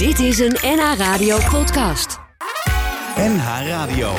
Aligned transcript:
Dit 0.00 0.18
is 0.18 0.38
een 0.38 0.56
NH 0.62 0.94
Radio 0.96 1.38
podcast. 1.50 2.18
NH 3.16 3.66
Radio. 3.66 4.12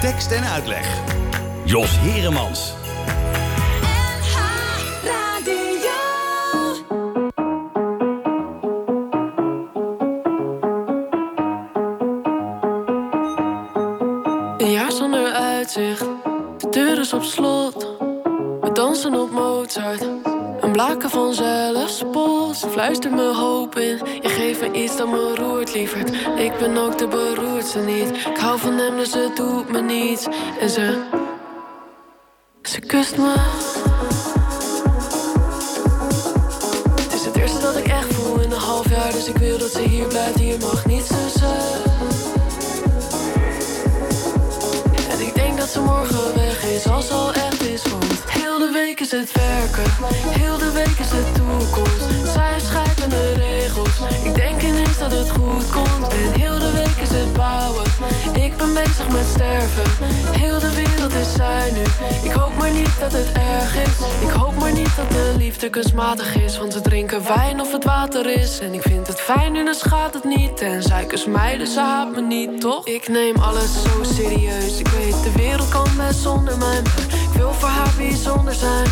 Tekst 0.00 0.30
en 0.30 0.44
uitleg. 0.44 1.00
Jos 1.64 1.98
Heremans. 1.98 2.74
Een 14.58 14.70
jaar 14.70 14.92
zonder 14.92 15.32
uitzicht, 15.32 16.06
de 16.58 16.68
deur 16.70 16.98
is 16.98 17.12
op 17.12 17.22
slot. 17.22 17.88
We 18.60 18.70
dansen 18.72 19.14
op 19.14 19.30
Mozart, 19.30 20.08
een 20.60 20.72
blaken 20.72 21.10
van 21.10 21.34
zelfspot. 21.34 21.55
Ze 22.76 22.82
fluistert 22.82 23.14
me 23.14 23.34
hoop 23.34 23.78
in, 23.78 24.00
je 24.22 24.28
geeft 24.28 24.60
me 24.60 24.72
iets 24.72 24.96
dat 24.96 25.08
me 25.08 25.34
roert, 25.34 25.74
lieverd. 25.74 26.10
Ik 26.38 26.58
ben 26.58 26.76
ook 26.76 26.98
de 26.98 27.08
beroerdste 27.08 27.78
niet, 27.78 28.08
ik 28.08 28.36
hou 28.38 28.58
van 28.58 28.72
hem 28.72 28.96
dus 28.96 29.14
het 29.14 29.36
doet 29.36 29.70
me 29.70 29.80
niets. 29.80 30.26
En 30.60 30.70
ze, 30.70 31.04
ze 32.62 32.80
kust 32.80 33.16
me. 33.16 33.65
Ben 58.56 58.74
bezig 58.74 59.08
met 59.08 59.26
sterven. 59.26 59.84
Heel 60.30 60.58
de 60.58 60.74
wereld 60.74 61.12
is 61.12 61.32
zij 61.32 61.70
nu, 61.72 61.82
ik 62.28 62.30
hoop 62.30 62.58
maar 62.58 62.70
niet 62.70 62.98
dat 63.00 63.12
het 63.12 63.32
erg 63.32 63.76
is. 63.76 64.28
Ik 64.28 64.30
hoop 64.30 64.54
maar 64.58 64.72
niet 64.72 64.96
dat 64.96 65.10
de 65.10 65.34
liefde 65.36 65.70
kunstmatig 65.70 66.36
is, 66.36 66.58
want 66.58 66.72
ze 66.72 66.80
drinken 66.80 67.26
wijn 67.26 67.60
of 67.60 67.72
het 67.72 67.84
water 67.84 68.30
is. 68.30 68.58
En 68.58 68.74
ik 68.74 68.82
vind 68.82 69.06
het 69.06 69.20
fijn 69.20 69.52
nu, 69.52 69.64
dan 69.64 69.74
schaadt 69.74 70.14
het 70.14 70.24
niet. 70.24 70.60
En 70.60 70.82
zij 70.82 71.04
kust 71.04 71.26
mij, 71.26 71.56
dus 71.56 71.72
ze 71.72 71.80
haat 71.80 72.10
me 72.10 72.20
niet, 72.20 72.60
toch? 72.60 72.86
Ik 72.86 73.08
neem 73.08 73.36
alles 73.36 73.72
zo 73.82 74.02
serieus, 74.02 74.78
ik 74.78 74.88
weet 74.88 75.22
de 75.22 75.32
wereld 75.36 75.68
kan 75.68 75.88
best 75.96 76.20
zonder 76.20 76.58
mij. 76.58 76.78
Ik 77.08 77.36
wil 77.36 77.52
voor 77.52 77.68
haar 77.68 77.92
bijzonder 77.96 78.54
zijn. 78.54 78.86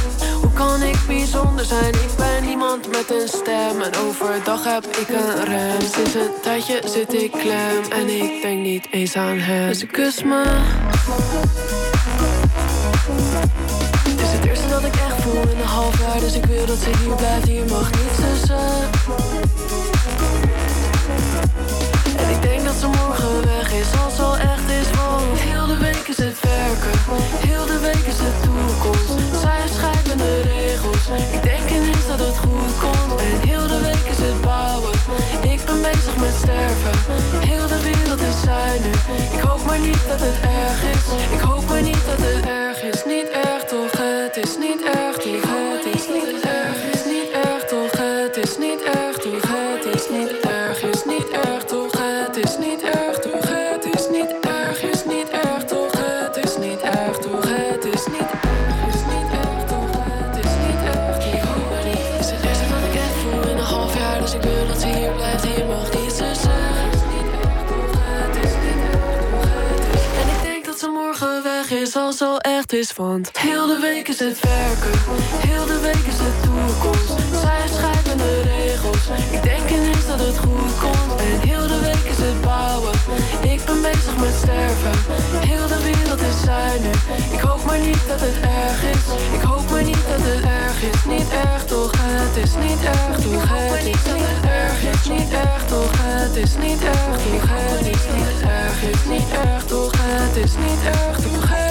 Kan 0.55 0.83
ik 0.83 0.97
bijzonder 1.07 1.65
zijn? 1.65 1.95
Ik 1.95 2.11
ben 2.17 2.49
iemand 2.49 2.89
met 2.91 3.11
een 3.11 3.29
stem 3.29 3.81
en 3.81 3.97
overdag 4.07 4.65
heb 4.65 4.87
ik 4.87 5.09
een 5.09 5.45
rem. 5.45 5.81
Sinds 5.81 6.15
een 6.15 6.31
tijdje 6.43 6.83
zit 6.85 7.15
ik 7.15 7.31
klem 7.31 7.83
en 7.91 8.09
ik 8.09 8.43
denk 8.43 8.61
niet 8.61 8.87
eens 8.91 9.17
aan 9.17 9.39
hem. 9.39 9.69
Dus 9.69 9.79
ze 9.79 9.87
kust 9.87 10.25
me. 10.25 10.45
Het 14.09 14.21
is 14.21 14.33
het 14.33 14.45
eerste 14.45 14.69
dat 14.69 14.85
ik 14.85 14.95
echt 14.95 15.23
voel 15.23 15.43
in 15.43 15.59
een 15.59 15.67
half 15.67 16.01
jaar, 16.01 16.21
dus 16.21 16.35
ik 16.35 16.45
wil 16.45 16.67
dat 16.67 16.79
ze 16.79 16.91
hier 17.03 17.15
blijft. 17.15 17.47
Hier 17.47 17.65
mag 17.65 17.91
niets 17.91 18.41
tussen. 18.41 18.91
Sterven. 36.45 36.95
Heel 37.51 37.67
de 37.67 37.81
wereld 37.83 38.21
is 38.21 38.41
nu, 38.85 38.91
ik 39.37 39.41
hoop 39.41 39.65
maar 39.67 39.79
niet 39.79 40.03
dat 40.09 40.21
het 40.21 40.39
erg 40.61 40.81
is. 40.95 41.05
Ik 41.37 41.41
hoop 41.41 41.65
maar 41.69 41.83
niet 41.83 42.05
dat 42.07 42.19
het 42.19 42.45
erg 42.45 42.71
is, 42.71 42.74
is, 72.75 72.93
heel 73.33 73.67
de 73.67 73.79
week 73.81 74.09
is 74.09 74.19
het 74.19 74.41
werken, 74.41 74.95
heel 75.49 75.67
de 75.67 75.79
week 75.81 76.05
is 76.13 76.19
de 76.25 76.33
toekomst. 76.43 77.15
Zij 77.43 77.65
schrijven 77.77 78.17
de 78.19 78.35
regels, 78.43 79.05
ik 79.37 79.43
denk 79.43 79.71
ineens 79.71 80.07
dat 80.07 80.19
het 80.19 80.39
goed 80.39 80.75
komt. 80.85 81.21
En 81.21 81.49
heel 81.49 81.67
de 81.75 81.81
week 81.89 82.05
is 82.15 82.21
het 82.27 82.41
bouwen, 82.41 82.95
ik 83.55 83.61
ben 83.67 83.81
bezig 83.83 84.17
met 84.25 84.35
sterven. 84.43 84.95
Heel 85.51 85.67
de 85.75 85.81
wereld 85.89 86.21
is 86.31 86.41
nu, 86.85 86.91
ik 87.37 87.43
hoop 87.49 87.63
maar 87.69 87.83
niet 87.89 88.03
dat 88.11 88.21
het 88.27 88.39
erg 88.61 88.81
is. 88.95 89.05
Ik 89.39 89.43
hoop 89.51 89.67
maar 89.71 89.87
niet 89.91 90.05
dat 90.13 90.23
het 90.31 90.45
erg 90.61 90.79
is, 90.91 91.01
niet 91.15 91.31
erg 91.45 91.65
toch, 91.73 91.93
het 92.23 92.37
is 92.45 92.55
niet 92.65 92.83
erg 92.97 93.17
toch, 93.25 93.49
het 93.49 93.87
is 93.95 94.03
niet 94.13 94.37
erg, 94.59 94.79
is 94.93 95.05
niet 95.15 95.33
erg 95.45 95.63
toch, 95.73 95.95
het 96.17 96.37
is 96.45 96.55
niet 96.65 96.83
erg 96.95 97.23
toch, 97.31 97.49
het 97.71 97.87
is 97.95 98.05
niet 98.17 98.41
erg, 98.59 98.77
is 98.93 99.05
niet 99.13 99.31
erg 99.45 99.63
toch, 99.73 99.93
het 99.99 100.37
is 100.45 100.55
niet 100.65 100.83
erg 100.99 101.17
toch, 101.27 101.64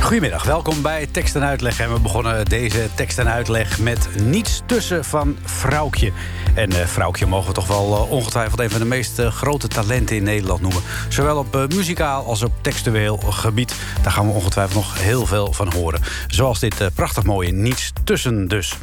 Goedemiddag, 0.00 0.44
welkom 0.44 0.82
bij 0.82 1.06
Tekst 1.06 1.36
en 1.36 1.44
Uitleg. 1.44 1.80
En 1.80 1.92
we 1.92 2.00
begonnen 2.00 2.44
deze 2.44 2.88
tekst 2.94 3.18
en 3.18 3.28
uitleg 3.28 3.78
met 3.78 4.08
Niets 4.22 4.62
tussen 4.66 5.04
van 5.04 5.36
Vrouwtje. 5.44 6.12
En 6.58 6.72
eh, 6.72 6.86
Vrouwtje 6.86 7.26
mogen 7.26 7.48
we 7.48 7.54
toch 7.54 7.66
wel 7.66 7.96
eh, 7.96 8.10
ongetwijfeld 8.10 8.60
een 8.60 8.70
van 8.70 8.80
de 8.80 8.86
meest 8.86 9.18
eh, 9.18 9.32
grote 9.32 9.68
talenten 9.68 10.16
in 10.16 10.22
Nederland 10.22 10.60
noemen. 10.60 10.82
Zowel 11.08 11.38
op 11.38 11.66
muzikaal 11.74 12.24
als 12.24 12.42
op 12.42 12.52
textueel 12.60 13.16
gebied. 13.16 13.74
Daar 14.02 14.12
gaan 14.12 14.26
we 14.26 14.32
ongetwijfeld 14.32 14.74
nog 14.74 15.02
heel 15.02 15.26
veel 15.26 15.52
van 15.52 15.72
horen. 15.72 16.00
Zoals 16.26 16.58
dit 16.58 16.94
prachtig 16.94 17.24
mooie 17.24 17.52
Niets 17.52 17.92
tussen 18.04 18.48
dus. 18.48 18.76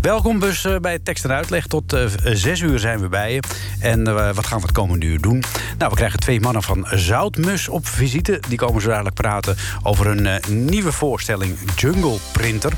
Welkom 0.00 0.40
dus 0.40 0.66
bij 0.80 0.98
Tekst 0.98 1.24
en 1.24 1.32
Uitleg. 1.32 1.66
Tot 1.66 1.96
zes 2.24 2.60
uur 2.60 2.78
zijn 2.78 3.00
we 3.00 3.08
bij 3.08 3.32
je. 3.32 3.42
En 3.80 4.04
wat 4.34 4.46
gaan 4.46 4.58
we 4.58 4.66
het 4.66 4.72
komende 4.72 5.06
uur 5.06 5.20
doen? 5.20 5.44
Nou, 5.78 5.90
we 5.90 5.96
krijgen 5.96 6.20
twee 6.20 6.40
mannen 6.40 6.62
van 6.62 6.86
Zoutmus 6.90 7.68
op 7.68 7.86
visite. 7.86 8.40
Die 8.48 8.58
komen 8.58 8.82
zo 8.82 8.88
dadelijk 8.88 9.14
praten 9.14 9.56
over 9.82 10.06
hun 10.06 10.40
nieuwe 10.48 10.92
voorstelling 10.92 11.58
Jungle 11.76 12.16
Printer. 12.32 12.72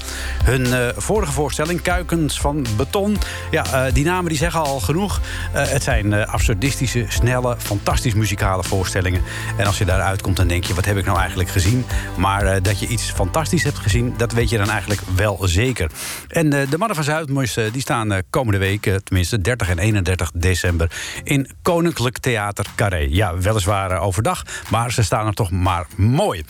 Hun 0.45 0.93
vorige 0.97 1.33
voorstelling 1.33 1.83
Kuikens 1.83 2.41
van 2.41 2.67
Beton. 2.77 3.17
Ja, 3.51 3.91
die 3.91 4.05
namen 4.05 4.29
die 4.29 4.39
zeggen 4.43 4.61
al 4.61 4.81
genoeg. 4.81 5.21
Eh, 5.53 5.69
het 5.69 5.83
zijn 5.83 6.13
eh, 6.13 6.33
absurdistische, 6.33 7.05
snelle, 7.09 7.57
fantastisch 7.59 8.15
muzikale 8.15 8.63
voorstellingen. 8.63 9.23
En 9.57 9.67
als 9.67 9.79
je 9.79 9.85
daaruit 9.85 10.23
komt, 10.23 10.37
dan 10.37 10.47
denk 10.47 10.65
je, 10.65 10.75
wat 10.75 10.85
heb 10.85 10.97
ik 10.97 11.05
nou 11.05 11.19
eigenlijk 11.19 11.49
gezien? 11.49 11.85
Maar 12.17 12.47
eh, 12.47 12.63
dat 12.63 12.79
je 12.79 12.87
iets 12.87 13.11
fantastisch 13.11 13.63
hebt 13.63 13.79
gezien, 13.79 14.15
dat 14.17 14.33
weet 14.33 14.51
je 14.51 14.57
dan 14.57 14.71
eigenlijk 14.71 15.01
wel 15.17 15.39
zeker. 15.43 15.91
En 16.29 16.51
de 16.51 16.79
mannen 16.79 16.97
van 16.97 17.05
Zuidmus, 17.05 17.57
eh, 17.57 17.73
die 17.73 17.81
staan 17.81 18.23
komende 18.31 18.59
week, 18.59 19.01
tenminste 19.05 19.41
30 19.41 19.69
en 19.69 19.79
31 19.79 20.31
december... 20.35 20.91
in 21.25 21.49
Koninklijk 21.63 22.19
Theater 22.19 22.67
Carré. 22.75 23.07
Ja, 23.11 23.37
weliswaar 23.37 24.01
overdag, 24.01 24.43
maar 24.71 24.93
ze 24.93 25.03
staan 25.03 25.27
er 25.27 25.35
toch 25.35 25.51
maar 25.51 25.87
mooi. 25.97 26.43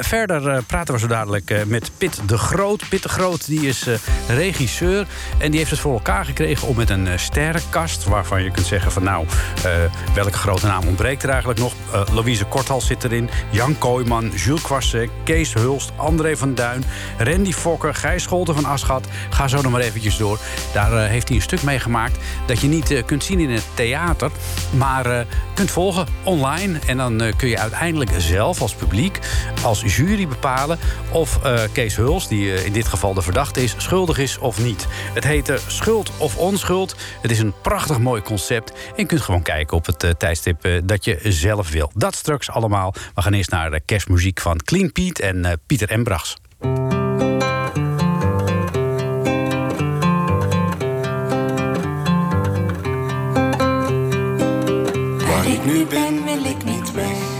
Verder 0.00 0.62
praten 0.62 0.94
we 0.94 1.00
zo 1.00 1.06
dadelijk 1.06 1.66
met 1.66 1.90
Pit 1.98 2.20
de 2.26 2.38
Groot. 2.38 2.88
Pit 2.88 3.02
de 3.02 3.08
Groot 3.08 3.46
die 3.46 3.68
is 3.68 3.86
regisseur 4.28 5.06
en 5.38 5.50
die 5.50 5.58
heeft 5.58 5.70
het 5.70 5.80
voor 5.80 5.92
elkaar 5.92 6.24
gekregen... 6.24 6.68
om 6.68 6.76
met 6.76 6.90
een 6.90 7.18
sterrenkast, 7.24 8.04
waarvan 8.04 8.42
je 8.42 8.50
kunt 8.50 8.66
zeggen 8.66 8.92
van... 8.92 9.02
nou, 9.02 9.26
eh, 9.64 9.70
welke 10.14 10.38
grote 10.38 10.66
naam 10.66 10.86
ontbreekt 10.86 11.22
er 11.22 11.28
eigenlijk 11.28 11.60
nog? 11.60 11.72
Eh, 11.92 12.00
Louise 12.12 12.44
Korthals 12.44 12.86
zit 12.86 13.04
erin, 13.04 13.30
Jan 13.50 13.78
Kooijman, 13.78 14.30
Jules 14.34 14.62
Kwasseck... 14.62 15.10
Kees 15.24 15.54
Hulst, 15.54 15.92
André 15.96 16.36
van 16.36 16.54
Duin, 16.54 16.84
Randy 17.18 17.52
Fokker, 17.52 17.94
Gijs 17.94 18.22
Scholten 18.22 18.54
van 18.54 18.64
Aschat. 18.64 19.06
Ga 19.30 19.48
zo 19.48 19.60
nog 19.60 19.72
maar 19.72 19.80
eventjes 19.80 20.16
door. 20.16 20.38
Daar 20.72 20.92
eh, 20.92 21.08
heeft 21.08 21.28
hij 21.28 21.36
een 21.36 21.42
stuk 21.42 21.62
mee 21.62 21.78
gemaakt 21.78 22.16
dat 22.46 22.60
je 22.60 22.68
niet 22.68 23.02
kunt 23.06 23.24
zien 23.24 23.40
in 23.40 23.50
het 23.50 23.64
theater... 23.74 24.30
maar 24.70 25.26
kunt 25.54 25.70
volgen 25.70 26.06
online. 26.22 26.78
En 26.86 26.96
dan 26.96 27.32
kun 27.36 27.48
je 27.48 27.58
uiteindelijk 27.58 28.10
zelf 28.16 28.60
als 28.60 28.74
publiek, 28.74 29.18
als 29.62 29.96
jury 29.96 30.28
bepalen... 30.28 30.78
of 31.10 31.38
Kees 31.72 31.96
Huls, 31.96 32.28
die 32.28 32.64
in 32.64 32.72
dit 32.72 32.88
geval 32.88 33.14
de 33.14 33.22
verdachte 33.22 33.62
is, 33.62 33.74
schuldig 33.76 34.18
is 34.18 34.38
of 34.38 34.62
niet. 34.62 34.86
Het 35.12 35.24
heet 35.24 35.48
eh, 35.48 35.56
Schuld 35.66 36.10
of 36.18 36.36
Onschuld. 36.36 36.96
Het 37.22 37.30
is 37.30 37.38
een 37.38 37.54
prachtig 37.62 37.98
mooi 37.98 38.22
concept. 38.22 38.70
En 38.70 38.78
je 38.96 39.06
kunt 39.06 39.20
gewoon 39.20 39.42
kijken 39.42 39.76
op 39.76 39.86
het 39.86 40.02
eh, 40.02 40.10
tijdstip 40.10 40.64
eh, 40.64 40.80
dat 40.84 41.04
je 41.04 41.18
zelf 41.22 41.70
wil. 41.70 41.90
Dat 41.94 42.14
straks 42.14 42.50
allemaal. 42.50 42.94
We 43.14 43.22
gaan 43.22 43.32
eerst 43.32 43.50
naar 43.50 43.70
de 43.70 43.80
kerstmuziek 43.80 44.40
van 44.40 44.56
Clean 44.56 44.92
Piet 44.92 45.20
en 45.20 45.44
eh, 45.44 45.52
Pieter 45.66 45.90
Embrachs. 45.90 46.36
Waar 55.26 55.46
ik 55.46 55.64
nu 55.64 55.86
ben, 55.86 56.24
wil 56.24 56.44
ik 56.44 56.64
niet 56.64 56.92
weg. 56.92 57.32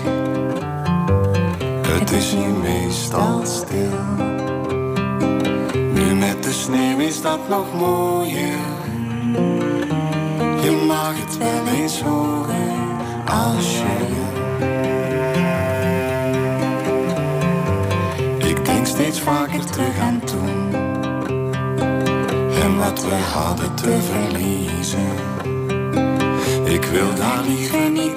Het 1.87 2.11
is 2.11 2.31
hier 2.31 2.53
meestal 2.53 3.47
stil. 3.47 3.99
Nu 5.93 6.15
met 6.15 6.43
de 6.43 6.53
sneeuw 6.53 6.99
is 6.99 7.23
dat 7.23 7.49
nog 7.49 7.75
mooier. 7.75 8.74
Mag 10.95 11.15
het 11.17 11.39
wel 11.39 11.67
eens 11.67 12.01
horen 12.01 12.99
als 13.27 13.79
je. 13.79 13.97
Ik 18.49 18.65
denk 18.65 18.87
steeds 18.87 19.21
vaker 19.21 19.65
terug 19.71 19.99
aan 19.99 20.21
toen. 20.25 20.75
En 22.63 22.79
wat 22.79 23.05
we 23.05 23.15
hadden 23.15 23.75
te 23.75 23.99
verliezen. 24.13 25.13
Ik 26.65 26.85
wil 26.85 27.15
daar 27.15 27.43
liever 27.47 27.91
niet 27.91 28.14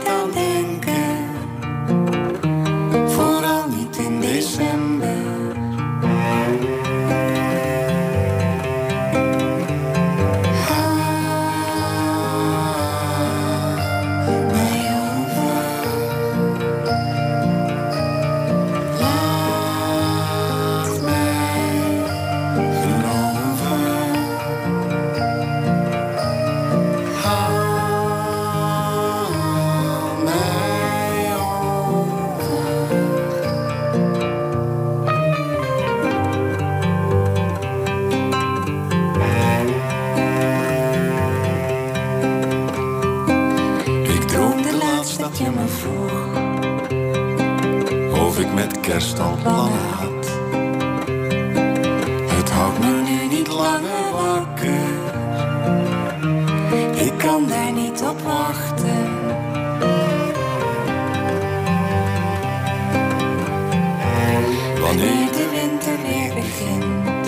Wanneer 64.97 65.31
de 65.31 65.49
winter 65.49 65.97
weer 66.01 66.33
begint, 66.33 67.27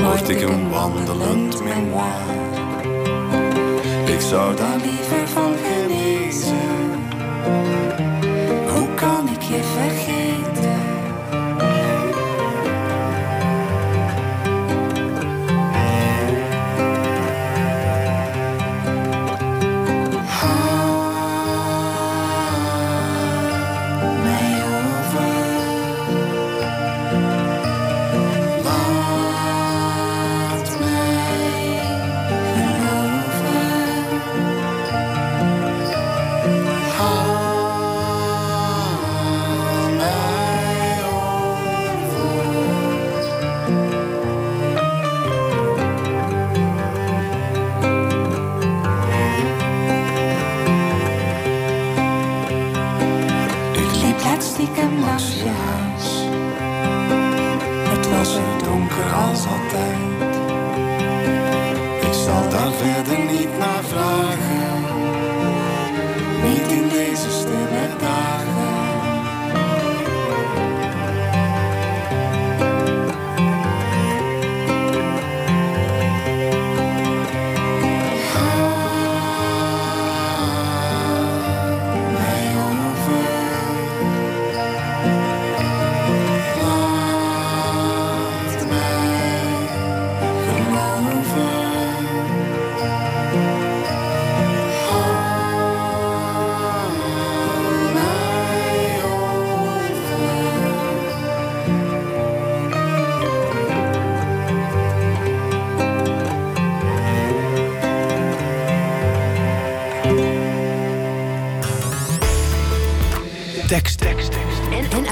word 0.00 0.28
ik 0.28 0.40
een 0.40 0.70
wandelend 0.70 1.62
memoir. 1.62 2.20
Ik 4.04 4.20
zou 4.20 4.56
daar 4.56 4.76
liever 4.76 5.28
van 5.28 5.54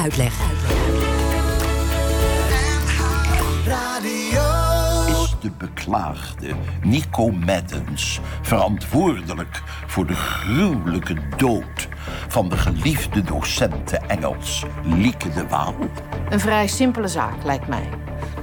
uitleg. 0.04 0.32
is 5.06 5.34
de 5.40 5.50
beklaagde 5.58 6.54
Nico 6.82 7.30
Maddens 7.30 8.20
verantwoordelijk 8.42 9.62
voor 9.86 10.06
de 10.06 10.14
gruwelijke 10.14 11.16
dood 11.36 11.88
van 12.28 12.48
de 12.48 12.56
geliefde 12.56 13.22
docente 13.22 13.96
Engels 13.96 14.64
Lieke 14.82 15.30
de 15.30 15.46
Waal? 15.46 15.74
Een 16.28 16.40
vrij 16.40 16.66
simpele 16.66 17.08
zaak, 17.08 17.44
lijkt 17.44 17.68
mij. 17.68 17.88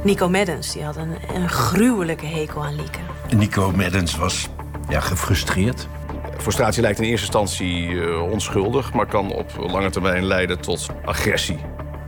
Nico 0.03 0.29
Maddens 0.29 0.73
die 0.73 0.83
had 0.83 0.95
een, 0.95 1.15
een 1.35 1.49
gruwelijke 1.49 2.25
hekel 2.25 2.65
aan 2.65 2.75
Lieke. 2.75 2.99
Nico 3.35 3.71
Maddens 3.71 4.15
was 4.15 4.49
ja, 4.89 4.99
gefrustreerd. 4.99 5.87
Frustratie 6.41 6.81
lijkt 6.81 6.99
in 6.99 7.05
eerste 7.05 7.25
instantie 7.25 8.01
eh, 8.01 8.31
onschuldig, 8.31 8.93
maar 8.93 9.05
kan 9.05 9.31
op 9.31 9.51
lange 9.57 9.89
termijn 9.89 10.25
leiden 10.25 10.61
tot 10.61 10.87
agressie. 11.05 11.59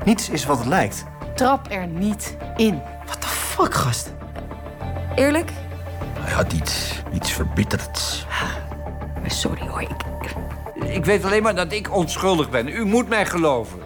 Niets 0.06 0.30
is 0.30 0.46
wat 0.46 0.58
het 0.58 0.68
lijkt. 0.68 1.06
Trap 1.36 1.72
er 1.72 1.88
niet 1.88 2.38
in. 2.56 2.82
What 3.06 3.22
the 3.22 3.28
fuck, 3.28 3.74
gast? 3.74 4.14
Eerlijk? 5.16 5.52
Hij 6.20 6.34
had 6.34 6.54
iets, 6.54 7.02
iets 7.14 7.32
verbitterds. 7.32 8.26
Sorry 9.28 9.68
hoor, 9.68 9.82
ik, 9.82 9.90
Ik 10.88 11.06
weet 11.06 11.26
alleen 11.26 11.44
maar 11.44 11.56
dat 11.56 11.72
ik 11.72 11.96
onschuldig 11.96 12.50
ben. 12.50 12.68
U 12.68 12.86
moet 12.86 13.10
mij 13.10 13.26
geloven. 13.26 13.80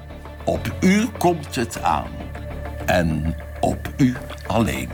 Op 0.44 0.72
u 0.80 1.08
komt 1.18 1.56
het 1.56 1.82
aan. 1.82 2.08
En 2.86 3.36
op 3.60 3.90
u 3.98 4.16
alleen. 4.48 4.90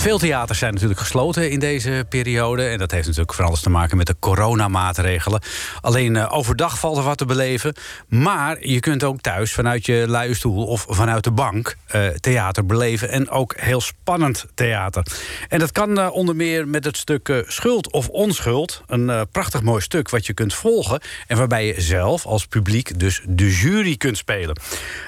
Veel 0.00 0.18
theaters 0.18 0.58
zijn 0.58 0.72
natuurlijk 0.72 1.00
gesloten 1.00 1.50
in 1.50 1.58
deze 1.58 2.06
periode. 2.08 2.66
En 2.66 2.78
dat 2.78 2.90
heeft 2.90 3.06
natuurlijk 3.06 3.34
van 3.34 3.44
alles 3.44 3.60
te 3.60 3.70
maken 3.70 3.96
met 3.96 4.06
de 4.06 4.16
coronamaatregelen. 4.18 5.40
Alleen 5.80 6.16
eh, 6.16 6.36
overdag 6.36 6.78
valt 6.78 6.96
er 6.96 7.02
wat 7.02 7.18
te 7.18 7.24
beleven. 7.24 7.74
Maar 8.08 8.66
je 8.66 8.80
kunt 8.80 9.04
ook 9.04 9.20
thuis 9.20 9.52
vanuit 9.52 9.86
je 9.86 10.04
luie 10.08 10.34
stoel 10.34 10.66
of 10.66 10.86
vanuit 10.88 11.24
de 11.24 11.30
bank 11.30 11.76
eh, 11.86 12.06
theater 12.06 12.66
beleven. 12.66 13.08
En 13.08 13.30
ook 13.30 13.54
heel 13.56 13.80
spannend 13.80 14.46
theater. 14.54 15.06
En 15.48 15.58
dat 15.58 15.72
kan 15.72 15.98
eh, 15.98 16.12
onder 16.12 16.36
meer 16.36 16.68
met 16.68 16.84
het 16.84 16.96
stuk 16.96 17.44
Schuld 17.46 17.92
of 17.92 18.08
Onschuld. 18.08 18.82
Een 18.86 19.26
prachtig 19.32 19.62
mooi 19.62 19.80
stuk 19.80 20.10
wat 20.10 20.26
je 20.26 20.34
kunt 20.34 20.54
volgen. 20.54 21.00
En 21.26 21.36
waarbij 21.36 21.66
je 21.66 21.80
zelf 21.80 22.26
als 22.26 22.46
publiek 22.46 22.98
dus 22.98 23.22
de 23.28 23.50
jury 23.50 23.96
kunt 23.96 24.16
spelen. 24.16 24.60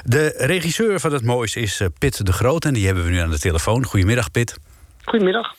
De 0.05 0.35
regisseur 0.37 1.01
van 1.01 1.13
het 1.13 1.25
moois 1.25 1.57
is 1.57 1.81
Pit 1.99 2.27
de 2.27 2.33
Groot. 2.33 2.65
En 2.65 2.75
die 2.75 2.87
hebben 2.87 3.05
we 3.05 3.11
nu 3.11 3.19
aan 3.19 3.31
de 3.31 3.39
telefoon. 3.39 3.85
Goedemiddag, 3.85 4.31
Pit. 4.31 4.59
Goedemiddag. 5.05 5.55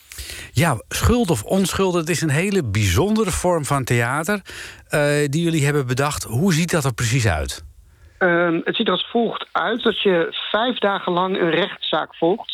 Ja, 0.51 0.81
schuld 0.89 1.29
of 1.29 1.43
onschuld, 1.43 1.93
het 1.93 2.09
is 2.09 2.21
een 2.21 2.29
hele 2.29 2.63
bijzondere 2.63 3.31
vorm 3.31 3.65
van 3.65 3.83
theater 3.83 4.41
eh, 4.87 5.01
die 5.25 5.43
jullie 5.43 5.65
hebben 5.65 5.87
bedacht. 5.87 6.23
Hoe 6.23 6.53
ziet 6.53 6.71
dat 6.71 6.85
er 6.85 6.93
precies 6.93 7.27
uit? 7.27 7.63
Ehm, 8.17 8.59
het 8.63 8.75
ziet 8.75 8.87
er 8.87 8.93
als 8.93 9.07
volgt 9.09 9.47
uit 9.51 9.83
dat 9.83 10.01
je 10.01 10.27
vijf 10.51 10.77
dagen 10.77 11.11
lang 11.11 11.39
een 11.39 11.49
rechtszaak 11.49 12.15
volgt. 12.15 12.51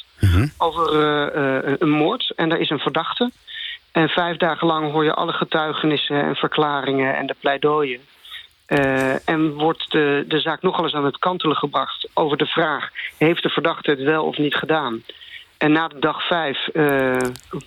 over 0.58 0.88
eh, 0.89 1.58
eh, 1.58 1.75
een 1.79 1.89
moord. 1.89 2.34
En 2.36 2.50
daar 2.50 2.60
is 2.60 2.69
een 2.69 2.79
verdachte. 2.79 3.31
En 3.91 4.10
vijf 4.10 4.38
dagen 4.38 4.67
lang 4.67 4.91
hoor 4.91 5.03
je 5.03 5.13
alle 5.13 5.34
getuigenissen 5.34 6.24
en 6.24 6.36
verklaringen 6.36 7.15
en 7.15 7.27
de 7.27 7.36
pleidooien. 7.39 8.00
En 9.25 9.53
wordt 9.53 9.91
de, 9.91 10.25
de 10.27 10.39
zaak 10.39 10.62
nogal 10.62 10.84
eens 10.84 10.93
aan 10.93 11.05
het 11.05 11.17
kantelen 11.17 11.55
gebracht 11.55 12.10
over 12.13 12.38
de 12.38 12.46
vraag: 12.46 12.89
heeft 13.17 13.43
de 13.43 13.50
verdachte 13.50 13.89
het 13.89 14.01
wel 14.01 14.25
of 14.25 14.38
niet 14.38 14.55
gedaan? 14.55 15.03
En 15.59 15.71
na 15.71 15.87
de 15.87 15.99
dag 15.99 16.27
vijf 16.27 16.67
eh, 16.67 17.17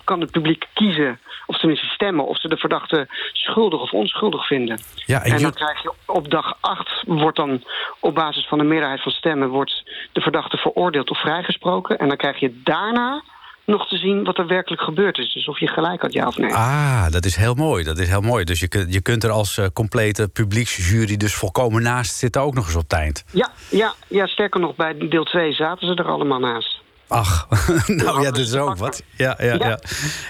kan 0.04 0.20
het 0.20 0.30
publiek 0.30 0.66
kiezen, 0.74 1.20
of 1.46 1.58
tenminste 1.58 1.86
stemmen, 1.86 2.26
of 2.26 2.40
ze 2.40 2.48
de 2.48 2.56
verdachte 2.56 3.06
schuldig 3.32 3.80
of 3.80 3.92
onschuldig 3.92 4.46
vinden. 4.46 4.80
Ja, 4.94 5.22
en 5.22 5.42
dan 5.42 5.52
krijg 5.52 5.82
je 5.82 5.92
op 6.06 6.30
dag 6.30 6.56
acht 6.60 7.02
wordt 7.06 7.36
dan 7.36 7.64
op 8.00 8.14
basis 8.14 8.46
van 8.48 8.58
de 8.58 8.64
meerderheid 8.64 9.02
van 9.02 9.12
stemmen 9.12 9.48
wordt 9.48 9.82
de 10.12 10.20
verdachte 10.20 10.56
veroordeeld 10.56 11.10
of 11.10 11.20
vrijgesproken. 11.20 11.98
En 11.98 12.08
dan 12.08 12.16
krijg 12.16 12.40
je 12.40 12.60
daarna 12.64 13.22
nog 13.64 13.88
te 13.88 13.96
zien 13.96 14.24
wat 14.24 14.38
er 14.38 14.46
werkelijk 14.46 14.82
gebeurd 14.82 15.18
is. 15.18 15.32
Dus 15.32 15.48
of 15.48 15.60
je 15.60 15.68
gelijk 15.68 16.02
had, 16.02 16.12
ja 16.12 16.26
of 16.26 16.36
nee. 16.36 16.54
Ah, 16.54 17.10
dat 17.10 17.24
is 17.24 17.36
heel 17.36 17.54
mooi. 17.54 17.84
Dat 17.84 17.98
is 17.98 18.08
heel 18.08 18.20
mooi. 18.20 18.44
Dus 18.44 18.60
je 18.60 18.68
kunt, 18.68 18.94
je 18.94 19.02
kunt 19.02 19.24
er 19.24 19.30
als 19.30 19.58
eh, 19.58 19.66
complete 19.72 20.28
publieksjury 20.28 21.16
dus 21.16 21.34
volkomen 21.34 21.82
naast 21.82 22.16
zitten, 22.16 22.42
ook 22.42 22.54
nog 22.54 22.66
eens 22.66 22.76
op 22.76 22.92
eind. 22.92 23.24
Ja, 23.32 23.50
ja, 23.70 23.94
ja, 24.08 24.26
sterker 24.26 24.60
nog, 24.60 24.76
bij 24.76 25.08
deel 25.08 25.24
2 25.24 25.52
zaten 25.52 25.86
ze 25.86 25.94
er 25.94 26.08
allemaal 26.08 26.38
naast. 26.38 26.81
Ach, 27.12 27.48
nou 27.86 28.22
ja, 28.22 28.30
dat 28.30 28.38
is 28.38 28.54
ook 28.54 28.76
wat. 28.76 29.02
Ja, 29.16 29.36
ja, 29.38 29.54
ja. 29.54 29.78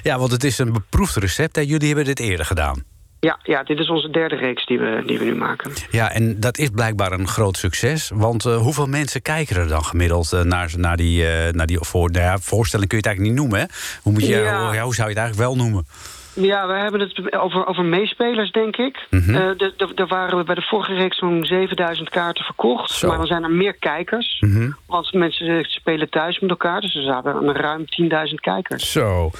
ja, 0.02 0.18
want 0.18 0.32
het 0.32 0.44
is 0.44 0.58
een 0.58 0.72
beproefd 0.72 1.16
recept. 1.16 1.56
Hè? 1.56 1.62
Jullie 1.62 1.86
hebben 1.86 2.04
dit 2.04 2.20
eerder 2.20 2.46
gedaan. 2.46 2.82
Ja, 3.20 3.38
ja, 3.42 3.62
dit 3.62 3.78
is 3.78 3.88
onze 3.88 4.10
derde 4.10 4.36
reeks 4.36 4.66
die 4.66 4.78
we, 4.78 5.02
die 5.06 5.18
we 5.18 5.24
nu 5.24 5.34
maken. 5.34 5.72
Ja, 5.90 6.12
en 6.12 6.40
dat 6.40 6.58
is 6.58 6.68
blijkbaar 6.68 7.12
een 7.12 7.28
groot 7.28 7.56
succes. 7.56 8.10
Want 8.14 8.44
eh, 8.44 8.56
hoeveel 8.56 8.86
mensen 8.86 9.22
kijken 9.22 9.56
er 9.56 9.68
dan 9.68 9.84
gemiddeld 9.84 10.32
eh, 10.32 10.40
naar, 10.40 10.72
naar 10.76 10.96
die, 10.96 11.26
eh, 11.28 11.52
naar 11.52 11.66
die 11.66 11.78
voor, 11.80 12.10
nou 12.10 12.24
ja, 12.24 12.38
voorstelling? 12.38 12.88
Kun 12.88 12.98
je 12.98 13.08
het 13.08 13.16
eigenlijk 13.16 13.36
niet 13.36 13.50
noemen, 13.50 13.68
hè? 13.68 13.74
Hoe, 14.02 14.12
moet 14.12 14.26
je, 14.26 14.28
Ja. 14.28 14.64
hoe, 14.66 14.74
ja, 14.74 14.82
hoe 14.82 14.94
zou 14.94 15.08
je 15.08 15.14
het 15.14 15.22
eigenlijk 15.22 15.36
wel 15.36 15.56
noemen? 15.56 15.86
Ja, 16.34 16.66
we 16.66 16.72
hebben 16.72 17.00
het 17.00 17.34
over, 17.38 17.66
over 17.66 17.84
meespelers, 17.84 18.50
denk 18.50 18.76
ik. 18.76 19.06
Eh, 19.10 19.50
de- 19.56 19.72
de- 19.76 19.92
Er 19.94 20.06
waren 20.06 20.38
we 20.38 20.44
bij 20.44 20.54
de 20.54 20.62
vorige 20.62 20.94
reeks 20.94 21.18
zo'n 21.18 21.44
7000 21.44 22.08
kaarten 22.08 22.44
verkocht. 22.44 22.90
Zo. 22.90 23.08
Maar 23.08 23.16
dan 23.16 23.26
zijn 23.26 23.42
er 23.42 23.50
meer 23.50 23.74
kijkers. 23.74 24.36
Mhm. 24.40 24.70
Want 24.86 25.12
mensen 25.12 25.64
spelen 25.64 26.10
thuis 26.10 26.38
met 26.38 26.50
elkaar. 26.50 26.80
Dus 26.80 26.94
er 26.94 27.02
zaten 27.02 27.32
aan 27.34 27.50
ruim 27.50 27.84
10.000 27.86 28.40
kijkers. 28.40 28.92
Zo. 28.92 29.30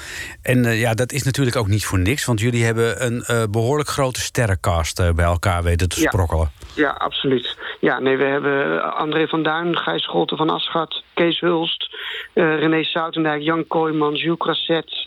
En 0.41 0.65
eh, 0.65 0.79
ja, 0.79 0.93
dat 0.93 1.11
is 1.11 1.23
natuurlijk 1.23 1.55
ook 1.55 1.67
niet 1.67 1.85
voor 1.85 1.99
niks. 1.99 2.25
Want 2.25 2.39
jullie 2.39 2.63
hebben 2.65 3.05
een 3.05 3.21
eh, 3.23 3.43
behoorlijk 3.51 3.89
grote 3.89 4.19
sterrencast 4.21 4.99
eh, 4.99 5.09
bij 5.11 5.25
elkaar 5.25 5.63
weten 5.63 5.89
te 5.89 5.99
sprokkelen. 5.99 6.51
Ja, 6.75 6.89
absoluut. 6.89 7.57
Ja, 7.79 7.99
nee, 7.99 8.17
we 8.17 8.23
hebben 8.23 8.83
André 8.95 9.27
van 9.27 9.43
Duin, 9.43 9.77
Gijs 9.77 10.03
Scholten 10.03 10.37
van 10.37 10.49
Aschat, 10.49 11.03
Kees 11.13 11.39
Hulst, 11.39 11.95
eh, 12.33 12.43
René 12.59 12.83
Soutendijk, 12.83 13.41
Jan 13.41 13.67
Kooijman, 13.67 14.13
Jules 14.15 14.37
Crasset, 14.37 14.91
eh, 14.91 15.02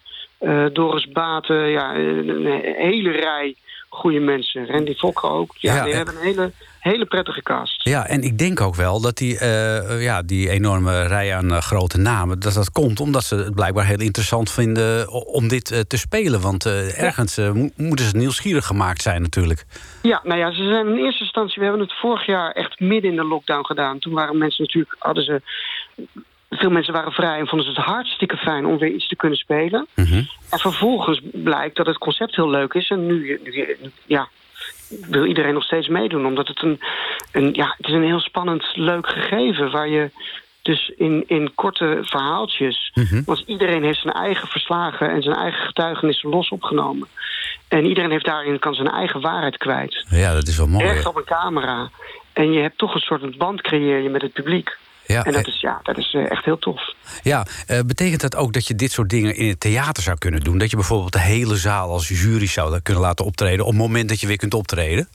Doris 0.72 1.08
Baten. 1.12 1.68
Ja, 1.68 1.94
eh, 1.94 2.00
een 2.16 2.74
hele 2.76 3.10
rij 3.10 3.54
goede 3.88 4.20
mensen. 4.20 4.66
Randy 4.66 4.94
Fokker 4.94 5.30
ook. 5.30 5.54
Ja, 5.58 5.86
en- 5.86 5.96
hebben 5.96 6.14
een 6.16 6.22
hele, 6.22 6.52
hele 6.80 7.04
prettige 7.04 7.42
cast. 7.42 7.84
Ja, 7.84 8.06
en 8.06 8.22
ik 8.22 8.38
denk 8.38 8.60
ook 8.60 8.74
wel 8.74 9.00
dat 9.00 9.16
die, 9.16 9.38
eh, 9.38 10.02
ja, 10.02 10.22
die 10.22 10.50
enorme 10.50 11.06
rij 11.06 11.34
aan 11.34 11.50
eh, 11.52 11.58
grote 11.60 11.98
namen... 11.98 12.40
dat 12.40 12.54
dat 12.54 12.70
komt 12.70 13.00
omdat 13.00 13.24
ze 13.24 13.36
het 13.36 13.54
blijkbaar 13.54 13.86
heel 13.86 14.00
interessant 14.00 14.50
vinden 14.50 15.10
om 15.26 15.48
dit 15.48 15.70
eh, 15.70 15.80
te 15.80 15.98
spelen. 15.98 16.40
Want 16.40 16.66
eh, 16.66 17.02
ergens 17.02 17.36
eh, 17.38 17.52
mo- 17.52 17.68
moeten 17.76 18.04
ze 18.06 18.16
nieuwsgierig 18.16 18.66
gemaakt 18.66 19.02
zijn 19.02 19.22
natuurlijk. 19.22 19.64
Ja, 20.02 20.20
nou 20.24 20.38
ja, 20.38 20.52
ze 20.52 20.64
zijn 20.64 20.86
in 20.86 21.04
eerste 21.04 21.22
instantie... 21.22 21.56
We 21.58 21.64
hebben 21.64 21.82
het 21.82 21.98
vorig 21.98 22.26
jaar 22.26 22.50
echt 22.52 22.80
midden 22.80 23.10
in 23.10 23.16
de 23.16 23.24
lockdown 23.24 23.64
gedaan. 23.66 23.98
Toen 23.98 24.12
waren 24.12 24.38
mensen 24.38 24.62
natuurlijk... 24.64 24.96
hadden 24.98 25.24
ze 25.24 25.40
veel 26.50 26.70
mensen 26.70 26.92
waren 26.92 27.12
vrij 27.12 27.38
en 27.38 27.46
vonden 27.46 27.66
ze 27.66 27.72
het 27.80 27.88
hartstikke 27.88 28.36
fijn 28.36 28.66
om 28.66 28.78
weer 28.78 28.90
iets 28.90 29.08
te 29.08 29.16
kunnen 29.16 29.38
spelen. 29.38 29.86
En 30.50 30.58
vervolgens 30.58 31.20
blijkt 31.32 31.76
dat 31.76 31.86
het 31.86 31.98
concept 31.98 32.36
heel 32.36 32.50
leuk 32.50 32.74
is. 32.74 32.90
En 32.90 33.06
nu, 33.06 33.40
nu- 33.44 33.76
ja, 34.06 34.28
wil 34.88 35.24
iedereen 35.24 35.54
nog 35.54 35.64
steeds 35.64 35.88
meedoen. 35.88 36.26
Omdat 36.26 36.48
het 36.48 36.62
een, 36.62 36.80
een, 37.32 37.54
ja, 37.54 37.74
het 37.76 37.86
is 37.86 37.92
een 37.92 38.04
heel 38.04 38.20
spannend, 38.20 38.64
leuk 38.74 39.08
gegeven. 39.08 39.70
Waar 39.70 39.88
je 39.88 40.10
dus 40.62 40.92
in, 40.96 41.24
in 41.26 41.54
korte 41.54 41.98
verhaaltjes... 42.02 42.92
Want 43.24 43.42
iedereen 43.46 43.82
heeft 43.84 44.00
zijn 44.00 44.14
eigen 44.14 44.48
verslagen 44.48 45.10
en 45.10 45.22
zijn 45.22 45.36
eigen 45.36 45.66
getuigenissen 45.66 46.30
los 46.30 46.48
opgenomen. 46.48 47.08
En 47.68 47.86
iedereen 47.86 48.10
heeft 48.10 48.24
daarin 48.24 48.58
kan 48.58 48.74
zijn 48.74 48.88
eigen 48.88 49.20
waarheid 49.20 49.56
kwijt. 49.56 50.04
Ja, 50.08 50.34
dat 50.34 50.46
is 50.48 50.56
wel 50.56 50.66
mooi. 50.66 50.84
Recht 50.84 51.02
hè? 51.02 51.08
op 51.08 51.16
een 51.16 51.24
camera. 51.24 51.90
En 52.32 52.52
je 52.52 52.60
hebt 52.60 52.78
toch 52.78 52.94
een 52.94 53.00
soort 53.00 53.38
band 53.38 53.60
creëer 53.60 53.98
je 53.98 54.08
met 54.08 54.22
het 54.22 54.32
publiek. 54.32 54.76
Ja, 55.06 55.24
en 55.24 55.32
dat 55.32 55.46
eh, 55.46 55.54
is, 55.54 55.60
ja, 55.60 55.80
dat 55.82 55.98
is 55.98 56.14
eh, 56.14 56.30
echt 56.30 56.44
heel 56.44 56.58
tof. 56.58 56.94
Ja, 57.22 57.46
eh, 57.66 57.80
betekent 57.86 58.20
dat 58.20 58.36
ook 58.36 58.52
dat 58.52 58.66
je 58.66 58.74
dit 58.74 58.92
soort 58.92 59.08
dingen 59.10 59.36
in 59.36 59.48
het 59.48 59.60
theater 59.60 60.02
zou 60.02 60.18
kunnen 60.18 60.40
doen? 60.40 60.58
Dat 60.58 60.70
je 60.70 60.76
bijvoorbeeld 60.76 61.12
de 61.12 61.20
hele 61.20 61.56
zaal 61.56 61.90
als 61.90 62.08
jury 62.08 62.46
zou 62.46 62.80
kunnen 62.80 63.02
laten 63.02 63.24
optreden... 63.24 63.64
op 63.64 63.70
het 63.70 63.80
moment 63.80 64.08
dat 64.08 64.20
je 64.20 64.26
weer 64.26 64.36
kunt 64.36 64.54
optreden? 64.54 65.08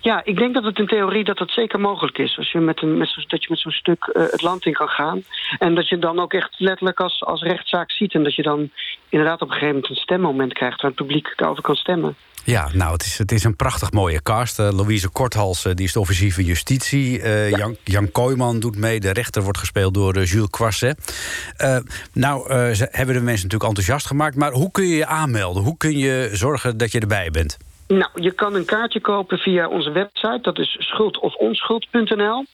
Ja, 0.00 0.20
ik 0.24 0.36
denk 0.36 0.54
dat 0.54 0.64
het 0.64 0.78
in 0.78 0.86
theorie 0.86 1.24
dat 1.24 1.38
dat 1.38 1.50
zeker 1.50 1.80
mogelijk 1.80 2.18
is. 2.18 2.38
Als 2.38 2.52
je 2.52 2.58
met 2.58 2.82
een, 2.82 2.98
met 2.98 3.08
zo, 3.08 3.20
dat 3.26 3.42
je 3.42 3.46
met 3.50 3.58
zo'n 3.58 3.72
stuk 3.72 4.10
het 4.12 4.42
land 4.42 4.66
in 4.66 4.72
kan 4.72 4.88
gaan. 4.88 5.22
En 5.58 5.74
dat 5.74 5.88
je 5.88 5.98
dan 5.98 6.18
ook 6.18 6.32
echt 6.32 6.54
letterlijk 6.58 7.00
als, 7.00 7.22
als 7.22 7.42
rechtszaak 7.42 7.90
ziet. 7.90 8.14
En 8.14 8.22
dat 8.22 8.34
je 8.34 8.42
dan 8.42 8.70
inderdaad 9.08 9.40
op 9.40 9.48
een 9.48 9.52
gegeven 9.52 9.74
moment 9.74 9.90
een 9.90 9.96
stemmoment 9.96 10.52
krijgt... 10.52 10.80
waar 10.80 10.90
het 10.90 11.00
publiek 11.00 11.32
daarover 11.36 11.62
kan 11.62 11.74
stemmen. 11.74 12.16
Ja, 12.46 12.70
nou, 12.72 12.92
het 12.92 13.04
is, 13.04 13.18
het 13.18 13.32
is 13.32 13.44
een 13.44 13.56
prachtig 13.56 13.92
mooie 13.92 14.22
cast. 14.22 14.58
Eh, 14.58 14.68
Louise 14.72 15.08
Korthals, 15.08 15.64
eh, 15.64 15.74
die 15.74 15.84
is 15.84 15.92
de 15.92 16.32
van 16.32 16.44
justitie. 16.44 17.20
Eh, 17.20 17.50
Jan, 17.50 17.76
Jan 17.84 18.10
Kooijman 18.10 18.60
doet 18.60 18.76
mee. 18.76 19.00
De 19.00 19.10
rechter 19.10 19.42
wordt 19.42 19.58
gespeeld 19.58 19.94
door 19.94 20.22
Jules. 20.24 20.82
Eh, 21.56 21.76
nou, 22.12 22.74
ze 22.74 22.88
hebben 22.90 23.14
de 23.14 23.20
mensen 23.20 23.42
natuurlijk 23.48 23.64
enthousiast 23.64 24.06
gemaakt. 24.06 24.36
Maar 24.36 24.52
hoe 24.52 24.70
kun 24.70 24.86
je 24.86 24.96
je 24.96 25.06
aanmelden? 25.06 25.62
Hoe 25.62 25.76
kun 25.76 25.98
je 25.98 26.30
zorgen 26.32 26.76
dat 26.76 26.92
je 26.92 27.00
erbij 27.00 27.30
bent? 27.30 27.56
Nou, 27.88 28.10
je 28.14 28.30
kan 28.30 28.54
een 28.54 28.64
kaartje 28.64 29.00
kopen 29.00 29.38
via 29.38 29.68
onze 29.68 29.90
website. 29.90 30.38
Dat 30.42 30.58
is 30.58 30.76
schuldofonschuld.nl. 30.78 32.44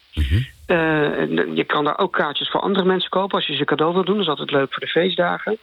Eh, 0.67 1.21
en 1.21 1.57
je 1.57 1.65
kan 1.65 1.85
daar 1.85 1.99
ook 1.99 2.13
kaartjes 2.13 2.51
voor 2.51 2.61
andere 2.61 2.85
mensen 2.85 3.11
kopen 3.11 3.37
als 3.37 3.47
je 3.47 3.55
ze 3.55 3.65
cadeau 3.65 3.93
wil 3.93 4.05
doen. 4.05 4.15
Dat 4.15 4.23
is 4.23 4.31
altijd 4.31 4.51
leuk 4.51 4.73
voor 4.73 4.81
de 4.81 4.91
feestdagen. 4.91 5.59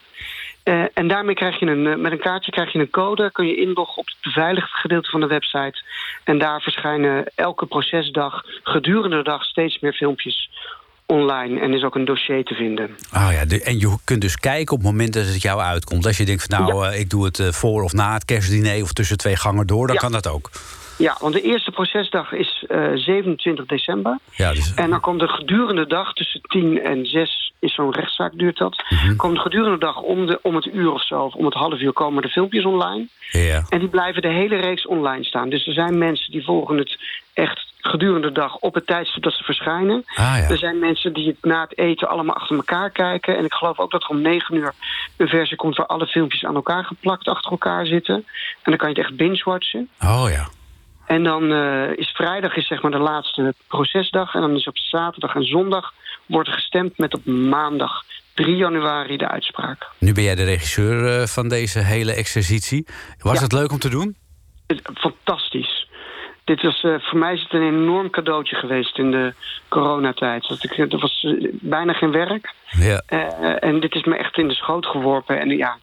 Eh, 0.63 0.83
en 0.93 1.07
daarmee 1.07 1.35
krijg 1.35 1.59
je 1.59 1.65
een, 1.65 1.87
eh, 1.87 1.95
met 1.95 2.11
een 2.11 2.19
kaartje 2.19 2.51
krijg 2.51 2.71
je 2.71 2.79
een 2.79 2.89
code. 2.89 3.31
Kun 3.31 3.47
je 3.47 3.55
inloggen 3.55 3.97
op 3.97 4.05
het 4.05 4.15
beveiligde 4.21 4.77
gedeelte 4.77 5.09
van 5.09 5.19
de 5.19 5.27
website. 5.27 5.81
En 6.23 6.37
daar 6.37 6.61
verschijnen 6.61 7.25
elke 7.35 7.65
procesdag 7.65 8.43
gedurende 8.63 9.17
de 9.17 9.23
dag 9.23 9.43
steeds 9.43 9.79
meer 9.79 9.93
filmpjes 9.93 10.49
online. 11.13 11.59
En 11.59 11.73
is 11.73 11.83
ook 11.83 11.95
een 11.95 12.05
dossier 12.05 12.43
te 12.43 12.53
vinden. 12.53 12.95
Oh 13.13 13.29
ja, 13.31 13.45
de- 13.45 13.63
en 13.63 13.79
je 13.79 13.97
kunt 14.03 14.21
dus 14.21 14.37
kijken 14.37 14.73
op 14.75 14.81
het 14.81 14.91
moment 14.91 15.13
dat 15.13 15.25
het 15.25 15.41
jou 15.41 15.59
uitkomt. 15.61 16.05
Als 16.05 16.17
je 16.17 16.25
denkt 16.25 16.45
van 16.49 16.59
nou, 16.65 16.87
eh, 16.87 16.99
ik 16.99 17.09
doe 17.09 17.25
het 17.25 17.39
eh, 17.39 17.47
voor 17.47 17.83
of 17.83 17.93
na 17.93 18.13
het 18.13 18.25
kerstdiner... 18.25 18.81
of 18.81 18.93
tussen 18.93 19.17
twee 19.17 19.35
gangen 19.35 19.67
door, 19.67 19.85
dan 19.87 19.95
Ja. 19.95 20.01
kan 20.01 20.11
dat 20.11 20.27
ook. 20.27 20.49
Ja, 20.97 21.17
want 21.19 21.33
de 21.33 21.41
eerste 21.41 21.71
procesdag 21.71 22.31
is 22.31 22.65
eh, 22.67 22.91
27 22.95 23.65
december. 23.65 24.17
Ja, 24.35 24.53
dus, 24.53 24.73
En 24.73 24.89
dan 24.89 24.99
komt 24.99 25.19
de 25.19 25.27
gedurende 25.27 25.87
dag 25.87 26.13
tussen 26.13 26.41
10 26.43 26.81
en 26.81 27.05
6 27.05 27.53
is 27.59 27.73
zo'n 27.73 27.93
rechtszaak 27.93 28.31
duurt 28.37 28.57
dat. 28.57 28.83
Komt 29.17 29.35
de 29.35 29.41
gedurende 29.41 29.77
dag 29.77 29.97
om, 30.01 30.25
de, 30.25 30.39
om 30.41 30.55
het 30.55 30.65
uur 30.73 30.91
of 30.91 31.05
zo, 31.05 31.19
of 31.21 31.33
om 31.33 31.45
het 31.45 31.53
half 31.53 31.79
uur 31.79 31.93
komen 31.93 32.21
de 32.21 32.29
filmpjes 32.29 32.65
online. 32.65 33.07
ja. 33.31 33.63
En 33.69 33.79
die 33.79 33.87
blijven 33.87 34.21
de 34.21 34.27
hele 34.27 34.55
reeks 34.55 34.87
online 34.87 35.23
staan. 35.23 35.49
Dus 35.49 35.67
er 35.67 35.73
zijn 35.73 35.97
mensen 35.97 36.31
die 36.31 36.43
volgen 36.43 36.77
het 36.77 36.97
echt 37.33 37.68
gedurende 37.81 38.27
de 38.27 38.33
dag 38.33 38.55
op 38.55 38.73
het 38.73 38.87
tijdstip 38.87 39.23
dat 39.23 39.33
ze 39.33 39.43
verschijnen. 39.43 40.03
Ah, 40.07 40.15
ja. 40.15 40.49
Er 40.49 40.57
zijn 40.57 40.79
mensen 40.79 41.13
die 41.13 41.27
het 41.27 41.37
na 41.41 41.61
het 41.61 41.77
eten 41.77 42.09
allemaal 42.09 42.35
achter 42.35 42.55
elkaar 42.55 42.89
kijken. 42.89 43.37
En 43.37 43.45
ik 43.45 43.53
geloof 43.53 43.79
ook 43.79 43.91
dat 43.91 44.03
er 44.03 44.09
om 44.09 44.21
9 44.21 44.55
uur 44.55 44.73
een 45.17 45.27
versie 45.27 45.57
komt 45.57 45.75
waar 45.77 45.85
alle 45.85 46.07
filmpjes 46.07 46.45
aan 46.45 46.55
elkaar 46.55 46.83
geplakt 46.85 47.27
achter 47.27 47.51
elkaar 47.51 47.85
zitten. 47.85 48.15
En 48.15 48.25
dan 48.63 48.77
kan 48.77 48.89
je 48.89 48.95
het 48.95 49.05
echt 49.05 49.15
binge-watchen. 49.17 49.89
Oh 50.01 50.25
ja. 50.29 50.47
En 51.05 51.23
dan 51.23 51.51
eh, 51.51 51.97
is 51.97 52.09
vrijdag 52.09 52.55
is 52.55 52.67
zeg 52.67 52.81
maar 52.81 52.91
de 52.91 52.97
laatste 52.97 53.53
procesdag. 53.67 54.33
En 54.35 54.41
dan 54.41 54.55
is 54.55 54.67
op 54.67 54.77
zaterdag 54.77 55.35
en 55.35 55.43
zondag 55.45 55.93
wordt 56.25 56.49
gestemd 56.49 56.97
met 56.97 57.13
op 57.15 57.25
maandag 57.25 58.03
3 58.33 58.55
januari 58.55 59.17
de 59.17 59.27
uitspraak. 59.27 59.87
Nu 59.97 60.13
ben 60.13 60.23
jij 60.23 60.35
de 60.35 60.43
regisseur 60.43 61.19
eh, 61.21 61.27
van 61.27 61.47
deze 61.47 61.79
hele 61.79 62.13
exercitie. 62.13 62.87
Was 63.19 63.35
Ja. 63.35 63.41
het 63.43 63.51
leuk 63.51 63.71
om 63.71 63.79
te 63.79 63.89
doen? 63.89 64.15
Fantastisch. 64.95 65.78
Dit 66.49 66.61
was, 66.61 66.83
eh, 66.83 66.93
voor 66.99 67.19
mij 67.19 67.33
is 67.33 67.41
het 67.41 67.53
een 67.53 67.67
enorm 67.67 68.09
cadeautje 68.09 68.55
geweest 68.55 68.97
in 68.97 69.11
de 69.11 69.33
coronatijd. 69.67 70.47
Dat 70.47 70.63
ik, 70.63 70.77
er 70.77 70.99
was 70.99 71.23
eh, 71.23 71.49
bijna 71.51 71.93
geen 71.93 72.11
werk. 72.11 72.53
Ja. 72.69 73.01
Eh, 73.05 73.63
en 73.63 73.79
dit 73.79 73.95
is 73.95 74.03
me 74.03 74.17
echt 74.17 74.37
in 74.37 74.47
de 74.47 74.53
schoot 74.53 74.85
geworpen. 74.85 75.39
En 75.39 75.49
ja, 75.49 75.77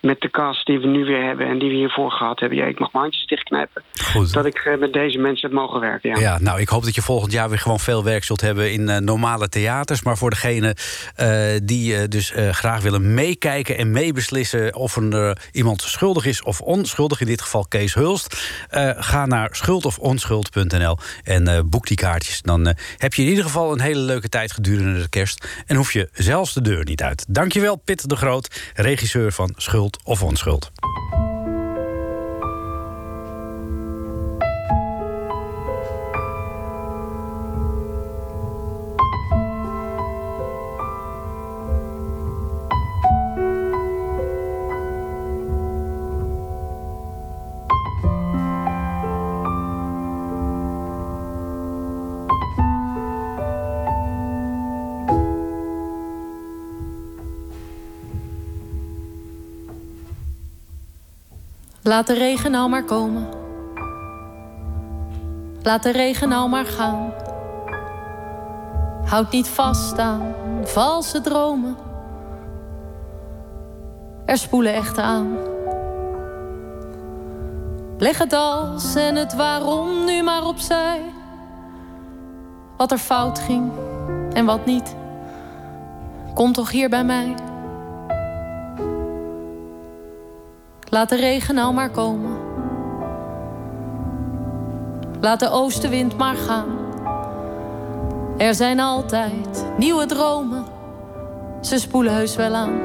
met 0.00 0.20
de 0.20 0.30
cast 0.30 0.66
die 0.66 0.78
we 0.78 0.86
nu 0.86 1.04
weer 1.04 1.24
hebben 1.24 1.46
en 1.46 1.58
die 1.58 1.68
we 1.68 1.74
hiervoor 1.74 2.10
gehad 2.10 2.40
hebben. 2.40 2.58
Ja, 2.58 2.64
ik 2.64 2.78
mag 2.78 2.92
mijn 2.92 3.04
handjes 3.04 3.26
dichtknijpen. 3.26 3.82
Goed. 4.02 4.32
Dat 4.32 4.46
ik 4.46 4.58
eh, 4.58 4.78
met 4.78 4.92
deze 4.92 5.18
mensen 5.18 5.48
heb 5.48 5.58
mogen 5.58 5.80
werken. 5.80 6.10
Ja. 6.10 6.18
Ja, 6.18 6.38
nou, 6.38 6.60
ik 6.60 6.68
hoop 6.68 6.84
dat 6.84 6.94
je 6.94 7.02
volgend 7.02 7.32
jaar 7.32 7.48
weer 7.48 7.58
gewoon 7.58 7.80
veel 7.80 8.04
werk 8.04 8.24
zult 8.24 8.40
hebben 8.40 8.72
in 8.72 8.88
eh, 8.88 8.98
normale 8.98 9.48
theaters. 9.48 10.02
Maar 10.02 10.16
voor 10.16 10.30
degenen 10.30 10.74
eh, 11.14 11.28
die 11.62 12.08
dus 12.08 12.32
graag 12.50 12.82
willen 12.82 13.14
meekijken 13.14 13.78
en 13.78 13.90
meebeslissen 13.90 14.74
of 14.74 14.96
er 14.96 15.38
iemand 15.52 15.82
schuldig 15.82 16.26
is 16.26 16.42
of 16.42 16.60
onschuldig, 16.60 17.20
in 17.20 17.26
dit 17.26 17.42
geval 17.42 17.66
Kees 17.68 17.94
Hulst, 17.94 18.54
ga 18.96 19.26
naar 19.26 19.48
schuldofonschuld.nl 19.52 20.96
en 21.24 21.68
boek 21.68 21.86
die 21.86 21.96
kaartjes. 21.96 22.42
Dan 22.42 22.74
heb 22.96 23.14
je 23.14 23.22
in 23.22 23.28
ieder 23.28 23.44
geval 23.44 23.72
een 23.72 23.80
hele 23.80 24.00
leuke 24.00 24.28
tijd 24.28 24.52
gedurende 24.52 25.00
de 25.00 25.08
kerst 25.08 25.62
en 25.66 25.76
hoef 25.76 25.92
je 25.92 26.08
zelfs 26.12 26.54
de 26.54 26.60
deur 26.60 26.84
niet 26.84 27.02
uit. 27.02 27.24
Dankjewel, 27.28 27.76
Pitt 27.76 28.08
de 28.08 28.16
Groot, 28.16 28.70
regisseur 28.74 29.32
van 29.32 29.54
Schuld 29.56 29.89
of 30.04 30.22
Onschuld. 30.22 30.70
Laat 61.90 62.06
de 62.06 62.14
regen 62.14 62.50
nou 62.50 62.68
maar 62.68 62.84
komen. 62.84 63.28
Laat 65.62 65.82
de 65.82 65.90
regen 65.90 66.28
nou 66.28 66.48
maar 66.48 66.64
gaan. 66.64 67.12
Houd 69.04 69.30
niet 69.32 69.48
vast 69.48 69.98
aan 69.98 70.34
valse 70.64 71.20
dromen. 71.20 71.76
Er 74.24 74.38
spoelen 74.38 74.74
echte 74.74 75.00
aan. 75.00 75.36
Leg 77.98 78.18
het 78.18 78.32
als 78.32 78.94
en 78.94 79.16
het 79.16 79.34
waarom 79.34 80.04
nu 80.04 80.22
maar 80.22 80.44
opzij. 80.44 81.00
Wat 82.76 82.92
er 82.92 82.98
fout 82.98 83.38
ging 83.38 83.72
en 84.32 84.44
wat 84.44 84.66
niet. 84.66 84.96
Kom 86.34 86.52
toch 86.52 86.70
hier 86.70 86.88
bij 86.88 87.04
mij. 87.04 87.34
Laat 90.90 91.08
de 91.08 91.16
regen 91.16 91.54
nou 91.54 91.74
maar 91.74 91.90
komen. 91.90 92.38
Laat 95.20 95.40
de 95.40 95.50
oostenwind 95.50 96.16
maar 96.16 96.36
gaan. 96.36 96.68
Er 98.38 98.54
zijn 98.54 98.80
altijd 98.80 99.64
nieuwe 99.78 100.06
dromen. 100.06 100.64
Ze 101.60 101.78
spoelen 101.78 102.14
heus 102.14 102.36
wel 102.36 102.54
aan. 102.54 102.80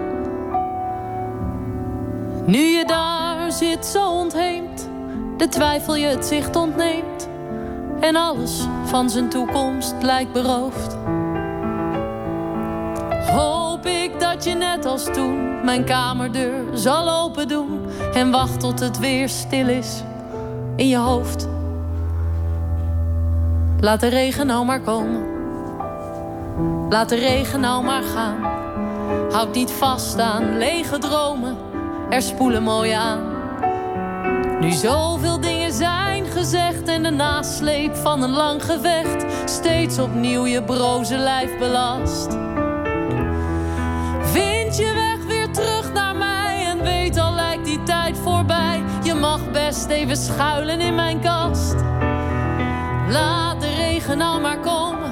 Nu 2.45 2.59
je 2.59 2.85
daar 2.85 3.51
zit 3.51 3.85
zo 3.85 4.09
ontheemd, 4.09 4.89
de 5.37 5.47
twijfel 5.47 5.95
je 5.95 6.07
het 6.07 6.25
zicht 6.25 6.55
ontneemt. 6.55 7.27
En 7.99 8.15
alles 8.15 8.67
van 8.83 9.09
zijn 9.09 9.29
toekomst 9.29 9.95
lijkt 10.01 10.31
beroofd. 10.31 10.97
Ik 13.85 14.19
dat 14.19 14.43
je 14.43 14.53
net 14.53 14.85
als 14.85 15.03
toen 15.03 15.63
mijn 15.65 15.83
kamerdeur 15.83 16.63
zal 16.73 17.23
open 17.23 17.47
doen. 17.47 17.79
En 18.13 18.31
wacht 18.31 18.59
tot 18.59 18.79
het 18.79 18.99
weer 18.99 19.29
stil 19.29 19.67
is 19.67 20.03
in 20.75 20.87
je 20.87 20.97
hoofd. 20.97 21.47
Laat 23.79 23.99
de 23.99 24.07
regen 24.07 24.47
nou 24.47 24.65
maar 24.65 24.81
komen. 24.81 25.23
Laat 26.89 27.09
de 27.09 27.15
regen 27.15 27.59
nou 27.59 27.83
maar 27.83 28.03
gaan. 28.03 28.37
Houd 29.31 29.55
niet 29.55 29.71
vast 29.71 30.19
aan 30.19 30.57
lege 30.57 30.97
dromen. 30.97 31.57
Er 32.09 32.21
spoelen 32.21 32.63
mooi 32.63 32.91
aan. 32.91 33.33
Nu 34.59 34.71
zoveel 34.71 35.39
dingen 35.41 35.73
zijn 35.73 36.25
gezegd 36.25 36.87
en 36.87 37.03
de 37.03 37.09
nasleep 37.09 37.95
van 37.95 38.23
een 38.23 38.33
lang 38.33 38.63
gevecht 38.63 39.49
steeds 39.49 39.99
opnieuw 39.99 40.45
je 40.45 40.63
broze 40.63 41.17
lijf 41.17 41.57
belast. 41.57 42.37
Je 44.77 44.93
weg 44.93 45.25
weer 45.27 45.51
terug 45.51 45.93
naar 45.93 46.15
mij 46.15 46.65
en 46.65 46.83
weet 46.83 47.17
al 47.17 47.33
lijkt 47.33 47.65
die 47.65 47.83
tijd 47.83 48.17
voorbij. 48.17 48.83
Je 49.03 49.13
mag 49.13 49.51
best 49.51 49.89
even 49.89 50.17
schuilen 50.17 50.79
in 50.79 50.95
mijn 50.95 51.19
kast. 51.21 51.75
Laat 53.09 53.61
de 53.61 53.75
regen 53.75 54.17
nou 54.17 54.41
maar 54.41 54.59
komen, 54.59 55.11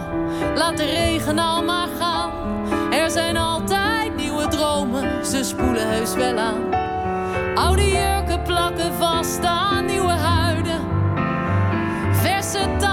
laat 0.55 0.77
de 0.77 0.85
regen 0.85 1.35
nou 1.35 1.65
maar 1.65 1.87
gaan. 1.99 2.31
Er 2.91 3.11
zijn 3.11 3.37
altijd 3.37 4.15
nieuwe 4.15 4.47
dromen, 4.47 5.25
ze 5.25 5.43
spoelen 5.43 5.89
heus 5.89 6.13
wel 6.13 6.37
aan. 6.37 6.73
Oude 7.55 7.87
jurken 7.87 8.41
plakken 8.43 8.93
vast 8.93 9.45
aan 9.45 9.85
nieuwe 9.85 10.11
huiden. 10.11 10.81
Verse 12.11 12.59
taarten 12.59 12.92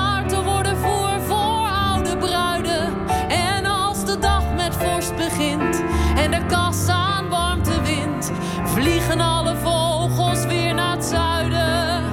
vliegen 9.01 9.21
alle 9.21 9.57
vogels 9.57 10.47
weer 10.47 10.75
naar 10.75 10.97
het 10.97 11.05
zuiden. 11.05 12.05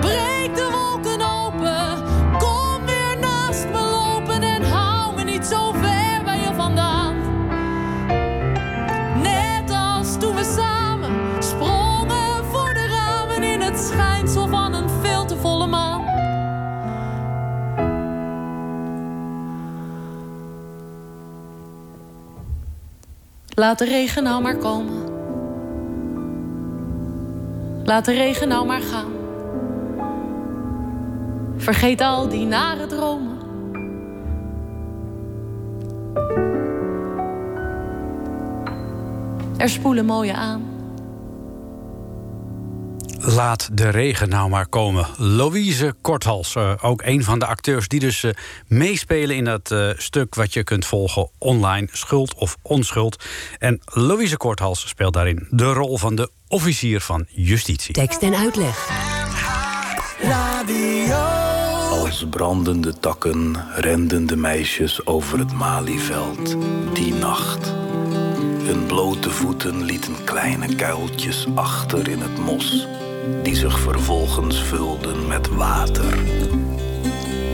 Breek 0.00 0.54
de 0.54 0.68
wolken 0.72 1.20
open, 1.20 2.02
kom 2.38 2.86
weer 2.86 3.18
naast 3.20 3.66
me 3.72 3.80
lopen 3.80 4.42
en 4.42 4.62
hou 4.62 5.14
me 5.14 5.22
niet 5.22 5.46
zo 5.46 5.72
ver 5.72 6.22
bij 6.24 6.40
je 6.40 6.54
vandaan. 6.54 7.14
Net 9.22 9.70
als 9.70 10.18
toen 10.18 10.34
we 10.34 10.54
samen 10.56 11.42
sprongen 11.42 12.44
voor 12.50 12.74
de 12.74 12.86
ramen 12.86 13.42
in 13.42 13.60
het 13.60 13.78
schijnsel 13.78 14.48
van 14.48 14.74
een 14.74 14.88
veel 15.02 15.24
te 15.24 15.36
volle 15.36 15.66
maan. 15.66 16.04
Laat 23.54 23.78
de 23.78 23.84
regen 23.84 24.22
nou 24.22 24.42
maar 24.42 24.56
komen. 24.56 25.05
Laat 27.86 28.04
de 28.04 28.12
regen 28.12 28.48
nou 28.48 28.66
maar 28.66 28.80
gaan. 28.80 29.12
Vergeet 31.56 32.00
al 32.00 32.28
die 32.28 32.46
nare 32.46 32.86
dromen. 32.86 33.38
Er 39.56 39.68
spoelen 39.68 40.04
mooie 40.04 40.34
aan. 40.34 40.75
Laat 43.26 43.68
de 43.72 43.88
regen 43.88 44.28
nou 44.28 44.48
maar 44.48 44.66
komen. 44.66 45.06
Louise 45.16 45.94
Korthals, 46.00 46.54
eh, 46.54 46.72
ook 46.80 47.02
een 47.02 47.24
van 47.24 47.38
de 47.38 47.46
acteurs 47.46 47.88
die 47.88 48.00
dus 48.00 48.22
eh, 48.22 48.30
meespelen 48.66 49.36
in 49.36 49.44
dat 49.44 49.70
eh, 49.70 49.90
stuk 49.96 50.34
wat 50.34 50.52
je 50.52 50.64
kunt 50.64 50.86
volgen 50.86 51.28
online, 51.38 51.88
Schuld 51.92 52.34
of 52.34 52.56
Onschuld. 52.62 53.24
En 53.58 53.80
Louise 53.84 54.36
Korthals 54.36 54.88
speelt 54.88 55.12
daarin 55.12 55.46
de 55.50 55.72
rol 55.72 55.98
van 55.98 56.14
de 56.14 56.30
officier 56.48 57.00
van 57.00 57.26
justitie. 57.28 57.94
Tekst 57.94 58.22
en 58.22 58.34
uitleg. 58.34 58.88
Als 61.90 62.26
brandende 62.30 62.98
takken 62.98 63.64
renden 63.74 64.26
de 64.26 64.36
meisjes 64.36 65.06
over 65.06 65.38
het 65.38 65.52
Malieveld 65.52 66.56
die 66.94 67.14
nacht. 67.14 67.74
Hun 68.62 68.86
blote 68.86 69.30
voeten 69.30 69.82
lieten 69.82 70.24
kleine 70.24 70.74
kuiltjes 70.74 71.46
achter 71.54 72.08
in 72.08 72.20
het 72.20 72.38
mos, 72.38 72.86
die 73.42 73.54
zich 73.56 73.78
vervolgens 73.78 74.62
vulden 74.62 75.26
met 75.26 75.48
water. 75.48 76.18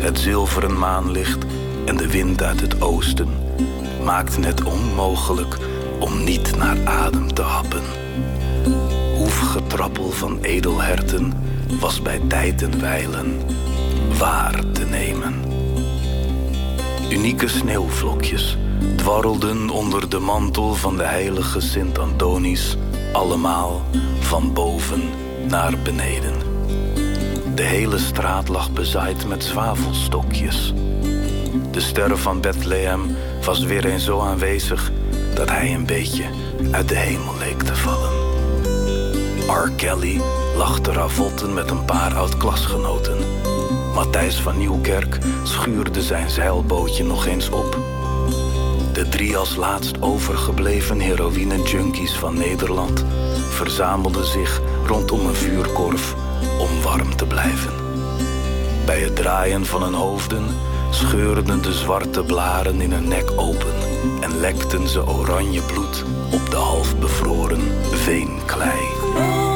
Het 0.00 0.18
zilveren 0.18 0.78
maanlicht 0.78 1.44
en 1.84 1.96
de 1.96 2.10
wind 2.10 2.42
uit 2.42 2.60
het 2.60 2.82
oosten 2.82 3.28
maakten 4.04 4.44
het 4.44 4.62
onmogelijk 4.62 5.56
om 6.00 6.24
niet 6.24 6.56
naar 6.56 6.76
adem 6.84 7.34
te 7.34 7.42
happen. 7.42 7.82
Hoefgetrappel 9.16 10.10
van 10.10 10.38
edelherten 10.40 11.32
was 11.80 12.02
bij 12.02 12.20
tijd 12.28 12.62
en 12.62 12.80
wijlen 12.80 13.40
waar 14.18 14.62
te 14.72 14.84
nemen. 14.84 15.34
Unieke 17.10 17.48
sneeuwvlokjes 17.48 18.56
dwarrelden 18.96 19.70
onder 19.70 20.08
de 20.08 20.18
mantel 20.18 20.74
van 20.74 20.96
de 20.96 21.04
heilige 21.04 21.60
Sint 21.60 21.98
Antonius, 21.98 22.76
allemaal 23.12 23.82
van 24.20 24.52
boven 24.52 25.02
naar 25.48 25.78
beneden. 25.82 26.32
De 27.54 27.62
hele 27.62 27.98
straat 27.98 28.48
lag 28.48 28.72
bezaaid 28.72 29.28
met 29.28 29.44
zwavelstokjes. 29.44 30.72
De 31.70 31.80
ster 31.80 32.18
van 32.18 32.40
Bethlehem 32.40 33.16
was 33.44 33.64
weer 33.64 33.84
eens 33.84 34.04
zo 34.04 34.20
aanwezig 34.20 34.90
dat 35.34 35.48
hij 35.48 35.74
een 35.74 35.86
beetje 35.86 36.24
uit 36.70 36.88
de 36.88 36.96
hemel 36.96 37.38
leek 37.38 37.62
te 37.62 37.76
vallen. 37.76 38.10
R. 39.46 39.70
Kelly 39.76 40.20
lachte 40.56 40.92
ravotten 40.92 41.54
met 41.54 41.70
een 41.70 41.84
paar 41.84 42.14
oud-klasgenoten. 42.14 43.16
Matthijs 43.94 44.40
van 44.40 44.58
Nieuwkerk 44.58 45.18
schuurde 45.42 46.02
zijn 46.02 46.30
zeilbootje 46.30 47.04
nog 47.04 47.26
eens 47.26 47.48
op. 47.48 47.78
De 48.92 49.08
drie 49.08 49.36
als 49.36 49.56
laatst 49.56 50.02
overgebleven 50.02 51.00
heroïne-junkies 51.00 52.12
van 52.12 52.38
Nederland 52.38 53.04
verzamelden 53.48 54.26
zich 54.26 54.60
rondom 54.86 55.26
een 55.26 55.34
vuurkorf 55.34 56.14
om 56.58 56.82
warm 56.82 57.16
te 57.16 57.26
blijven. 57.26 57.72
Bij 58.84 59.00
het 59.00 59.16
draaien 59.16 59.66
van 59.66 59.82
hun 59.82 59.94
hoofden 59.94 60.44
scheurden 60.90 61.62
de 61.62 61.72
zwarte 61.72 62.24
blaren 62.24 62.80
in 62.80 62.92
hun 62.92 63.08
nek 63.08 63.30
open 63.36 63.74
en 64.20 64.40
lekten 64.40 64.88
ze 64.88 65.06
oranje 65.06 65.60
bloed 65.60 66.04
op 66.32 66.50
de 66.50 66.56
half 66.56 66.98
bevroren 66.98 67.62
veenklei. 67.92 69.51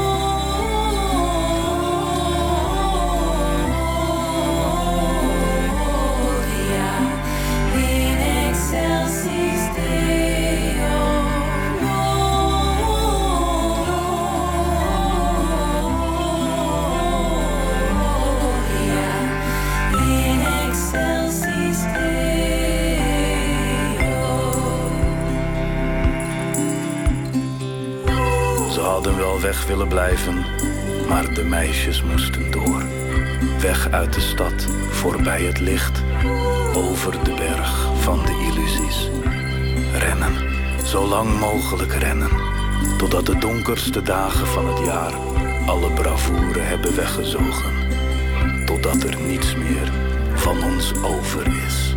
Weg 29.47 29.67
willen 29.67 29.89
blijven, 29.89 30.45
maar 31.09 31.35
de 31.35 31.45
meisjes 31.45 32.03
moesten 32.03 32.51
door. 32.51 32.83
Weg 33.61 33.91
uit 33.91 34.13
de 34.13 34.21
stad, 34.21 34.67
voorbij 34.91 35.43
het 35.43 35.61
licht, 35.61 36.03
over 36.75 37.25
de 37.25 37.35
berg 37.35 37.89
van 38.01 38.19
de 38.25 38.51
illusies. 38.51 39.11
Rennen, 39.93 40.33
zo 40.85 41.07
lang 41.07 41.39
mogelijk 41.39 41.93
rennen, 41.93 42.31
totdat 42.99 43.27
de 43.27 43.39
donkerste 43.39 44.03
dagen 44.03 44.47
van 44.47 44.69
het 44.69 44.87
jaar 44.87 45.13
alle 45.67 45.93
bravoure 45.93 46.61
hebben 46.61 46.97
weggezogen. 46.97 47.73
Totdat 48.65 49.03
er 49.03 49.17
niets 49.21 49.55
meer 49.55 49.93
van 50.35 50.63
ons 50.63 50.93
over 51.03 51.47
is. 51.67 51.95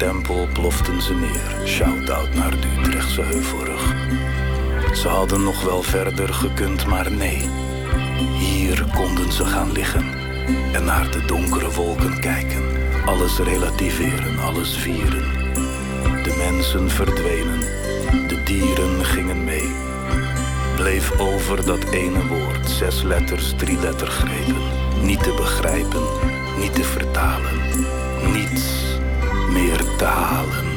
Tempel 0.00 0.48
ploften 0.52 1.02
ze 1.02 1.14
neer. 1.14 1.66
Shout-out 1.68 2.34
naar 2.34 2.50
de 2.50 2.66
Utrechtse 2.78 3.22
heuvelrug. 3.22 3.94
Ze 4.94 5.08
hadden 5.08 5.42
nog 5.42 5.62
wel 5.64 5.82
verder 5.82 6.34
gekund, 6.34 6.86
maar 6.86 7.12
nee. 7.12 7.48
Hier 8.38 8.84
konden 8.94 9.32
ze 9.32 9.44
gaan 9.44 9.72
liggen 9.72 10.04
en 10.72 10.84
naar 10.84 11.10
de 11.10 11.24
donkere 11.24 11.70
wolken 11.70 12.20
kijken. 12.20 12.62
Alles 13.06 13.38
relativeren, 13.38 14.38
alles 14.38 14.76
vieren. 14.76 15.32
De 16.22 16.34
mensen 16.50 16.90
verdwenen, 16.90 17.60
de 18.28 18.42
dieren 18.44 19.04
gingen 19.04 19.44
mee. 19.44 19.72
Bleef 20.76 21.18
over 21.18 21.66
dat 21.66 21.84
ene 21.90 22.26
woord, 22.26 22.68
zes 22.68 23.02
letters, 23.02 23.54
drie 23.56 23.78
lettergrepen. 23.80 24.62
Niet 25.02 25.22
te 25.22 25.34
begrijpen, 25.36 26.02
niet 26.58 26.74
te 26.74 26.84
vertalen, 26.84 27.60
niets 28.32 28.89
meer. 29.50 30.69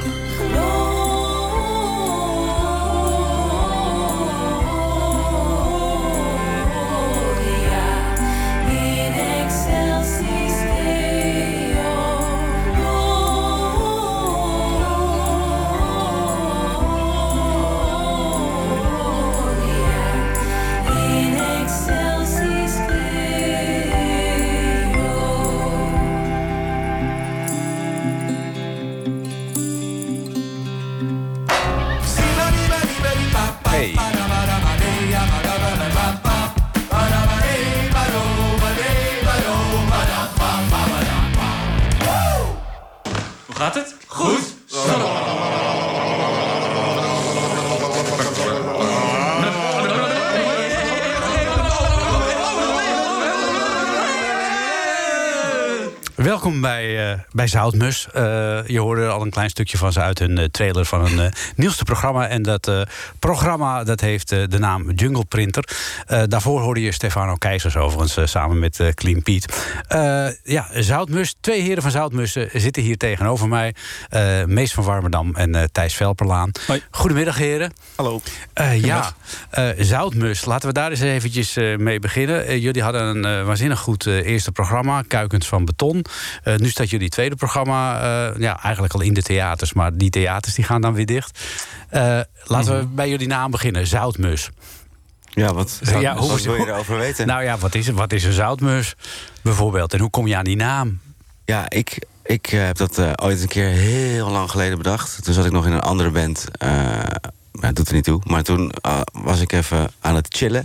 Bij, 57.33 57.47
Zoutmus. 57.47 58.07
Eh, 58.13 58.21
je 58.67 58.79
hoorde 58.79 59.07
al 59.07 59.21
een 59.21 59.29
klein 59.29 59.49
stukje 59.49 59.77
van 59.77 59.91
ze 59.91 59.99
uit 59.99 60.19
hun 60.19 60.37
eh, 60.37 60.45
trailer 60.45 60.85
van 60.85 61.01
hun 61.05 61.19
eh, 61.19 61.31
nieuwste 61.55 61.83
programma. 61.83 62.27
En 62.27 62.43
dat 62.43 62.71
programma 63.19 63.83
dat 63.83 64.01
heeft 64.01 64.29
de 64.29 64.59
naam 64.59 64.91
Jungle 64.91 65.25
Printer. 65.25 65.63
Daarvoor 66.27 66.61
hoorde 66.61 66.81
je 66.81 66.91
Stefano 66.91 67.35
Keizers 67.35 67.75
overigens 67.75 68.31
samen 68.31 68.59
met 68.59 68.91
Clean 68.93 69.23
Piet. 69.23 69.45
Ja, 70.43 70.67
Zoutmus. 70.73 71.35
Twee 71.39 71.61
heren 71.61 71.81
van 71.81 71.91
Zoutmus 71.91 72.37
zitten 72.53 72.83
hier 72.83 72.97
tegenover 72.97 73.47
mij. 73.47 73.75
Mees 74.45 74.73
van 74.73 74.83
Warmerdam 74.83 75.35
en 75.35 75.69
Thijs 75.71 75.95
Velperlaan. 75.95 76.51
Goedemiddag 76.91 77.37
heren. 77.37 77.73
Hallo. 77.95 78.21
ja, 78.81 79.13
Zoutmus. 79.77 80.45
Laten 80.45 80.67
we 80.67 80.73
daar 80.73 80.89
eens 80.89 80.99
eventjes 80.99 81.55
mee 81.77 81.99
beginnen. 81.99 82.59
Jullie 82.59 82.83
hadden 82.83 83.01
een 83.01 83.45
waanzinnig 83.45 83.79
goed 83.79 84.05
eerste 84.05 84.51
programma. 84.51 85.03
Kuikens 85.07 85.47
van 85.47 85.65
Beton. 85.65 86.05
Nu 86.57 86.69
staat 86.69 86.89
jullie 86.89 87.09
tweede 87.23 87.45
programma 87.45 87.95
eh, 88.01 88.39
ja, 88.39 88.63
eigenlijk 88.63 88.93
al 88.93 89.01
in 89.01 89.13
de 89.13 89.21
theaters. 89.21 89.73
Maar 89.73 89.97
die 89.97 90.09
theaters 90.09 90.53
die 90.55 90.63
gaan 90.65 90.81
dan 90.81 90.93
weer 90.93 91.05
dicht. 91.05 91.39
Eh, 91.89 92.19
laten 92.43 92.79
we 92.79 92.85
bij 92.85 93.09
jullie 93.09 93.27
naam 93.27 93.51
beginnen. 93.51 93.87
Zoutmus. 93.87 94.49
Ja, 95.29 95.53
wat, 95.53 95.79
Ja, 95.99 96.15
wat 96.15 96.29
hoe- 96.29 96.41
wil 96.41 96.55
je 96.55 96.67
erover 96.67 96.97
weten? 96.97 97.27
Nou 97.27 97.43
ja, 97.43 97.57
wat 97.57 97.75
is, 97.75 97.87
het? 97.87 97.95
wat 97.95 98.11
is 98.13 98.23
een 98.23 98.33
zoutmus 98.33 98.95
bijvoorbeeld? 99.41 99.93
En 99.93 99.99
hoe 99.99 100.09
kom 100.09 100.27
je 100.27 100.35
aan 100.37 100.43
die 100.43 100.55
naam? 100.55 100.99
Ja, 101.45 101.69
ik, 101.69 102.05
ik 102.23 102.47
eh, 102.47 102.65
heb 102.65 102.77
dat 102.77 102.97
eh, 102.97 103.11
ooit 103.15 103.41
een 103.41 103.47
keer 103.47 103.67
heel 103.69 104.29
lang 104.29 104.49
geleden 104.51 104.77
bedacht. 104.77 105.23
Toen 105.23 105.33
zat 105.33 105.45
ik 105.45 105.51
nog 105.51 105.65
in 105.65 105.71
een 105.71 105.81
andere 105.81 106.09
band. 106.09 106.45
eh 106.57 106.69
maar 107.51 107.61
dat 107.73 107.75
doet 107.75 107.87
er 107.87 107.93
niet 107.93 108.03
toe. 108.03 108.21
Maar 108.23 108.43
toen 108.43 108.71
was 109.11 109.39
ik 109.41 109.51
even 109.51 109.91
aan 109.99 110.15
het 110.15 110.27
chillen. 110.29 110.63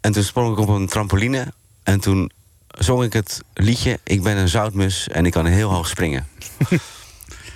En 0.00 0.12
toen 0.12 0.22
sprong 0.22 0.52
ik 0.52 0.58
op 0.58 0.68
een 0.68 0.86
trampoline. 0.86 1.52
En 1.82 2.00
toen 2.00 2.30
zong 2.78 3.02
ik 3.04 3.12
het 3.12 3.40
liedje... 3.54 3.98
Ik 4.04 4.22
ben 4.22 4.36
een 4.36 4.48
zoutmus 4.48 5.08
en 5.08 5.26
ik 5.26 5.32
kan 5.32 5.46
heel 5.46 5.70
hoog 5.72 5.88
springen. 5.88 6.26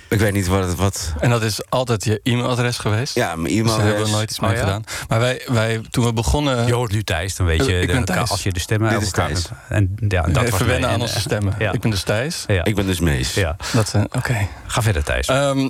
ik 0.09 0.19
weet 0.19 0.33
niet 0.33 0.47
wat 0.47 0.63
het... 0.67 0.75
Wat... 0.75 1.13
En 1.19 1.29
dat 1.29 1.41
is 1.43 1.69
altijd 1.69 2.03
je 2.03 2.19
e-mailadres 2.23 2.77
geweest? 2.77 3.15
Ja, 3.15 3.35
mijn 3.35 3.41
Dus 3.43 3.51
daar 3.53 3.59
e-mailadres. 3.63 3.87
hebben 3.87 4.05
we 4.05 4.11
nooit 4.11 4.29
iets 4.29 4.39
mee 4.39 4.49
Oh 4.49 4.55
ja? 4.55 4.61
gedaan. 4.63 4.83
Maar 5.07 5.19
wij, 5.19 5.41
wij, 5.47 5.81
toen 5.89 6.05
we 6.05 6.13
begonnen... 6.13 6.65
Je 6.65 6.73
hoort 6.73 6.91
nu 6.91 7.03
Thijs, 7.03 7.35
dan 7.35 7.45
weet 7.45 7.65
je... 7.65 7.79
Ik 7.79 7.87
de- 7.87 7.93
ben 7.93 8.05
Thijs. 8.05 8.29
Als 8.29 8.43
je 8.43 8.51
de 8.51 8.59
stemmen 8.59 8.89
Dit 8.89 8.97
uit 8.97 9.07
is 9.07 9.13
elkaar 9.13 9.33
Thijs. 9.33 9.49
En 9.69 9.95
ja, 10.07 10.21
dat 10.21 10.37
Even 10.43 10.51
was 10.51 10.61
wennen 10.67 10.89
aan 10.89 10.95
En, 10.95 11.01
onze 11.01 11.15
eh, 11.15 11.21
stemmen. 11.21 11.55
ja. 11.59 11.71
Ik 11.71 11.79
ben 11.81 11.91
dus 11.91 12.03
Thijs. 12.03 12.43
Ja. 12.47 12.63
Ik 12.63 12.75
ben 12.75 12.85
dus 12.85 12.99
Mees. 12.99 13.33
Ja. 13.33 13.55
Dat, 13.73 13.93
eh, 13.93 14.01
Oké. 14.11 14.47
Ga 14.67 14.81
verder, 14.81 15.03
Thijs. 15.03 15.27
Ehm, 15.27 15.69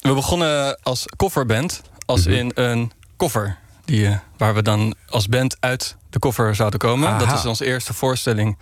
we 0.00 0.12
begonnen 0.14 0.78
als 0.82 1.04
kofferband. 1.16 1.82
Als 2.06 2.26
Mhm. 2.26 2.34
in 2.36 2.50
een 2.54 2.92
koffer. 3.16 3.56
Die, 3.84 4.06
eh, 4.06 4.16
waar 4.36 4.54
we 4.54 4.62
dan 4.62 4.94
als 5.08 5.26
band 5.28 5.56
uit 5.60 5.96
de 6.12 6.18
koffer 6.18 6.54
zouden 6.54 6.78
komen. 6.78 7.08
Aha. 7.08 7.18
Dat 7.18 7.32
is 7.38 7.46
onze 7.46 7.64
eerste 7.64 7.94
voorstelling. 7.94 8.58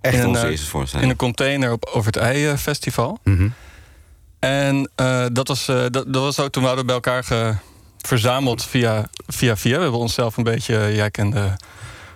Echt 0.00 0.14
in 0.14 0.20
een, 0.20 0.26
onze 0.26 0.48
eerste 0.50 0.66
voorstelling. 0.66 1.06
In 1.06 1.12
een 1.12 1.18
container 1.18 1.72
op 1.72 1.84
Over 1.92 2.06
het 2.06 2.16
Ei 2.16 2.56
Festival. 2.56 3.18
Mhm. 3.24 3.48
En 4.38 4.90
eh, 4.94 5.24
dat, 5.32 5.48
was, 5.48 5.68
eh, 5.68 5.76
dat, 5.76 5.92
dat 6.12 6.22
was 6.22 6.40
ook 6.40 6.50
toen 6.52 6.62
waren 6.62 6.78
we 6.78 6.84
bij 6.84 6.94
elkaar 6.94 7.24
ge- 7.24 7.54
verzameld 7.98 8.64
via, 8.64 9.08
via 9.26 9.56
via. 9.56 9.76
We 9.76 9.82
hebben 9.82 10.00
onszelf 10.00 10.36
een 10.36 10.44
beetje... 10.44 10.90
Jij 10.94 11.10
kende 11.10 11.56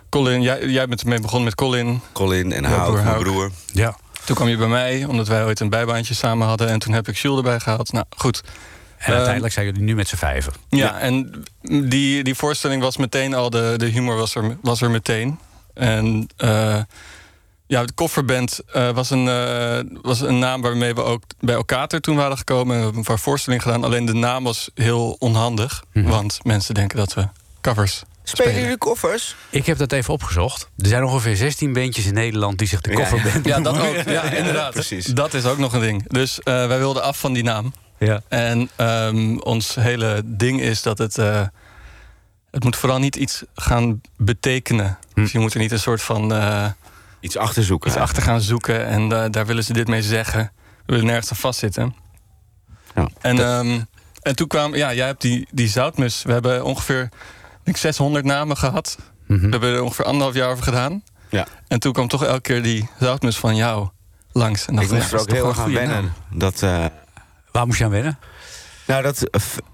Colin. 0.08 0.42
Jij, 0.42 0.66
jij 0.66 0.86
bent 0.88 1.00
ermee 1.02 1.20
begonnen 1.20 1.44
met 1.44 1.54
Colin. 1.54 2.00
Colin 2.12 2.52
en 2.52 2.62
mijn 2.62 2.74
Houk. 2.74 3.18
broer. 3.18 3.50
Ja. 3.72 3.96
Toen 4.24 4.36
kwam 4.36 4.48
je 4.48 4.56
bij 4.56 4.68
mij, 4.68 5.04
omdat 5.04 5.28
wij 5.28 5.44
ooit 5.44 5.60
een 5.60 5.68
bijbaantje 5.70 6.14
samen 6.14 6.46
hadden. 6.46 6.68
En 6.68 6.78
toen 6.78 6.92
heb 6.92 7.08
ik 7.08 7.16
Jules 7.16 7.36
erbij 7.38 7.60
gehaald. 7.60 7.92
Nou, 7.92 8.04
goed. 8.16 8.42
En 9.00 9.12
uiteindelijk 9.12 9.52
zijn 9.52 9.66
jullie 9.66 9.82
nu 9.82 9.94
met 9.94 10.08
z'n 10.08 10.16
vijven. 10.16 10.52
Ja, 10.68 10.98
en 10.98 11.44
die, 11.62 12.24
die 12.24 12.34
voorstelling 12.34 12.82
was 12.82 12.96
meteen 12.96 13.34
al, 13.34 13.50
de, 13.50 13.74
de 13.76 13.86
humor 13.86 14.16
was 14.16 14.34
er, 14.34 14.56
was 14.62 14.80
er 14.80 14.90
meteen. 14.90 15.38
En 15.74 16.28
eh, 16.36 16.80
ja, 17.66 17.84
de 17.84 17.92
kofferband 17.92 18.60
eh, 18.72 18.90
was, 18.90 19.10
een, 19.10 19.28
eh, 19.28 19.98
was 20.02 20.20
een 20.20 20.38
naam 20.38 20.62
waarmee 20.62 20.94
we 20.94 21.02
ook 21.02 21.22
bij 21.40 21.54
elkaar 21.54 21.86
toen 21.88 22.16
waren 22.16 22.38
gekomen. 22.38 22.66
En 22.66 22.76
we 22.76 22.82
hebben 22.82 22.98
een 22.98 23.06
paar 23.06 23.18
voorstellingen 23.18 23.64
gedaan. 23.64 23.84
Alleen 23.84 24.04
de 24.04 24.14
naam 24.14 24.44
was 24.44 24.70
heel 24.74 25.16
onhandig. 25.18 25.84
Want 25.92 26.38
mensen 26.42 26.74
denken 26.74 26.98
dat 26.98 27.14
we 27.14 27.28
covers 27.60 28.02
Spelen 28.22 28.60
jullie 28.60 28.78
koffers? 28.78 29.36
Ik 29.50 29.66
heb 29.66 29.78
dat 29.78 29.92
even 29.92 30.12
opgezocht. 30.12 30.68
Er 30.78 30.86
zijn 30.86 31.04
ongeveer 31.04 31.36
16 31.36 31.72
bandjes 31.72 32.06
in 32.06 32.14
Nederland 32.14 32.58
die 32.58 32.68
zich 32.68 32.80
de 32.80 32.90
Ja, 32.90 32.96
kofferband 32.96 33.46
Ja, 33.46 33.60
dat 33.60 33.78
ook. 33.78 33.96
Ja, 34.06 34.22
inderdaad. 34.22 34.72
Precies. 34.80 35.06
Dat 35.06 35.34
is 35.34 35.44
ook 35.44 35.58
nog 35.58 35.72
een 35.72 35.80
ding. 35.80 36.08
Dus 36.08 36.40
eh, 36.40 36.66
wij 36.66 36.78
wilden 36.78 37.02
af 37.02 37.18
van 37.18 37.32
die 37.32 37.42
naam. 37.42 37.72
Ja. 38.06 38.20
En 38.28 38.68
ehm, 38.76 39.36
ons 39.38 39.74
hele 39.74 40.22
ding 40.24 40.60
is 40.60 40.82
dat 40.82 40.98
het. 40.98 41.18
eh, 41.18 41.42
het 42.50 42.64
moet 42.64 42.76
vooral 42.76 42.98
niet 42.98 43.16
iets 43.16 43.42
gaan 43.54 44.00
betekenen. 44.16 44.98
Dus 45.14 45.32
je 45.32 45.38
moet 45.38 45.54
er 45.54 45.60
niet 45.60 45.72
een 45.72 45.78
soort 45.78 46.02
van. 46.02 46.32
eh, 46.34 46.66
Iets 47.20 47.36
achter 47.36 47.64
zoeken. 47.64 47.90
iets 47.90 47.98
achter 47.98 48.22
gaan 48.22 48.40
zoeken. 48.40 48.86
En 48.86 49.12
eh, 49.12 49.24
daar 49.30 49.46
willen 49.46 49.64
ze 49.64 49.72
dit 49.72 49.88
mee 49.88 50.02
zeggen. 50.02 50.52
We 50.86 50.92
willen 50.92 51.06
nergens 51.06 51.30
aan 51.30 51.36
vastzitten. 51.36 51.94
Ja. 52.94 53.08
En, 53.20 53.38
ehm, 53.38 53.80
en 54.22 54.36
toen 54.36 54.46
kwam. 54.46 54.74
Ja, 54.74 54.94
jij 54.94 55.06
hebt 55.06 55.20
die, 55.20 55.48
die 55.50 55.68
zoutmus. 55.68 56.22
We 56.22 56.32
hebben 56.32 56.64
ongeveer. 56.64 57.02
Ik 57.02 57.10
denk 57.64 57.76
600 57.76 58.24
namen 58.24 58.56
gehad. 58.56 58.98
We 59.26 59.34
hebben 59.50 59.74
er 59.74 59.82
ongeveer 59.82 60.04
anderhalf 60.04 60.34
jaar 60.34 60.50
over 60.50 60.64
gedaan. 60.64 61.02
Ja. 61.28 61.46
En 61.68 61.80
toen 61.80 61.92
kwam 61.92 62.08
toch 62.08 62.24
elke 62.24 62.40
keer 62.40 62.62
die 62.62 62.88
zoutmus 62.98 63.36
van 63.36 63.56
jou 63.56 63.88
langs. 64.32 64.66
En 64.66 64.78
Ik 64.78 64.90
moest 64.90 65.12
er 65.12 65.20
ook 65.20 65.30
heel 65.30 65.48
erg 65.48 65.58
aan 65.58 65.72
wennen. 65.72 66.12
Dat, 66.30 66.62
Waar 67.52 67.66
moest 67.66 67.78
je 67.78 67.84
aan 67.84 67.90
wennen? 67.90 68.18
Nou, 68.90 69.02
dat 69.02 69.24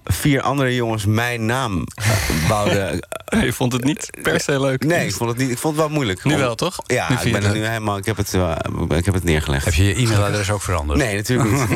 vier 0.05 0.41
andere 0.41 0.75
jongens 0.75 1.05
mijn 1.07 1.47
naam 1.47 1.87
eh, 1.95 2.09
bouwden. 2.49 2.99
Je 3.45 3.53
vond 3.53 3.73
het 3.73 3.85
niet 3.85 4.11
per 4.23 4.41
se 4.41 4.61
leuk. 4.61 4.85
Nee, 4.85 5.07
ik 5.07 5.15
vond 5.15 5.31
het, 5.31 5.39
niet, 5.39 5.51
ik 5.51 5.59
vond 5.59 5.77
het 5.77 5.85
wel 5.87 5.95
moeilijk. 5.95 6.25
Nu 6.25 6.33
Om- 6.33 6.39
wel, 6.39 6.55
toch? 6.55 6.77
Ja, 6.87 7.09
Nu 7.09 7.15
ik 7.15 7.33
ben 7.33 7.35
er 7.35 7.49
het 7.49 7.57
nu 7.57 7.65
helemaal. 7.67 7.97
Ik 7.97 8.07
heb 8.07 8.17
het, 8.17 8.35
eh, 8.35 8.57
ik 8.97 9.05
heb 9.05 9.15
het 9.15 9.25
neergelegd. 9.25 9.65
Heb 9.65 9.75
je 9.75 9.85
je 9.85 9.95
e-mailadres 9.95 10.51
ook 10.51 10.63
veranderd? 10.63 10.99
Nee, 10.99 11.17
natuurlijk 11.17 11.51
niet. 11.51 11.69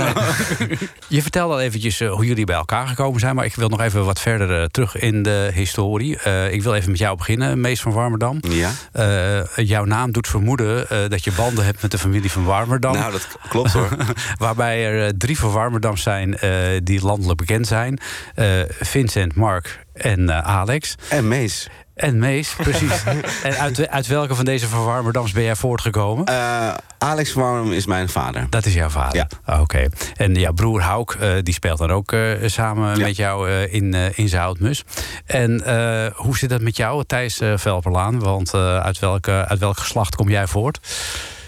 Je 1.09 1.23
vertelde 1.23 1.55
al 1.55 1.61
eventjes 1.61 2.01
eh, 2.01 2.11
hoe 2.13 2.27
jullie 2.27 2.45
bij 2.45 2.57
elkaar 2.57 2.87
gekomen 2.89 3.21
zijn... 3.21 3.35
maar 3.35 3.45
ik 3.45 3.55
wil 3.55 3.69
nog 3.69 3.81
even 3.81 4.05
wat 4.05 4.21
verder 4.21 4.71
terug 4.71 4.97
in 4.97 5.23
de 5.23 5.51
historie. 5.55 6.19
Eh, 6.19 6.53
ik 6.53 6.63
wil 6.63 6.75
even 6.75 6.91
met 6.91 6.99
jou 6.99 7.17
beginnen, 7.17 7.61
Mees 7.61 7.81
van 7.81 7.93
Warmerdam. 7.93 8.39
Ja. 8.49 8.71
Eh, 8.93 9.67
jouw 9.67 9.85
naam 9.85 10.13
doet 10.13 10.29
vermoeden 10.29 10.89
eh, 10.91 10.99
dat 11.09 11.25
je 11.25 11.33
banden 11.33 11.65
hebt 11.65 11.83
met 11.83 11.91
de 11.91 11.99
familie 11.99 12.31
van 12.31 12.45
Warmerdam. 12.45 12.93
Nou, 12.93 13.13
dat 13.13 13.29
klopt 13.49 13.73
hoor. 13.73 13.89
Waarbij 14.39 14.85
er 14.85 15.19
drie 15.19 15.39
van 15.39 15.51
Warmerdam 15.53 15.97
zijn 15.97 16.39
eh, 16.39 16.51
die 16.83 17.05
landelijk 17.05 17.30
bekend 17.35 17.67
zijn. 17.67 17.99
Eh, 18.35 18.47
Vincent, 18.81 19.35
Mark 19.35 19.85
en 19.93 20.29
eh, 20.31 20.39
Alex. 20.39 20.95
En 21.09 21.29
Mees. 21.29 21.69
En 21.95 22.19
Mees, 22.19 22.55
precies. 22.57 23.03
en 23.43 23.59
uit, 23.59 23.89
uit 23.89 24.07
welke 24.07 24.35
van 24.35 24.45
deze 24.45 24.69
van 24.69 24.85
Warmerdams 24.85 25.33
ben 25.33 25.43
jij 25.43 25.57
voortgekomen? 25.57 26.25
Eh, 26.25 26.75
Alex 26.99 27.33
Warm 27.33 27.73
is 27.73 27.87
mijn 27.87 28.09
vader. 28.09 28.47
Dat 28.51 28.65
is 28.67 28.75
jouw 28.75 28.89
vader? 28.89 29.17
Ja. 29.17 29.27
Ah, 29.45 29.61
Oké. 29.61 29.89
En 30.17 30.35
ja, 30.35 30.53
broer 30.53 30.81
Hauk, 30.83 31.11
eh, 31.21 31.33
die 31.43 31.55
speelt 31.55 31.79
dan 31.79 31.91
ook 31.91 32.13
eh, 32.13 32.21
samen 32.47 32.97
Ja. 32.99 33.05
met 33.07 33.17
jou 33.17 33.49
eh, 33.51 33.73
in, 33.75 33.95
eh 33.95 34.19
in 34.19 34.29
Zoutmus. 34.29 34.85
En 35.27 35.65
eh, 35.65 36.07
hoe 36.15 36.39
zit 36.39 36.51
het 36.51 36.63
met 36.63 36.77
jou, 36.77 37.05
Thijs 37.07 37.41
Velperlaan? 37.55 38.19
Want 38.19 38.55
eh, 38.55 38.79
uit, 38.81 38.99
welk, 38.99 39.27
eh, 39.27 39.43
uit 39.43 39.59
welk 39.59 39.79
geslacht 39.79 40.15
kom 40.15 40.29
jij 40.29 40.47
voort? 40.47 40.79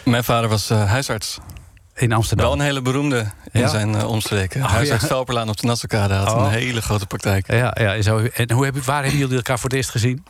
Mijn 0.04 0.24
vader 0.24 0.48
was 0.50 0.70
eh, 0.70 0.84
huisarts. 0.90 1.38
In 1.94 2.12
Amsterdam? 2.12 2.46
Wel 2.46 2.54
een 2.54 2.60
hele 2.64 2.82
beroemde 2.82 3.26
in 3.52 3.60
Ja? 3.60 3.68
zijn 3.68 3.94
eh, 3.94 4.08
omstreken. 4.08 4.62
Oh, 4.62 4.70
Huisarts 4.70 5.02
ja. 5.02 5.08
Velperlaan 5.08 5.48
op 5.48 5.56
de 5.56 5.66
Nassaukade 5.66 6.14
had 6.14 6.32
Oh. 6.34 6.44
een 6.44 6.50
hele 6.50 6.82
grote 6.82 7.06
praktijk. 7.06 7.52
Ja, 7.52 7.76
ja 7.80 8.02
zo, 8.02 8.18
en 8.18 8.52
hoe 8.52 8.64
heb, 8.64 8.74
je- 8.74 8.82
waar 8.82 9.02
hebben 9.02 9.18
jullie 9.20 9.36
elkaar 9.36 9.58
voor 9.58 9.68
het 9.68 9.78
eerst 9.78 9.90
gezien? 9.90 10.24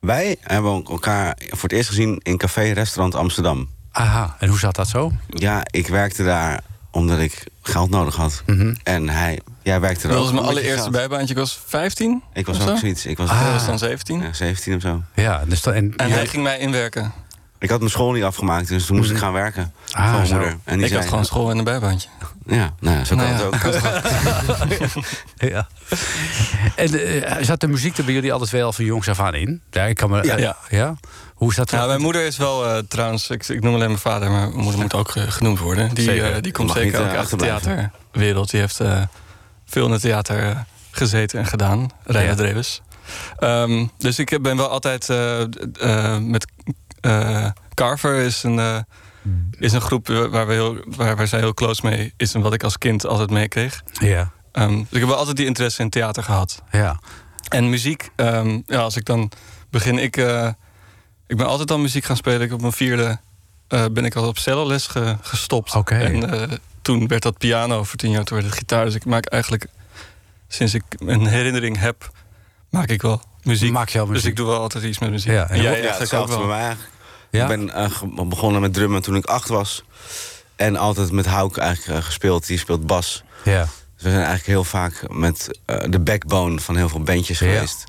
Wij 0.00 0.36
hebben 0.40 0.84
elkaar 0.84 1.36
voor 1.48 1.62
het 1.62 1.72
eerst 1.72 1.88
gezien 1.88 2.20
in 2.22 2.36
Café 2.36 2.62
Restaurant 2.72 3.14
Amsterdam. 3.14 3.68
Aha, 3.92 4.36
en 4.38 4.48
hoe 4.48 4.58
zat 4.58 4.74
dat 4.76 4.88
zo? 4.88 5.12
Ja, 5.28 5.60
ik 5.70 5.86
werkte 5.88 6.24
daar 6.24 6.60
omdat 6.90 7.18
ik 7.18 7.44
geld 7.62 7.90
nodig 7.90 8.16
had. 8.16 8.42
En 8.82 9.08
hij, 9.08 9.40
jij 9.62 9.80
werkte 9.80 10.02
er 10.02 10.08
Dat 10.08 10.16
ook 10.18 10.24
was 10.24 10.32
mijn 10.32 10.44
allereerste 10.46 10.90
bijbaantje. 10.90 11.34
Ik 11.34 11.40
was 11.40 11.58
15. 11.66 12.22
Ik 12.32 12.46
was 12.46 12.60
ook 12.60 12.68
zo. 12.68 12.76
zoiets. 12.76 13.06
Ik 13.06 13.16
was, 13.16 13.30
Hij 13.30 13.52
was 13.52 13.66
dan 13.66 13.78
17. 13.78 14.20
ja, 14.20 14.32
17 14.32 14.74
of 14.74 14.82
zo. 14.82 15.02
Ja, 15.14 15.42
dus 15.46 15.62
dan, 15.62 15.74
en, 15.74 15.92
En 15.96 16.10
hij 16.10 16.26
ging 16.26 16.42
mij 16.42 16.58
inwerken. 16.58 17.12
Ik 17.58 17.70
had 17.70 17.78
mijn 17.78 17.90
school 17.90 18.12
niet 18.12 18.22
afgemaakt, 18.22 18.68
dus 18.68 18.86
toen 18.86 18.96
moest 18.96 19.10
ik 19.10 19.16
gaan 19.16 19.32
werken. 19.32 19.72
Ah, 19.90 20.12
van 20.12 20.20
moeder. 20.20 20.56
En 20.64 20.74
die 20.74 20.82
ik 20.82 20.88
zei, 20.88 21.00
had 21.00 21.08
gewoon 21.08 21.24
school 21.24 21.50
en 21.50 21.58
een 21.58 21.64
bijbaantje. 21.64 22.08
Ja, 22.46 22.74
nou 22.80 22.96
ja, 22.96 23.04
zo 23.04 23.16
kan 23.16 23.24
Nou 23.24 23.54
het 23.54 23.66
ook. 23.66 25.02
ja. 25.52 25.66
En 26.76 27.22
eh, 27.22 27.44
zat 27.44 27.60
de 27.60 27.68
muziek 27.68 27.96
er 27.98 28.04
bij 28.04 28.14
jullie 28.14 28.32
altijd 28.32 28.50
wel 28.50 28.72
van 28.72 28.84
jongs 28.84 29.08
af 29.08 29.20
aan 29.20 29.34
in? 29.34 29.62
Ja, 29.70 29.84
ik 29.84 29.96
kan 29.96 30.10
me, 30.10 30.24
Ja. 30.24 30.36
Ja. 30.38 30.56
ja? 30.68 30.96
Hoe 31.34 31.50
is 31.50 31.56
dat? 31.56 31.70
Ja, 31.70 31.86
mijn 31.86 32.00
moeder 32.00 32.26
is 32.26 32.36
wel 32.36 32.66
eh, 32.66 32.78
trouwens, 32.88 33.30
ik, 33.30 33.48
ik 33.48 33.62
noem 33.62 33.74
alleen 33.74 33.86
mijn 33.86 33.98
vader, 33.98 34.30
maar 34.30 34.48
mijn 34.48 34.62
moeder 34.62 34.80
moet 34.80 34.94
ook 34.94 35.14
eh, 35.14 35.22
genoemd 35.22 35.58
worden. 35.58 35.94
Die, 35.94 36.04
Zeker. 36.04 36.32
eh, 36.34 36.42
die 36.42 36.52
komt 36.52 36.68
Mag 36.68 36.76
zeker 36.76 37.00
niet, 37.00 37.08
ook 37.10 37.16
uit 37.16 37.30
de 37.30 37.36
theaterwereld. 37.36 38.50
Die 38.50 38.60
heeft 38.60 38.80
eh, 38.80 39.02
veel 39.66 39.86
in 39.86 39.92
het 39.92 40.00
theater 40.00 40.64
gezeten 40.90 41.38
en 41.38 41.46
gedaan. 41.46 41.90
Reina 42.04 42.30
Ja. 42.30 42.36
Dreves. 42.36 42.82
Ehm, 43.38 43.86
dus 43.98 44.18
ik 44.18 44.42
ben 44.42 44.56
wel 44.56 44.68
altijd 44.68 45.10
eh, 45.10 45.40
eh, 45.80 46.18
met 46.18 46.46
eh, 47.06 47.50
Carver 47.74 48.14
is 48.14 48.42
een, 48.42 48.58
eh, 48.58 48.78
is 49.58 49.72
een 49.72 49.80
groep 49.80 50.06
waar, 50.08 50.46
we 50.46 50.52
heel, 50.52 50.76
waar, 50.86 51.16
waar 51.16 51.26
zij 51.28 51.38
heel 51.38 51.54
close 51.54 51.80
mee 51.86 52.12
is 52.16 52.34
en 52.34 52.40
wat 52.40 52.52
ik 52.54 52.62
als 52.62 52.78
kind 52.78 53.06
altijd 53.06 53.30
meekreeg. 53.30 53.82
Ja. 53.92 54.30
Ehm, 54.52 54.76
dus 54.76 54.86
ik 54.90 54.98
heb 54.98 55.08
wel 55.08 55.16
altijd 55.16 55.36
die 55.36 55.46
interesse 55.46 55.82
in 55.82 55.90
theater 55.90 56.22
gehad. 56.22 56.62
Ja. 56.70 57.00
En 57.48 57.70
muziek, 57.70 58.10
ehm, 58.16 58.60
ja, 58.66 58.78
als 58.80 58.96
ik 58.96 59.04
dan 59.04 59.30
begin, 59.70 59.98
ik, 59.98 60.16
eh, 60.16 60.48
ik 61.26 61.36
ben 61.36 61.46
altijd 61.46 61.70
al 61.70 61.78
muziek 61.78 62.04
gaan 62.04 62.16
spelen. 62.16 62.40
Ik 62.40 62.52
op 62.52 62.60
mijn 62.60 62.72
vierde 62.72 63.18
eh, 63.68 63.84
ben 63.92 64.04
ik 64.04 64.14
al 64.14 64.26
op 64.28 64.38
celloles 64.38 64.86
ge, 64.86 65.16
gestopt. 65.20 65.74
Oké. 65.74 65.94
En 65.94 66.30
eh, 66.40 66.48
toen 66.82 67.06
werd 67.08 67.22
dat 67.22 67.38
piano 67.38 67.84
voor 67.84 67.96
tien 67.98 68.10
jaar, 68.10 68.24
toen 68.24 68.36
werd 68.36 68.48
het 68.50 68.58
gitaar. 68.58 68.84
Dus 68.84 68.94
ik 68.94 69.04
maak 69.04 69.26
eigenlijk, 69.26 69.66
sinds 70.48 70.74
ik 70.74 70.82
een 70.98 71.26
herinnering 71.26 71.78
heb, 71.78 72.10
maak 72.70 72.88
ik 72.88 73.02
wel 73.02 73.22
muziek. 73.42 73.72
Maak 73.72 73.88
je 73.88 73.98
al 73.98 74.04
Dus 74.06 74.14
muziek? 74.14 74.30
ik 74.30 74.36
doe 74.36 74.46
wel 74.46 74.60
altijd 74.60 74.84
iets 74.84 74.98
met 74.98 75.10
muziek. 75.10 75.32
Ja, 75.32 75.42
en 75.42 75.48
en 75.48 75.62
jij 75.62 75.64
Ja, 75.64 75.68
eigenlijk 75.70 75.94
ook 75.94 76.00
hetzelfde 76.00 76.36
wel. 76.36 76.46
bij 76.46 76.56
mij 76.56 76.64
eigenlijk. 76.66 76.90
Ja? 77.36 77.42
Ik 77.42 77.48
ben 77.48 77.74
eh, 77.74 77.90
begonnen 78.28 78.60
met 78.60 78.72
drummen 78.74 79.02
toen 79.02 79.16
ik 79.16 79.24
acht 79.24 79.48
was. 79.48 79.84
En 80.56 80.76
altijd 80.76 81.12
met 81.12 81.26
Houk 81.26 81.56
eigenlijk 81.56 81.98
eh, 81.98 82.04
gespeeld. 82.04 82.46
Die 82.46 82.58
speelt 82.58 82.86
bas. 82.86 83.24
Ja. 83.44 83.60
Dus 83.62 84.04
we 84.04 84.10
zijn 84.10 84.14
eigenlijk 84.24 84.46
heel 84.46 84.64
vaak 84.64 85.04
met 85.10 85.58
eh, 85.64 85.76
de 85.88 86.00
backbone 86.00 86.60
van 86.60 86.76
heel 86.76 86.88
veel 86.88 87.02
bandjes 87.02 87.38
Ja. 87.38 87.46
geweest. 87.52 87.84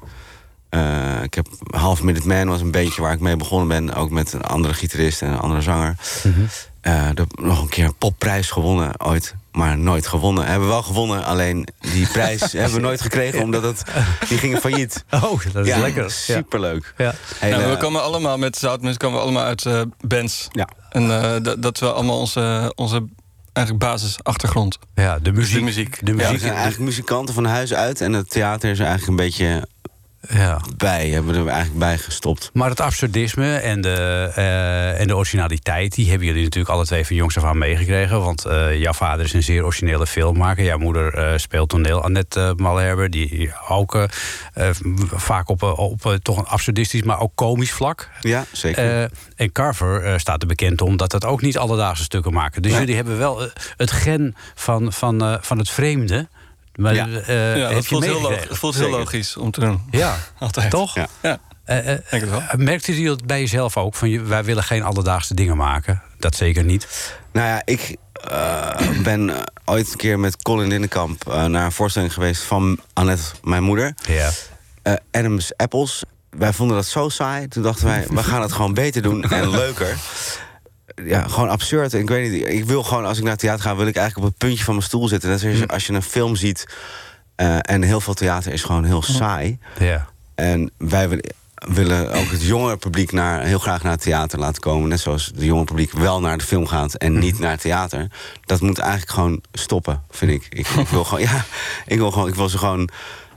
Ik 1.24 1.34
heb 1.34 1.48
Half 1.70 2.04
Minute 2.04 2.28
Man 2.28 2.48
was 2.48 2.62
een 2.62 2.72
bandje 2.72 3.02
waar 3.02 3.14
ik 3.14 3.20
mee 3.20 3.36
begonnen 3.36 3.68
ben. 3.68 3.94
Ook 3.94 4.10
met 4.10 4.34
een 4.34 4.42
andere 4.42 4.74
gitarist 4.74 5.22
en 5.22 5.30
een 5.30 5.40
andere 5.40 5.62
zanger. 5.62 5.96
Mhm. 6.24 6.42
Eh, 6.88 7.08
de, 7.14 7.26
nog 7.42 7.62
een 7.62 7.70
keer 7.70 7.86
een 7.86 7.96
popprijs 7.98 8.52
gewonnen 8.52 9.02
ooit. 9.06 9.36
Maar 9.52 9.78
nooit 9.78 10.08
gewonnen. 10.08 10.46
Hebben 10.46 10.68
we 10.68 10.74
wel 10.74 10.84
gewonnen, 10.84 11.24
alleen 11.26 11.68
die 11.80 12.08
prijs 12.08 12.52
hebben 12.54 12.74
we 12.74 12.80
nooit 12.80 13.02
gekregen... 13.02 13.42
omdat 13.42 13.64
het, 13.64 13.84
die 14.30 14.38
gingen 14.38 14.60
failliet. 14.60 15.04
Oh, 15.24 15.42
dat 15.54 15.66
is 15.66 15.74
Ja, 15.74 15.80
lekker. 15.80 16.12
Superleuk. 16.12 16.94
Ja. 16.98 17.14
Hele- 17.40 17.58
Nou, 17.58 17.72
we 17.72 17.78
komen 17.78 18.04
allemaal 18.04 18.38
met 18.38 18.58
Zoutmus 18.58 18.98
komen 18.98 19.18
we 19.18 19.24
allemaal 19.24 19.44
uit 19.44 19.66
eh, 19.66 19.82
bands. 20.00 20.48
Ja. 20.52 20.68
En 20.90 21.24
eh, 21.24 21.54
dat, 21.60 21.80
wel 21.80 21.94
allemaal 21.94 22.20
onze, 22.20 22.72
onze 22.76 23.06
eigenlijk 23.54 23.86
basisachtergrond. 23.90 24.78
Ja, 24.96 25.20
de 25.20 25.32
muziek. 25.32 25.56
De 25.58 25.64
muziek. 25.64 26.06
De 26.06 26.12
Ja, 26.12 26.18
we 26.18 26.24
muziek. 26.24 26.40
zijn 26.40 26.54
eigenlijk 26.54 26.84
muzikanten 26.84 27.34
van 27.34 27.46
huis 27.46 27.74
uit. 27.74 28.02
En 28.02 28.14
het 28.14 28.30
theater 28.30 28.70
is 28.70 28.80
eigenlijk 28.80 29.10
een 29.10 29.26
beetje 29.26 29.68
ja. 30.30 30.60
bij. 30.78 31.10
Hebben 31.10 31.34
we 31.34 31.40
er 31.40 31.48
eigenlijk 31.48 31.80
bij 31.80 31.98
gestopt. 31.98 32.50
Maar 32.54 32.70
het 32.70 32.80
absurdisme 32.80 33.56
en 33.56 33.82
de, 33.82 34.32
eh, 34.36 35.00
en 35.00 35.08
de 35.08 35.16
originaliteit... 35.16 35.96
die 35.96 36.10
hebben 36.10 36.28
jullie 36.28 36.44
natuurlijk 36.44 36.74
alle 36.74 36.86
twee 36.86 37.06
van 37.06 37.16
jongs 37.16 37.38
af 37.38 37.44
aan 37.44 37.58
meegekregen. 37.58 38.22
Want 38.22 38.46
eh, 38.46 38.80
jouw 38.80 38.94
vader 38.94 39.26
is 39.26 39.34
een 39.34 39.44
zeer 39.44 39.64
originele 39.64 40.08
filmmaker. 40.08 40.64
Jouw 40.64 40.78
moeder 40.78 41.14
eh, 41.14 41.38
speelt 41.38 41.70
toneel. 41.70 42.04
Annette 42.04 42.40
uh, 42.40 42.52
Malherbe, 42.56 43.10
die 43.10 43.52
ook 43.68 44.08
vaak 45.16 45.50
op, 45.50 45.64
op 45.64 46.18
toch 46.22 46.38
een 46.38 46.48
absurdistisch... 46.48 47.04
maar 47.04 47.20
ook 47.20 47.32
komisch 47.36 47.72
vlak. 47.72 48.10
Ja, 48.20 48.46
zeker. 48.52 49.10
En 49.36 49.52
Carver 49.52 50.20
staat 50.20 50.42
er 50.42 50.48
bekend 50.48 50.82
om 50.82 50.98
dat 50.98 51.12
dat 51.12 51.26
ook 51.26 51.42
niet 51.42 51.58
alledaagse 51.58 52.04
stukken 52.04 52.34
maken. 52.34 52.62
Dus 52.62 52.72
Nee. 52.72 52.80
jullie 52.80 52.96
hebben 52.96 53.18
wel 53.18 53.50
het 53.78 53.92
gen 53.92 54.36
van, 54.56 54.94
van, 54.94 55.38
van 55.42 55.58
het 55.58 55.70
vreemde... 55.70 56.28
Maar, 56.78 56.96
Ja. 56.96 57.08
eh, 57.08 57.58
Ja, 57.58 57.62
dat 57.64 57.72
heb 57.74 57.82
je 57.82 57.88
voelt 57.88 58.04
heel 58.04 58.38
voelt 58.50 58.78
logisch 58.78 59.38
om 59.38 59.52
te 59.52 59.60
doen. 59.60 59.82
Ja, 59.92 60.18
Altijd. 60.40 60.70
toch? 60.70 60.96
Ja. 60.96 61.08
ja. 61.22 61.40
Eh, 61.66 61.92
eh, 61.94 62.54
merkte 62.56 63.02
u 63.02 63.06
dat 63.06 63.26
bij 63.26 63.40
jezelf 63.40 63.78
ook? 63.78 63.96
Van, 63.96 64.10
je- 64.10 64.22
wij 64.22 64.44
willen 64.44 64.64
geen 64.64 64.84
alledaagse 64.84 65.34
dingen 65.34 65.58
maken. 65.58 66.02
Dat 66.20 66.36
zeker 66.36 66.64
niet. 66.64 67.14
Nou 67.34 67.48
ja, 67.48 67.62
ik 67.66 67.96
eh, 68.30 68.70
ben 69.04 69.32
ooit 69.66 69.92
een 69.92 69.98
keer 69.98 70.20
met 70.20 70.42
Colin 70.42 70.68
Lindenkamp 70.68 71.24
naar 71.26 71.66
een 71.66 71.72
voorstelling 71.72 72.14
geweest 72.14 72.42
van 72.42 72.80
Annette, 72.94 73.24
mijn 73.44 73.64
moeder. 73.64 73.94
Ja. 74.08 74.30
Eh, 74.82 74.94
Adams 75.12 75.56
Apples. 75.58 76.04
Wij 76.30 76.54
vonden 76.54 76.76
dat 76.76 76.86
zo 76.86 77.10
saai. 77.10 77.48
Toen 77.48 77.64
dachten 77.64 77.86
wij, 77.86 78.06
we 78.10 78.24
gaan 78.24 78.42
het 78.42 78.52
gewoon 78.52 78.74
beter 78.74 79.02
doen 79.02 79.24
en 79.24 79.50
leuker. 79.62 79.98
Ja, 81.06 81.28
gewoon 81.28 81.50
absurd. 81.50 81.94
Ik 81.94 82.10
weet 82.10 82.32
niet, 82.32 82.48
ik 82.48 82.66
wil 82.66 82.84
gewoon, 82.84 83.06
als 83.06 83.18
ik 83.18 83.24
naar 83.24 83.32
het 83.32 83.42
theater 83.42 83.62
ga, 83.64 83.76
wil 83.76 83.88
ik 83.88 83.96
eigenlijk 83.96 84.28
op 84.28 84.32
het 84.34 84.42
puntje 84.48 84.64
van 84.64 84.74
mijn 84.74 84.86
stoel 84.86 85.08
zitten. 85.08 85.30
Net 85.30 85.40
zoals 85.40 85.68
als 85.68 85.88
je 85.88 85.94
een 85.94 86.02
film 86.02 86.36
ziet. 86.36 86.68
eh, 87.36 87.58
en 87.62 87.82
heel 87.82 88.02
veel 88.02 88.14
theater 88.14 88.54
is 88.54 88.64
gewoon 88.64 88.84
heel 88.84 89.02
saai. 89.02 89.60
Ja. 89.80 90.08
En 90.36 90.72
wij 90.78 91.10
willen, 91.10 91.34
willen 91.56 92.12
ook 92.14 92.32
het 92.32 92.44
jongere 92.44 92.78
publiek 92.78 93.12
naar, 93.12 93.44
heel 93.44 93.60
graag 93.60 93.84
naar 93.84 93.92
het 93.92 94.02
theater 94.02 94.40
laten 94.40 94.62
komen. 94.62 94.90
Net 94.90 95.00
zoals 95.00 95.26
het 95.26 95.36
jonge 95.42 95.64
publiek 95.64 95.92
wel 95.92 96.20
naar 96.20 96.38
de 96.38 96.44
film 96.44 96.68
gaat 96.68 96.94
en 96.94 97.20
niet 97.20 97.40
naar 97.40 97.52
het 97.52 97.62
theater. 97.62 98.08
Dat 98.46 98.62
moet 98.62 98.78
eigenlijk 98.80 99.12
gewoon 99.12 99.42
stoppen, 99.54 100.04
vind 100.10 100.32
ik. 100.32 100.48
Ik, 100.50 100.68
ik 100.68 100.88
wil 100.88 101.04
gewoon, 101.04 101.22
ja, 101.30 101.46
ik 101.86 101.98
wil 101.98 102.12
gewoon, 102.12 102.28
ik 102.28 102.36
wil 102.36 102.50
ze 102.50 102.58
gewoon. 102.58 102.90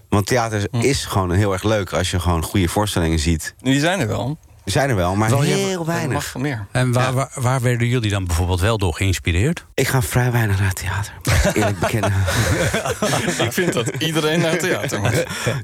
Want 0.09 0.27
theater 0.27 0.69
is 0.71 1.05
gewoon 1.05 1.31
heel 1.33 1.53
erg 1.53 1.63
leuk 1.63 1.93
als 1.93 2.11
je 2.11 2.21
gewoon 2.21 2.43
goede 2.43 2.69
voorstellingen 2.69 3.19
ziet. 3.19 3.55
Die 3.61 3.81
zijn 3.81 4.01
er 4.01 4.07
wel. 4.09 4.39
Zijn 4.71 4.89
er 4.91 4.97
wel, 4.97 5.15
maar 5.15 5.31
Wel, 5.31 5.43
ja, 5.45 5.55
heel 5.57 5.77
mag 5.79 5.87
weinig. 5.87 6.33
wel 6.33 6.43
meer. 6.43 6.67
En 6.73 6.93
waar, 6.93 7.13
waar, 7.13 7.31
waar 7.35 7.61
werden 7.61 7.89
jullie 7.89 8.11
dan 8.11 8.25
bijvoorbeeld 8.27 8.61
wel 8.61 8.79
door 8.79 8.95
geïnspireerd? 8.95 9.65
Ik 9.75 9.89
ga 9.89 10.03
vrij 10.03 10.33
weinig 10.33 10.59
naar 10.59 10.69
het 10.69 10.77
theater. 10.77 11.13
Eerlijk 11.55 11.79
bekennen. 11.87 12.13
ik 13.47 13.53
vind 13.53 13.73
dat 13.73 13.89
iedereen 13.99 14.41
naar 14.41 14.51
het 14.51 14.61
theater 14.61 15.01
moet. 15.01 15.13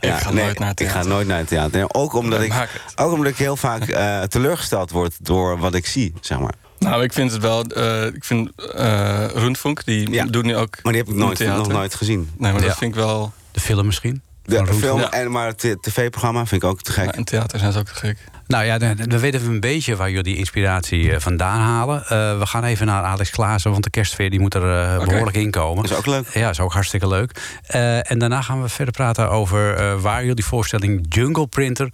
ik 0.01 0.13
ga 0.13 0.31
nee, 0.31 0.45
nooit 0.45 0.59
naar 0.59 0.69
het 0.69 0.81
Ik 0.81 0.87
theater. 0.87 1.03
ga 1.03 1.09
nooit 1.15 1.27
naar 1.27 1.39
het 1.39 1.49
theater. 1.49 1.85
Ook, 1.95 2.15
omdat 2.15 2.41
ik, 2.43 2.53
ook 2.97 3.13
omdat 3.13 3.27
ik 3.27 3.37
heel 3.37 3.57
vaak 3.57 3.83
eh, 3.89 4.23
teleurgesteld 4.23 4.91
word 4.91 5.15
door 5.21 5.59
wat 5.59 5.75
ik 5.75 5.87
zie, 5.87 6.13
zeg 6.21 6.39
maar. 6.39 6.55
Nou, 6.79 7.03
ik 7.03 7.13
vind 7.13 7.33
het 7.33 7.41
wel. 7.43 7.65
eh, 7.65 8.05
ik 8.07 8.25
vind 8.25 8.51
eh 8.75 9.27
Rundfunk, 9.35 9.85
die 9.85 10.31
doet 10.31 10.45
nu 10.45 10.57
ook. 10.57 10.77
Maar 10.83 10.93
die 10.93 11.03
heb 11.03 11.11
ik 11.13 11.19
nooit, 11.19 11.37
theater. 11.37 11.59
nog 11.59 11.69
nooit 11.73 11.95
gezien. 11.95 12.31
Nee, 12.39 12.53
maar 12.53 12.61
Ja. 12.63 12.67
dat 12.69 12.77
vind 12.79 12.95
ik 12.95 13.01
wel. 13.01 13.33
De 13.51 13.61
film 13.61 13.87
misschien? 13.87 14.23
De 14.47 14.75
film, 14.75 15.01
en, 15.01 15.31
maar 15.31 15.47
het 15.47 15.77
tv-programma 15.81 16.47
vind 16.47 16.63
ik 16.63 16.69
ook 16.69 16.83
te 16.83 16.93
gek. 16.93 17.17
In 17.17 17.25
theater 17.25 17.59
zijn 17.59 17.73
ze 17.73 17.79
ook 17.79 17.87
te 17.87 17.95
gek. 17.95 18.19
Nou 18.47 18.65
ja, 18.65 18.79
dan, 18.79 18.97
dan 18.97 19.19
weten 19.19 19.41
we 19.41 19.49
een 19.49 19.61
beetje 19.61 19.97
waar 19.97 20.09
jullie 20.09 20.23
die 20.25 20.37
inspiratie 20.37 21.13
eh, 21.13 21.21
vandaan 21.21 21.61
halen. 21.61 22.03
Eh, 22.03 22.39
we 22.39 22.47
gaan 22.47 22.65
even 22.65 22.87
naar 22.87 23.03
Alex 23.03 23.31
Klaassen, 23.31 23.71
want 23.71 23.85
de 23.85 23.91
kerstfeer 23.91 24.31
die 24.31 24.41
moet 24.41 24.55
er 24.55 24.99
eh, 24.99 25.05
behoorlijk 25.05 25.37
in 25.37 25.51
komen. 25.51 25.85
Is 25.85 25.95
ook 25.95 26.07
leuk. 26.07 26.29
Ja, 26.35 26.49
is 26.49 26.61
ook 26.61 26.73
hartstikke 26.73 27.09
leuk. 27.09 27.61
Eh, 27.67 28.11
en 28.11 28.19
daarna 28.19 28.43
gaan 28.43 28.63
we 28.63 28.69
verder 28.69 28.95
praten 28.95 29.31
over 29.31 29.75
eh, 29.75 30.01
waar 30.01 30.25
jullie 30.25 30.45
voorstelling 30.45 31.07
Jungle 31.09 31.47
Printer... 31.47 31.91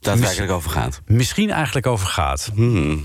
Daadwerkelijk 0.00 0.52
over 0.52 0.70
gaat. 0.70 1.00
Misschien 1.06 1.50
eigenlijk 1.50 1.86
over 1.86 2.06
gaat. 2.06 2.50
Hmm. 2.54 3.04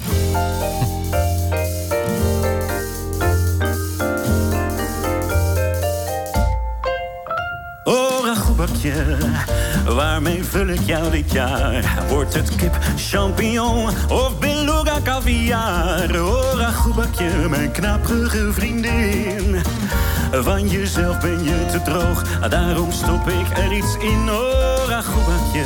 Waarmee 9.86 10.44
vul 10.44 10.68
ik 10.68 10.82
jou 10.86 11.12
dit 11.12 11.32
jaar? 11.32 12.04
Wordt 12.10 12.34
het 12.34 12.56
kip, 12.56 12.78
champignon 12.96 13.88
of 14.10 14.40
beluga 14.40 14.61
caviar? 15.04 16.22
Oh, 16.22 16.54
ragoebakje, 16.58 17.30
mijn 17.50 17.72
knaprige 17.72 18.54
vriendin. 18.54 19.62
Van 20.32 20.68
jezelf 20.68 21.20
ben 21.20 21.44
je 21.44 21.66
te 21.72 21.82
droog, 21.82 22.24
daarom 22.50 22.92
stop 22.92 23.30
ik 23.30 23.58
er 23.58 23.72
iets 23.74 23.96
in. 24.00 24.30
Oh, 24.30 24.88
ragoebakje, 24.88 25.64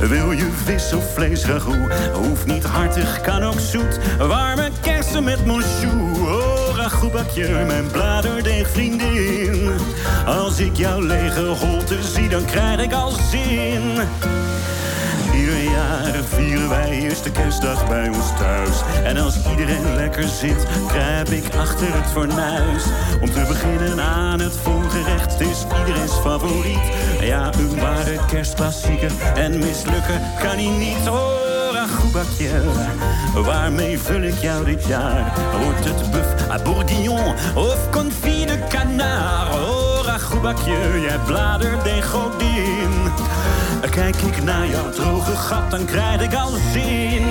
wil 0.00 0.32
je 0.32 0.48
vis 0.64 0.92
of 0.92 1.12
vlees 1.14 1.44
ragout? 1.44 1.92
Hoeft 2.14 2.46
niet 2.46 2.64
hartig, 2.64 3.20
kan 3.20 3.42
ook 3.42 3.60
zoet. 3.60 3.98
Warme 4.18 4.70
kersen 4.80 5.24
met 5.24 5.46
monchou. 5.46 6.00
Oh, 6.20 6.76
ragoebakje, 6.76 7.64
mijn 7.66 7.86
bladerdeegvriendin. 7.90 9.70
Als 10.26 10.58
ik 10.58 10.76
jouw 10.76 11.00
lege 11.00 11.44
holte 11.44 12.02
zie, 12.14 12.28
dan 12.28 12.44
krijg 12.44 12.80
ik 12.80 12.92
al 12.92 13.12
zin. 13.30 14.00
Ieder 15.36 15.62
jaar 15.62 16.14
vieren 16.28 16.68
wij 16.68 16.90
eerste 16.90 17.30
kerstdag 17.30 17.88
bij 17.88 18.08
ons 18.08 18.36
thuis. 18.38 18.76
En 19.04 19.16
als 19.16 19.34
iedereen 19.50 19.94
lekker 19.94 20.28
zit, 20.28 20.66
kruip 20.88 21.28
ik 21.28 21.54
achter 21.54 21.94
het 21.94 22.10
fornuis. 22.10 22.84
Om 23.20 23.30
te 23.30 23.44
beginnen 23.48 24.00
aan 24.00 24.40
het 24.40 24.56
voorgerecht, 24.62 25.40
is 25.40 25.64
iedereen's 25.78 26.12
favoriet. 26.12 26.90
Ja, 27.20 27.50
een 27.54 27.80
ware 27.80 28.18
kerstklassieker 28.26 29.12
en 29.34 29.58
mislukken 29.58 30.20
kan 30.38 30.56
hij 30.56 30.78
niet. 30.78 31.08
Oh, 31.08 31.46
ragoebakje, 31.72 32.50
waarmee 33.34 33.98
vul 33.98 34.22
ik 34.22 34.38
jou 34.38 34.64
dit 34.64 34.86
jaar? 34.86 35.32
Wordt 35.64 35.84
het 35.84 36.10
buff 36.10 36.50
à 36.50 36.62
bourguignon 36.62 37.34
of 37.54 37.90
confit 37.90 38.48
de 38.48 38.58
canard? 38.68 39.85
Oh, 40.16 40.22
ragoebakje, 40.22 41.00
jij 41.00 41.18
bladerdeeg 41.26 42.10
godin. 42.10 43.12
Kijk 43.90 44.16
ik 44.16 44.42
naar 44.42 44.66
jouw 44.66 44.90
droge 44.90 45.36
gat, 45.36 45.70
dan 45.70 45.84
krijg 45.84 46.20
ik 46.20 46.34
al 46.34 46.52
zin. 46.72 47.24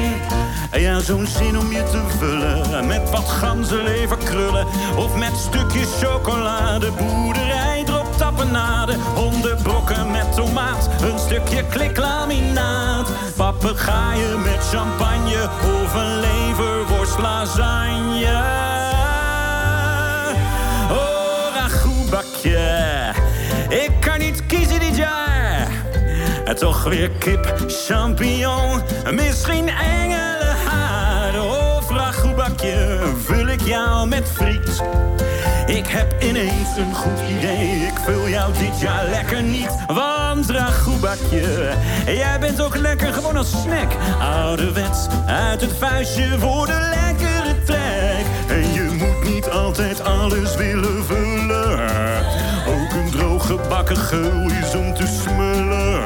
Ja, 0.71 0.99
zo'n 0.99 1.27
zin 1.27 1.57
om 1.57 1.71
je 1.71 1.83
te 1.83 2.01
vullen 2.17 2.87
met 2.87 3.09
wat 3.09 3.29
ganzenlever 3.29 4.17
krullen. 4.17 4.65
Of 4.97 5.15
met 5.17 5.35
stukjes 5.37 5.87
chocolade, 6.01 6.91
boerderij 6.91 7.83
erop 7.87 8.17
tapenade. 8.17 8.95
Hondenbrokken 9.15 10.11
met 10.11 10.33
tomaat, 10.35 10.89
een 11.01 11.19
stukje 11.19 11.63
kliklaminaat. 11.69 13.09
Papegaaien 13.35 14.41
met 14.41 14.67
champagne 14.71 15.49
of 15.83 15.93
een 15.93 16.19
leverworst 16.19 17.17
lasagne. 17.19 18.84
Ragoebakje, 22.53 23.13
ik 23.69 23.91
kan 23.99 24.19
niet 24.19 24.45
kiezen 24.45 24.79
dit 24.79 24.97
jaar. 24.97 25.67
En 26.45 26.55
toch 26.55 26.83
weer 26.83 27.09
kip, 27.09 27.55
champignon, 27.67 28.81
misschien 29.11 29.69
engelenhaar. 29.69 31.41
Of 31.77 31.89
ragoebakje, 31.89 32.99
vul 33.23 33.47
ik 33.47 33.61
jou 33.61 34.07
met 34.07 34.27
friet. 34.33 34.81
Ik 35.65 35.87
heb 35.87 36.23
ineens 36.23 36.77
een 36.77 36.95
goed 36.95 37.19
idee, 37.37 37.75
ik 37.75 37.99
vul 38.03 38.29
jou 38.29 38.53
dit 38.57 38.79
jaar 38.79 39.05
lekker 39.05 39.43
niet. 39.43 39.75
Want 39.87 40.49
ragoebakje, 40.49 41.71
jij 42.05 42.39
bent 42.39 42.61
ook 42.61 42.75
lekker 42.75 43.13
gewoon 43.13 43.37
als 43.37 43.49
snack. 43.49 43.91
Ouderwets, 44.19 45.07
uit 45.25 45.61
het 45.61 45.77
vuistje 45.77 46.39
voor 46.39 46.65
de 46.65 46.89
lekkere 46.93 47.63
trek. 47.63 48.25
En 48.47 48.73
je 48.73 48.95
moet 48.97 49.33
niet 49.33 49.49
altijd 49.49 50.03
alles 50.03 50.55
willen 50.55 51.05
vullen. 51.05 52.04
Een 52.95 53.11
droog 53.11 53.45
gebakken 53.45 53.97
geul 53.97 54.51
is 54.51 54.75
om 54.75 54.93
te 54.93 55.07
smullen. 55.07 56.03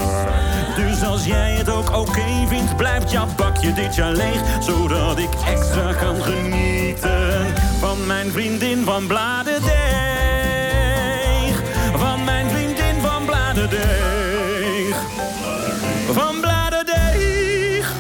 Dus 0.76 1.04
als 1.04 1.26
jij 1.26 1.52
het 1.52 1.70
ook 1.70 1.96
oké 1.96 2.48
vindt, 2.48 2.76
blijft 2.78 3.12
jouw 3.12 3.28
bakje 3.36 3.74
dit 3.74 3.96
jaar 3.96 4.12
leeg. 4.12 4.42
Zodat 4.60 5.18
ik 5.18 5.30
extra 5.46 5.94
kan 5.94 6.22
genieten 6.22 7.54
van 7.80 8.06
mijn 8.06 8.32
vriendin 8.32 8.84
van 8.84 9.08
Bladerdeeg. 9.08 9.70
Van 11.96 12.24
mijn 12.24 12.50
vriendin 12.50 13.02
van 13.02 13.26
Bladerdeeg. 13.26 14.96
Van 16.12 16.40
Bladerdeeg. 16.42 17.94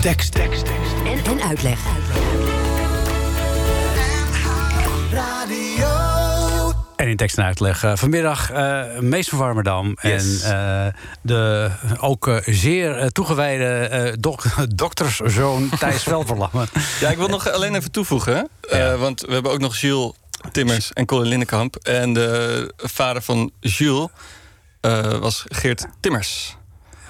Tekst, 0.00 0.32
tekst, 0.32 0.64
tekst. 0.64 0.92
En, 1.04 1.32
en 1.32 1.42
uitleg. 1.48 1.78
En 6.98 7.08
in 7.08 7.16
tekst 7.16 7.38
en 7.38 7.44
uitleg 7.44 7.84
eh, 7.84 7.92
vanmiddag 7.94 8.50
eh 8.50 8.98
Mees 8.98 9.28
van 9.28 9.38
Warmerdam. 9.38 9.96
Yes. 10.00 10.42
En 10.42 10.52
eh, 10.86 11.00
de 11.22 11.70
ook 12.00 12.40
zeer 12.44 13.12
toegewijde 13.12 14.16
dok 14.20 14.44
dokterszoon 14.74 15.70
Thijs 15.78 16.02
Velverlammen. 16.02 16.68
Ja, 17.00 17.10
ik 17.10 17.16
wil 17.16 17.28
nog 17.28 17.50
alleen 17.50 17.74
even 17.74 17.90
toevoegen. 17.90 18.48
Eh, 18.60 19.00
want 19.00 19.20
we 19.20 19.32
hebben 19.32 19.52
ook 19.52 19.58
nog 19.58 19.76
Jules 19.76 20.12
Timmers 20.52 20.92
en 20.92 21.06
Colin 21.06 21.28
Lindenkamp. 21.28 21.76
En 21.76 22.12
de 22.12 22.72
vader 22.76 23.22
van 23.22 23.50
Jules 23.60 24.08
was 25.20 25.44
Geert 25.48 25.86
Timmers. 26.00 26.57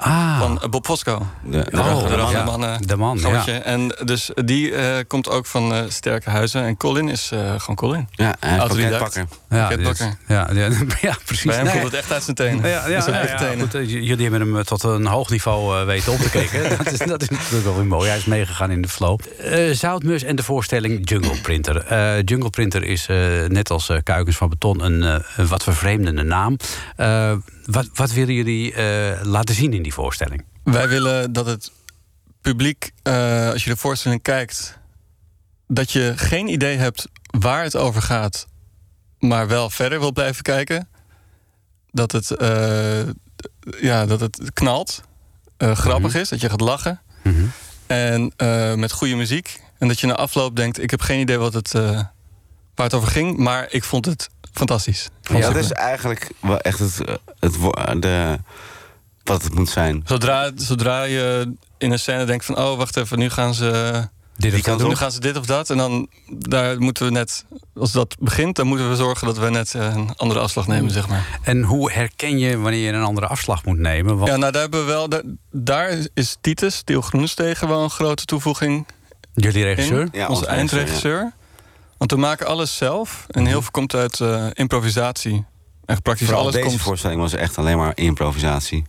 Ah. 0.01 0.38
Van 0.40 0.62
eh, 0.62 0.68
Bob 0.68 0.86
Fosco. 0.86 1.26
De, 1.42 1.66
De, 1.70 1.78
Oh, 1.78 2.09
de, 2.09 2.16
ja. 2.36 2.44
mannen. 2.44 2.86
De 2.86 2.96
man, 2.96 3.18
Gootje. 3.18 3.53
ja. 3.53 3.61
En 3.61 3.96
dus 4.05 4.30
die 4.34 4.74
eh, 4.74 4.94
komt 5.07 5.28
ook 5.28 5.46
van 5.46 5.74
eh, 5.74 5.82
sterke 5.88 6.30
huizen. 6.30 6.62
En 6.64 6.76
Colin 6.76 7.09
is 7.09 7.30
eh, 7.32 7.38
gewoon 7.57 7.76
Colin. 7.76 8.09
Ja, 8.11 8.34
hij 8.40 8.53
is 8.55 8.59
pakketbakker. 8.59 9.26
Ja, 9.49 9.68
dus- 9.68 9.99
ja, 10.26 10.49
ja, 10.53 10.68
ja, 11.01 11.16
precies. 11.24 11.44
Bij 11.44 11.55
hem 11.55 11.64
Nee, 11.64 11.72
komt 11.72 11.84
het 11.84 11.94
echt 11.94 12.12
uit 12.12 12.22
zijn 12.22 12.36
tenen. 12.36 12.68
Ja, 12.70 12.88
ja, 12.88 13.01
zijn 13.01 13.14
ja, 13.14 13.20
eigen 13.20 13.46
ja, 13.46 13.51
tenen. 13.51 13.70
goed, 13.70 13.90
jullie 13.90 14.28
hebben 14.30 14.40
hem 14.55 14.64
tot 14.64 14.82
een 14.82 15.07
hoog 15.07 15.30
niveau 15.30 15.80
eh, 15.80 15.86
weten 15.86 16.12
op 16.12 16.18
te 16.18 16.30
kijken. 16.30 16.68
dat, 16.78 16.92
is, 16.92 16.99
dat 16.99 17.22
is 17.22 17.28
natuurlijk 17.28 17.64
wel 17.64 17.74
weer 17.76 17.86
mooi. 17.86 18.09
Hij 18.09 18.18
is 18.18 18.24
meegegaan 18.24 18.70
in 18.70 18.82
de 18.82 18.88
flow. 18.88 19.18
Eh 19.38 19.74
Zoutmus 19.74 20.22
en 20.22 20.36
de 20.36 20.42
voorstelling 20.42 21.09
Jungle 21.09 21.40
Printer. 21.42 21.76
Eh, 21.86 22.22
Jungle 22.24 22.51
Printer 22.51 22.84
is 22.84 23.07
eh, 23.07 23.16
net 23.49 23.70
als 23.70 23.88
eh, 23.88 23.96
Kuikens 24.03 24.36
van 24.36 24.49
Beton 24.49 24.84
een, 24.84 25.03
eh, 25.03 25.24
een 25.36 25.46
wat 25.49 25.62
vervreemdende 25.62 26.22
naam. 26.22 26.57
Wat, 27.70 27.88
wat 27.94 28.12
willen 28.12 28.34
jullie 28.34 28.74
eh, 28.74 29.20
laten 29.22 29.54
zien 29.54 29.72
in 29.72 29.82
die 29.82 29.92
voorstelling? 29.92 30.44
Wij 30.64 30.88
willen 30.88 31.32
dat 31.32 31.46
het 31.46 31.72
publiek, 32.40 32.92
eh, 33.02 33.50
als 33.50 33.64
je 33.64 33.70
de 33.70 33.76
voorstelling 33.76 34.22
kijkt, 34.22 34.78
dat 35.66 35.92
je 35.92 36.12
geen 36.16 36.48
idee 36.48 36.76
hebt 36.76 37.08
waar 37.38 37.62
het 37.62 37.76
over 37.76 38.02
gaat, 38.02 38.46
maar 39.18 39.48
wel 39.48 39.70
verder 39.70 39.98
wil 39.98 40.12
blijven 40.12 40.42
kijken. 40.42 40.88
Dat 41.90 42.12
het, 42.12 42.30
eh, 42.30 43.00
ja, 43.80 44.06
dat 44.06 44.20
het 44.20 44.52
knalt, 44.52 45.02
grappig 45.58 46.14
is, 46.14 46.28
dat 46.28 46.40
je 46.40 46.50
gaat 46.50 46.60
lachen. 46.60 47.00
En 47.86 48.32
eh, 48.36 48.74
met 48.74 48.92
goede 48.92 49.14
muziek. 49.14 49.60
En 49.78 49.88
dat 49.88 50.00
je 50.00 50.06
na 50.06 50.14
afloop 50.14 50.56
denkt: 50.56 50.82
ik 50.82 50.90
heb 50.90 51.00
geen 51.00 51.20
idee 51.20 51.38
wat 51.38 51.54
het, 51.54 51.72
waar 51.72 52.86
het 52.86 52.94
over 52.94 53.08
ging, 53.08 53.36
maar 53.36 53.66
ik 53.70 53.84
vond 53.84 54.04
het 54.04 54.28
fantastisch. 54.53 55.09
Ja, 55.22 55.40
dat 55.40 55.57
is 55.57 55.72
eigenlijk 55.72 56.30
wel 56.40 56.59
echt 56.59 56.78
het, 56.78 56.99
het, 57.38 57.55
de, 58.03 58.38
wat 59.24 59.42
het 59.42 59.55
moet 59.55 59.68
zijn. 59.68 60.03
Zodra, 60.05 60.51
zodra 60.55 61.03
je 61.03 61.53
in 61.78 61.92
een 61.92 61.99
scène 61.99 62.24
denkt 62.24 62.44
van... 62.44 62.59
oh, 62.59 62.76
wacht 62.76 62.96
even, 62.96 63.18
nu 63.18 63.30
gaan 63.30 63.55
ze... 63.55 64.09
Dit 64.36 64.55
of 64.55 64.61
dat 64.61 64.88
nu 64.88 64.94
gaan 64.94 65.12
ze 65.12 65.20
dit 65.20 65.36
of 65.36 65.46
dat. 65.46 65.70
En 65.70 65.76
dan 65.76 66.09
daar 66.28 66.78
moeten 66.78 67.05
we 67.05 67.11
net... 67.11 67.44
Als 67.74 67.92
dat 67.92 68.16
begint, 68.18 68.57
dan 68.57 68.66
moeten 68.66 68.88
we 68.88 68.96
zorgen 68.96 69.26
dat 69.26 69.38
we 69.38 69.51
net 69.51 69.74
eh, 69.74 69.94
een 69.94 70.11
andere 70.16 70.40
afslag 70.40 70.66
nemen, 70.66 70.90
zeg 70.90 71.09
maar. 71.09 71.38
En 71.42 71.62
hoe 71.62 71.92
herken 71.92 72.38
je 72.38 72.59
wanneer 72.59 72.80
je 72.80 72.92
een 72.92 73.03
andere 73.03 73.26
afslag 73.26 73.64
moet 73.64 73.78
nemen? 73.78 74.16
Want 74.16 74.28
Ja, 74.30 74.36
nou, 74.36 74.53
daar 74.53 74.62
hebben 74.62 74.80
we 74.80 74.86
wel... 74.86 75.09
Daar, 75.09 75.22
daar 75.51 75.99
is 76.14 76.36
Titus, 76.40 76.82
Tiel 76.82 77.01
Groenestegen, 77.01 77.68
wel 77.68 77.82
een 77.82 77.90
grote 77.90 78.24
toevoeging 78.24 78.86
jullie 79.42 79.64
regisseur? 79.64 80.01
in. 80.01 80.09
Ja, 80.12 80.26
onze 80.26 80.40
onze 80.40 80.46
eindregisseur. 80.46 81.32
Want 81.99 82.11
we 82.11 82.16
maken 82.16 82.46
alles 82.46 82.76
zelf. 82.76 83.24
En 83.28 83.46
heel 83.46 83.62
veel 83.62 83.70
komt 83.70 83.94
uit 83.94 84.20
eh, 84.20 84.46
improvisatie. 84.53 85.44
Echt 85.84 86.03
praktisch 86.03 86.26
Vooral 86.26 86.42
alles 86.44 86.55
deze 86.55 86.68
komt... 86.68 86.80
voorstelling 86.80 87.20
was 87.20 87.32
echt 87.32 87.59
alleen 87.59 87.76
maar 87.76 87.92
improvisatie. 87.94 88.84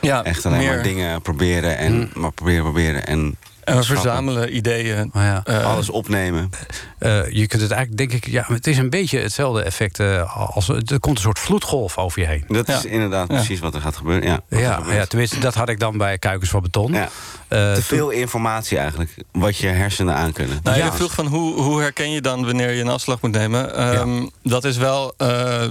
Ja, 0.00 0.24
Echt 0.24 0.46
alleen 0.46 0.58
meer- 0.58 0.74
maar 0.74 0.82
dingen 0.82 1.22
proberen 1.22 1.76
en 1.78 2.10
maar 2.14 2.32
proberen, 2.32 2.62
proberen 2.62 3.06
en. 3.06 3.36
En 3.64 3.76
we 3.76 3.82
verzamelen 3.82 4.56
ideeën. 4.56 5.10
Oh 5.14 5.22
ja. 5.22 5.40
eh, 5.44 5.64
Alles 5.66 5.90
opnemen. 5.90 6.50
Eh, 6.98 7.30
je 7.30 7.46
kunt 7.46 7.62
het 7.62 7.70
eigenlijk, 7.70 8.10
denk 8.10 8.24
ik, 8.24 8.32
ja, 8.32 8.44
het 8.48 8.66
is 8.66 8.78
een 8.78 8.90
beetje 8.90 9.18
hetzelfde 9.18 9.62
effect 9.62 9.98
eh, 9.98 10.36
als 10.54 10.68
er 10.68 11.00
komt 11.00 11.16
een 11.16 11.22
soort 11.22 11.38
vloedgolf 11.38 11.98
over 11.98 12.20
je 12.20 12.26
heen. 12.26 12.44
Dat 12.48 12.66
Ja. 12.66 12.76
is 12.76 12.84
inderdaad 12.84 13.28
Ja. 13.28 13.34
precies 13.34 13.60
wat 13.60 13.74
er 13.74 13.80
gaat 13.80 13.96
gebeuren. 13.96 14.28
Ja, 14.28 14.40
er 14.48 14.60
Ja, 14.60 14.82
ja, 14.90 15.04
tenminste, 15.06 15.38
dat 15.38 15.54
had 15.54 15.68
ik 15.68 15.78
dan 15.80 15.96
bij 15.98 16.18
Kuikens 16.18 16.50
van 16.50 16.62
Beton. 16.62 16.92
Ja. 16.92 17.02
Eh, 17.02 17.08
Te 17.48 17.72
toen- 17.74 17.82
veel 17.82 18.10
informatie 18.10 18.78
eigenlijk, 18.78 19.14
wat 19.32 19.56
je 19.56 19.66
hersenen 19.66 20.14
aan 20.14 20.32
kunnen. 20.32 20.60
Nou, 20.62 20.78
Ja. 20.78 20.84
je 20.84 20.92
vroeg 20.92 21.12
van 21.12 21.26
hoe, 21.26 21.60
hoe 21.60 21.80
herken 21.80 22.10
je 22.10 22.20
dan 22.20 22.44
wanneer 22.44 22.70
je 22.70 22.80
een 22.80 22.88
afslag 22.88 23.20
moet 23.20 23.32
nemen? 23.32 23.74
Ehm, 23.76 24.26
Dat 24.42 24.64
is 24.64 24.76
wel. 24.76 25.14
eh, 25.16 25.28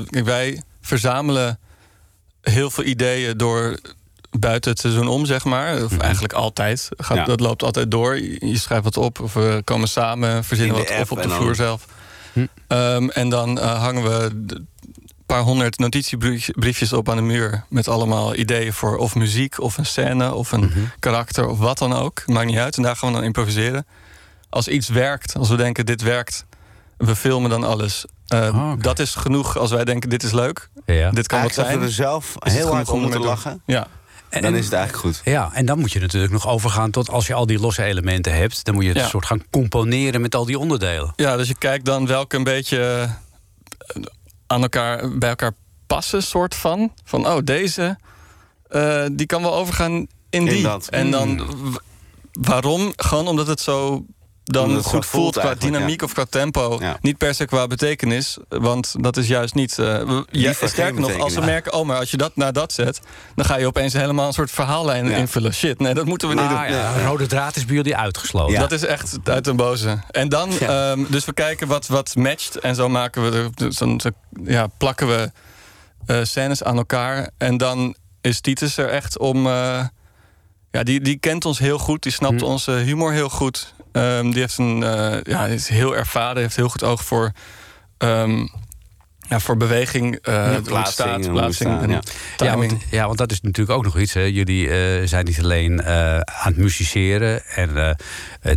kijk, 0.09 0.25
wij 0.25 0.61
verzamelen 0.81 1.59
heel 2.41 2.69
veel 2.69 2.83
ideeën 2.83 3.37
door 3.37 3.79
buiten 4.39 4.71
het 4.71 4.79
seizoen 4.79 5.07
om, 5.07 5.25
zeg 5.25 5.43
maar. 5.43 5.83
Of 5.83 5.97
eigenlijk 5.97 6.33
altijd. 6.33 6.89
Gaat, 6.97 7.17
Ja. 7.17 7.23
Dat 7.23 7.39
loopt 7.39 7.63
altijd 7.63 7.91
door. 7.91 8.17
Je 8.21 8.57
schrijft 8.57 8.83
wat 8.83 8.97
op, 8.97 9.19
of 9.19 9.33
we 9.33 9.61
komen 9.63 9.87
samen, 9.87 10.43
verzinnen 10.43 10.75
wat 10.77 10.99
op 11.01 11.11
op 11.11 11.21
de 11.21 11.29
vloer 11.29 11.55
zelf. 11.55 11.85
Hm. 12.33 12.45
Ehm, 12.67 13.09
en 13.09 13.29
dan 13.29 13.59
eh, 13.59 13.81
hangen 13.81 14.03
we 14.03 14.09
een 14.49 14.67
paar 15.25 15.41
honderd 15.41 15.77
notitiebriefjes 15.77 16.93
op 16.93 17.09
aan 17.09 17.15
de 17.15 17.21
muur. 17.21 17.63
Met 17.69 17.87
allemaal 17.87 18.35
ideeën 18.35 18.73
voor 18.73 18.97
of 18.97 19.15
muziek, 19.15 19.59
of 19.61 19.77
een 19.77 19.85
scène, 19.85 20.33
of 20.33 20.51
een 20.51 20.71
karakter, 20.99 21.47
of 21.47 21.57
wat 21.57 21.77
dan 21.77 21.93
ook. 21.93 22.23
Maakt 22.25 22.45
niet 22.47 22.57
uit. 22.57 22.77
En 22.77 22.83
daar 22.83 22.95
gaan 22.95 23.09
we 23.09 23.15
dan 23.15 23.23
improviseren. 23.23 23.85
Als 24.49 24.67
iets 24.67 24.87
werkt, 24.87 25.35
als 25.37 25.49
we 25.49 25.55
denken 25.55 25.85
dit 25.85 26.01
werkt, 26.01 26.45
we 26.97 27.15
filmen 27.15 27.49
dan 27.49 27.63
alles. 27.63 28.05
Eh, 28.27 28.39
Oh, 28.55 28.71
oké. 28.71 28.81
Dat 28.81 28.99
is 28.99 29.15
genoeg 29.15 29.57
als 29.57 29.71
wij 29.71 29.83
denken 29.85 30.09
dit 30.09 30.23
is 30.23 30.31
leuk. 30.31 30.69
ja. 30.85 31.11
Dit 31.11 31.27
kan 31.27 31.41
wat 31.41 31.57
Eigenlijk 31.57 31.57
als 31.57 31.67
zijn. 31.67 31.79
we 31.79 31.85
er 31.85 31.91
zelf 31.91 32.35
heel 32.39 32.73
hard 32.73 32.89
om 32.89 33.01
moeten 33.01 33.21
lachen, 33.21 33.61
Ja. 33.65 33.87
En- 34.33 34.41
dan 34.41 34.55
is 34.55 34.65
het 34.65 34.73
eigenlijk 34.73 35.05
goed. 35.05 35.21
Ja, 35.25 35.49
en 35.53 35.65
dan 35.65 35.79
moet 35.79 35.91
je 35.91 35.99
natuurlijk 35.99 36.33
nog 36.33 36.47
overgaan 36.47 36.91
tot 36.91 37.09
als 37.09 37.27
je 37.27 37.33
al 37.33 37.45
die 37.45 37.59
losse 37.59 37.83
elementen 37.83 38.35
hebt, 38.35 38.65
dan 38.65 38.73
moet 38.73 38.83
je 38.83 38.89
het 38.89 38.97
Ja. 38.97 39.03
een 39.03 39.09
soort 39.09 39.25
gaan 39.25 39.43
componeren 39.49 40.21
met 40.21 40.35
al 40.35 40.45
die 40.45 40.59
onderdelen. 40.59 41.13
Ja, 41.15 41.37
dus 41.37 41.47
je 41.47 41.57
kijkt 41.57 41.85
dan 41.85 42.07
welke 42.07 42.35
een 42.35 42.43
beetje 42.43 43.07
eh, 43.95 44.01
aan 44.47 44.61
elkaar, 44.61 45.17
bij 45.17 45.29
elkaar 45.29 45.53
passen, 45.87 46.23
soort 46.23 46.55
van. 46.55 46.93
Van, 47.03 47.27
oh, 47.27 47.37
deze, 47.43 47.97
eh, 48.69 49.05
die 49.11 49.25
kan 49.25 49.41
wel 49.41 49.55
overgaan 49.55 50.07
in 50.29 50.45
die. 50.45 50.63
dat. 50.63 50.87
En 50.87 51.11
dan, 51.11 51.37
w- 51.71 51.75
waarom? 52.31 52.93
Gewoon 52.95 53.27
omdat 53.27 53.47
het 53.47 53.59
zo 53.59 54.05
dan 54.43 54.75
het 54.75 54.85
goed 54.85 55.05
voelt, 55.05 55.39
qua 55.39 55.53
dynamiek 55.55 55.99
ja. 55.99 56.05
of 56.05 56.13
qua 56.13 56.25
tempo. 56.29 56.77
Ja. 56.81 56.97
Niet 57.01 57.17
per 57.17 57.33
se 57.35 57.45
qua 57.45 57.67
betekenis, 57.67 58.37
want 58.49 58.95
dat 58.99 59.17
is 59.17 59.27
juist 59.27 59.53
niet... 59.53 59.79
eh, 59.79 59.85
ja, 59.85 60.23
Liever 60.29 60.69
sterker 60.69 60.93
nog, 61.01 61.03
als 61.09 61.15
we 61.17 61.19
betekenis. 61.19 61.45
merken, 61.45 61.73
oh, 61.73 61.85
maar 61.85 61.97
als 61.97 62.11
je 62.11 62.17
dat 62.17 62.35
naar 62.35 62.53
dat 62.53 62.73
zet... 62.73 62.99
dan 63.35 63.45
ga 63.45 63.57
je 63.57 63.65
opeens 63.67 63.93
helemaal 63.93 64.27
een 64.27 64.33
soort 64.33 64.51
verhaallijn 64.51 65.09
Ja. 65.09 65.15
invullen. 65.15 65.53
Shit, 65.53 65.79
nee, 65.79 65.93
dat 65.93 66.05
moeten 66.05 66.27
we 66.27 66.33
niet 66.35 66.49
doen. 66.49 66.57
Ah, 66.57 66.69
ja, 66.69 67.03
Rode 67.05 67.25
draad 67.27 67.55
is 67.55 67.65
bij 67.65 67.75
jullie 67.75 67.95
uitgesloten. 67.97 68.53
Ja. 68.53 68.59
Dat 68.59 68.71
is 68.71 68.85
echt 68.85 69.17
uit 69.23 69.47
een 69.47 69.55
boze. 69.55 69.99
En 70.11 70.29
dan, 70.29 70.51
Ja. 70.59 70.91
ehm, 70.91 71.03
dus 71.09 71.25
we 71.25 71.33
kijken 71.33 71.67
wat, 71.67 71.87
wat 71.87 72.15
matcht. 72.15 72.55
En 72.59 72.75
zo 72.75 72.89
maken 72.89 73.31
we, 73.31 73.49
er- 73.57 73.73
zo, 73.73 73.95
zo, 73.97 74.09
ja, 74.43 74.67
plakken 74.77 75.07
we 75.07 75.31
eh, 76.05 76.17
scènes 76.23 76.63
aan 76.63 76.77
elkaar. 76.77 77.29
En 77.37 77.57
dan 77.57 77.95
is 78.21 78.41
Titus 78.41 78.77
er 78.77 78.89
echt 78.89 79.17
om. 79.19 79.47
eh, 79.47 79.85
ja, 80.71 80.83
die, 80.83 81.01
die 81.01 81.17
kent 81.17 81.45
ons 81.45 81.59
heel 81.59 81.77
goed. 81.79 82.03
Die 82.03 82.11
snapt 82.11 82.39
Hm. 82.41 82.47
onze 82.47 82.71
humor 82.71 83.11
heel 83.11 83.29
goed. 83.29 83.73
Ehm, 83.93 84.29
die 84.31 84.39
heeft 84.39 84.57
een, 84.57 84.83
eh, 84.83 85.21
ja, 85.23 85.45
is 85.45 85.67
heel 85.67 85.95
ervaren. 85.95 86.41
Heeft 86.41 86.55
heel 86.55 86.69
goed 86.69 86.83
oog 86.83 87.03
voor. 87.03 87.31
ehm, 87.97 88.47
ja, 89.27 89.39
voor 89.39 89.57
beweging, 89.57 90.15
eh 90.21 90.51
het 90.51 90.63
plaatsing 90.63 90.93
staat, 90.93 91.25
en 91.25 91.31
plaatsing 91.31 91.81
ja. 91.81 91.87
Ja 91.87 91.99
timing. 92.37 92.71
want, 92.71 92.83
ja, 92.91 93.05
want 93.05 93.17
dat 93.17 93.31
is 93.31 93.41
natuurlijk 93.41 93.77
ook 93.77 93.83
nog 93.83 93.99
iets. 93.99 94.13
Hè. 94.13 94.21
Jullie 94.21 94.69
eh, 94.69 95.07
zijn 95.07 95.25
niet 95.25 95.39
alleen 95.39 95.81
eh, 95.81 96.19
aan 96.19 96.47
het 96.51 96.57
musiceren 96.57 97.45
en 97.45 97.97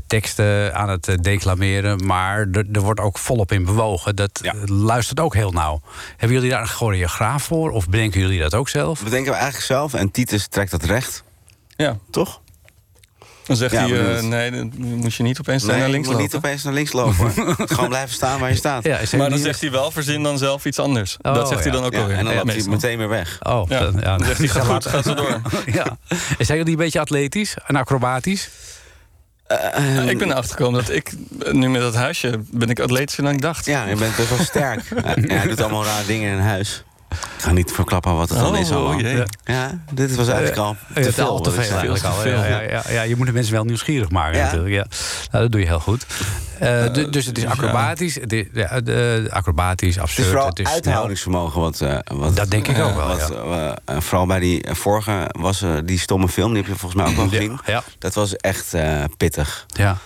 teksten 0.06 0.74
aan 0.74 0.88
het 0.88 1.16
declameren, 1.20 2.06
maar 2.06 2.38
er, 2.52 2.64
er 2.72 2.80
wordt 2.80 3.00
ook 3.00 3.18
volop 3.18 3.52
in 3.52 3.64
bewogen. 3.64 4.16
Dat 4.16 4.40
Ja. 4.42 4.54
luistert 4.64 5.20
ook 5.20 5.34
heel 5.34 5.52
nauw. 5.52 5.80
Hebben 6.16 6.36
jullie 6.36 6.50
daar 6.50 6.60
een 6.60 6.66
choreograaf 6.68 7.42
voor 7.42 7.70
of 7.70 7.88
bedenken 7.88 8.20
jullie 8.20 8.40
dat 8.40 8.54
ook 8.54 8.68
zelf? 8.68 8.94
Dat 8.98 9.04
bedenken 9.04 9.30
we 9.32 9.36
eigenlijk 9.38 9.66
zelf 9.66 9.94
en 9.94 10.10
Titus 10.10 10.46
trekt 10.46 10.70
dat 10.70 10.84
recht, 10.84 11.24
ja. 11.76 11.98
toch? 12.10 12.40
Dan 13.46 13.56
zegt 13.56 13.72
Ja, 13.72 13.86
hij, 13.88 14.16
eh, 14.16 14.22
nee, 14.22 14.50
dan 14.50 14.72
moet 14.76 15.14
je 15.14 15.22
niet 15.22 15.40
opeens 15.40 15.62
Nee, 15.62 15.76
naar 15.76 15.84
je 15.86 15.90
links 15.92 16.06
moet 16.08 16.16
lopen. 16.16 16.30
niet 16.32 16.44
opeens 16.44 16.62
naar 16.64 16.72
links 16.72 16.92
lopen. 16.92 17.30
Gewoon 17.74 17.88
blijven 17.88 18.14
staan 18.14 18.40
waar 18.40 18.50
je 18.50 18.56
staat. 18.56 18.84
Ja, 18.84 18.98
is 18.98 19.10
Maar 19.10 19.20
dan 19.20 19.30
niet- 19.30 19.46
zegt 19.46 19.60
hij 19.60 19.70
wel, 19.70 19.90
verzin 19.90 20.22
dan 20.22 20.38
zelf 20.38 20.64
iets 20.64 20.78
anders. 20.78 21.16
Oh, 21.22 21.34
dat 21.34 21.48
zegt 21.48 21.62
hij 21.62 21.72
dan 21.72 21.84
ook 21.84 21.92
Ja, 21.92 22.00
alweer. 22.00 22.16
en 22.16 22.24
dan 22.24 22.34
Ja, 22.34 22.38
loopt 22.44 22.54
hij 22.62 22.68
meteen 22.68 22.98
weer 22.98 23.08
weg. 23.08 23.38
Oh, 23.42 23.68
Ja, 23.68 23.80
dan, 23.80 23.94
ja, 24.00 24.16
dan 24.16 24.26
zegt 24.26 24.38
hij, 24.38 24.46
dan 24.52 24.64
gaat 24.64 24.72
goed, 24.84 24.86
gaat 24.86 25.04
zo 25.04 25.14
door. 25.14 25.40
ja. 25.78 25.96
Zijn 26.38 26.58
jullie 26.58 26.72
een 26.72 26.78
beetje 26.78 27.00
atletisch 27.00 27.54
en 27.66 27.76
acrobatisch? 27.76 28.48
Eh, 29.46 30.08
ik 30.08 30.18
ben 30.18 30.30
erachter 30.30 30.56
gekomen 30.56 30.80
dat 30.84 30.94
ik, 30.94 31.12
nu 31.52 31.68
met 31.68 31.80
dat 31.80 31.94
huisje, 31.94 32.40
ben 32.50 32.68
ik 32.70 32.80
atletischer 32.80 33.24
dan 33.24 33.32
ik 33.32 33.40
dacht. 33.40 33.66
Ja, 33.66 33.84
je 33.86 33.94
bent 33.96 34.16
best 34.16 34.28
wel 34.28 34.38
sterk. 34.38 34.82
Ja, 34.96 35.14
en 35.16 35.30
hij 35.30 35.46
doet 35.48 35.60
allemaal 35.60 35.84
rare 35.84 36.06
dingen 36.06 36.32
in 36.32 36.38
huis. 36.38 36.84
Ik 37.10 37.42
ga 37.42 37.52
niet 37.52 37.72
verklappen 37.72 38.16
wat 38.16 38.28
het 38.28 38.38
dan 38.38 38.52
Oh, 38.54 38.58
is 38.58 38.70
allemaal. 38.70 39.00
jee. 39.00 39.22
Ja, 39.44 39.80
dit 39.92 40.14
was 40.16 40.28
eigenlijk 40.28 40.58
al 40.58 40.76
Ja, 40.94 41.02
te 41.02 41.12
veel. 41.12 41.28
al 41.28 41.40
te 41.40 41.50
veel 41.50 41.62
eigenlijk 41.76 42.04
al. 42.04 42.14
te 42.14 42.20
veel. 42.20 42.32
Ja, 42.44 42.60
ja, 42.60 42.82
ja, 42.88 43.02
je 43.02 43.16
moet 43.16 43.26
de 43.26 43.32
mensen 43.32 43.52
wel 43.52 43.64
nieuwsgierig 43.64 44.10
maken 44.10 44.38
Ja. 44.38 44.44
natuurlijk. 44.44 44.74
Ja. 44.74 44.86
Nou, 45.30 45.42
dat 45.42 45.52
doe 45.52 45.60
je 45.60 45.66
heel 45.66 45.80
goed. 45.80 46.06
Eh, 46.58 46.92
du- 46.92 47.10
dus 47.10 47.26
het 47.26 47.36
is 47.38 47.42
ja. 47.44 47.50
acrobatisch, 47.50 48.14
het 48.14 48.32
is, 48.32 48.44
ja, 48.52 48.80
de, 48.80 49.26
acrobatisch, 49.30 49.86
Het 49.94 49.96
is 49.96 50.02
absurd. 50.02 50.26
vooral 50.28 50.46
het 50.48 50.58
is 50.58 50.64
snel. 50.66 50.74
uithoudingsvermogen. 50.76 51.60
Wat, 51.60 51.80
eh, 51.80 51.98
wat, 52.04 52.36
Dat 52.36 52.50
denk 52.50 52.68
ik 52.68 52.78
ook 52.78 52.94
wel, 52.96 53.06
Wat, 53.08 53.30
eh, 53.30 53.66
eh, 53.84 54.00
vooral 54.00 54.26
bij 54.26 54.38
die 54.38 54.64
vorige 54.72 55.28
was 55.38 55.62
eh, 55.62 55.70
die 55.84 55.98
stomme 55.98 56.28
film, 56.28 56.48
die 56.52 56.62
heb 56.62 56.66
je 56.72 56.78
volgens 56.78 57.02
mij 57.02 57.10
ook 57.10 57.16
wel 57.16 57.28
gezien. 57.28 57.58
ja. 57.66 57.82
Dat 57.98 58.14
was 58.14 58.36
echt 58.36 58.74
eh, 58.74 59.04
pittig. 59.16 59.66
Ja. 59.66 59.96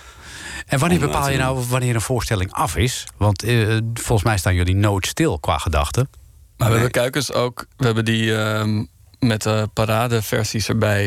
En 0.67 0.79
wanneer 0.79 0.99
bepaal 0.99 1.25
eh, 1.25 1.31
je 1.31 1.37
nou 1.37 1.65
wanneer 1.69 1.95
een 1.95 2.01
voorstelling 2.01 2.51
af 2.53 2.75
is? 2.75 3.05
Want 3.17 3.43
eh, 3.43 3.77
volgens 3.93 4.23
mij 4.23 4.37
staan 4.37 4.55
jullie 4.55 4.75
nooit 4.75 5.05
stil 5.07 5.39
qua 5.39 5.57
gedachten. 5.57 6.09
Maar 6.61 6.69
we 6.69 6.75
hebben 6.75 7.01
kuikens 7.01 7.33
ook, 7.33 7.65
we 7.77 7.85
hebben 7.85 8.05
die 8.05 8.35
ehm, 8.37 8.83
met 9.19 9.41
de 9.41 9.69
paradeversies 9.73 10.67
erbij, 10.69 11.05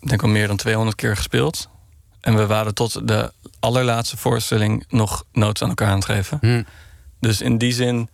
ik 0.00 0.08
denk 0.08 0.22
al 0.22 0.28
meer 0.28 0.46
dan 0.46 0.56
200 0.56 0.96
keer 0.96 1.16
gespeeld. 1.16 1.68
En 2.20 2.36
we 2.36 2.46
waren 2.46 2.74
tot 2.74 3.08
de 3.08 3.32
allerlaatste 3.60 4.16
voorstelling 4.16 4.84
nog 4.88 5.24
notes 5.32 5.62
aan 5.62 5.68
elkaar 5.68 5.88
aan 5.88 5.94
het 5.94 6.04
geven. 6.04 6.38
Hm. 6.40 6.62
Dus 7.20 7.40
in 7.40 7.58
die 7.58 7.72
zin 7.72 8.08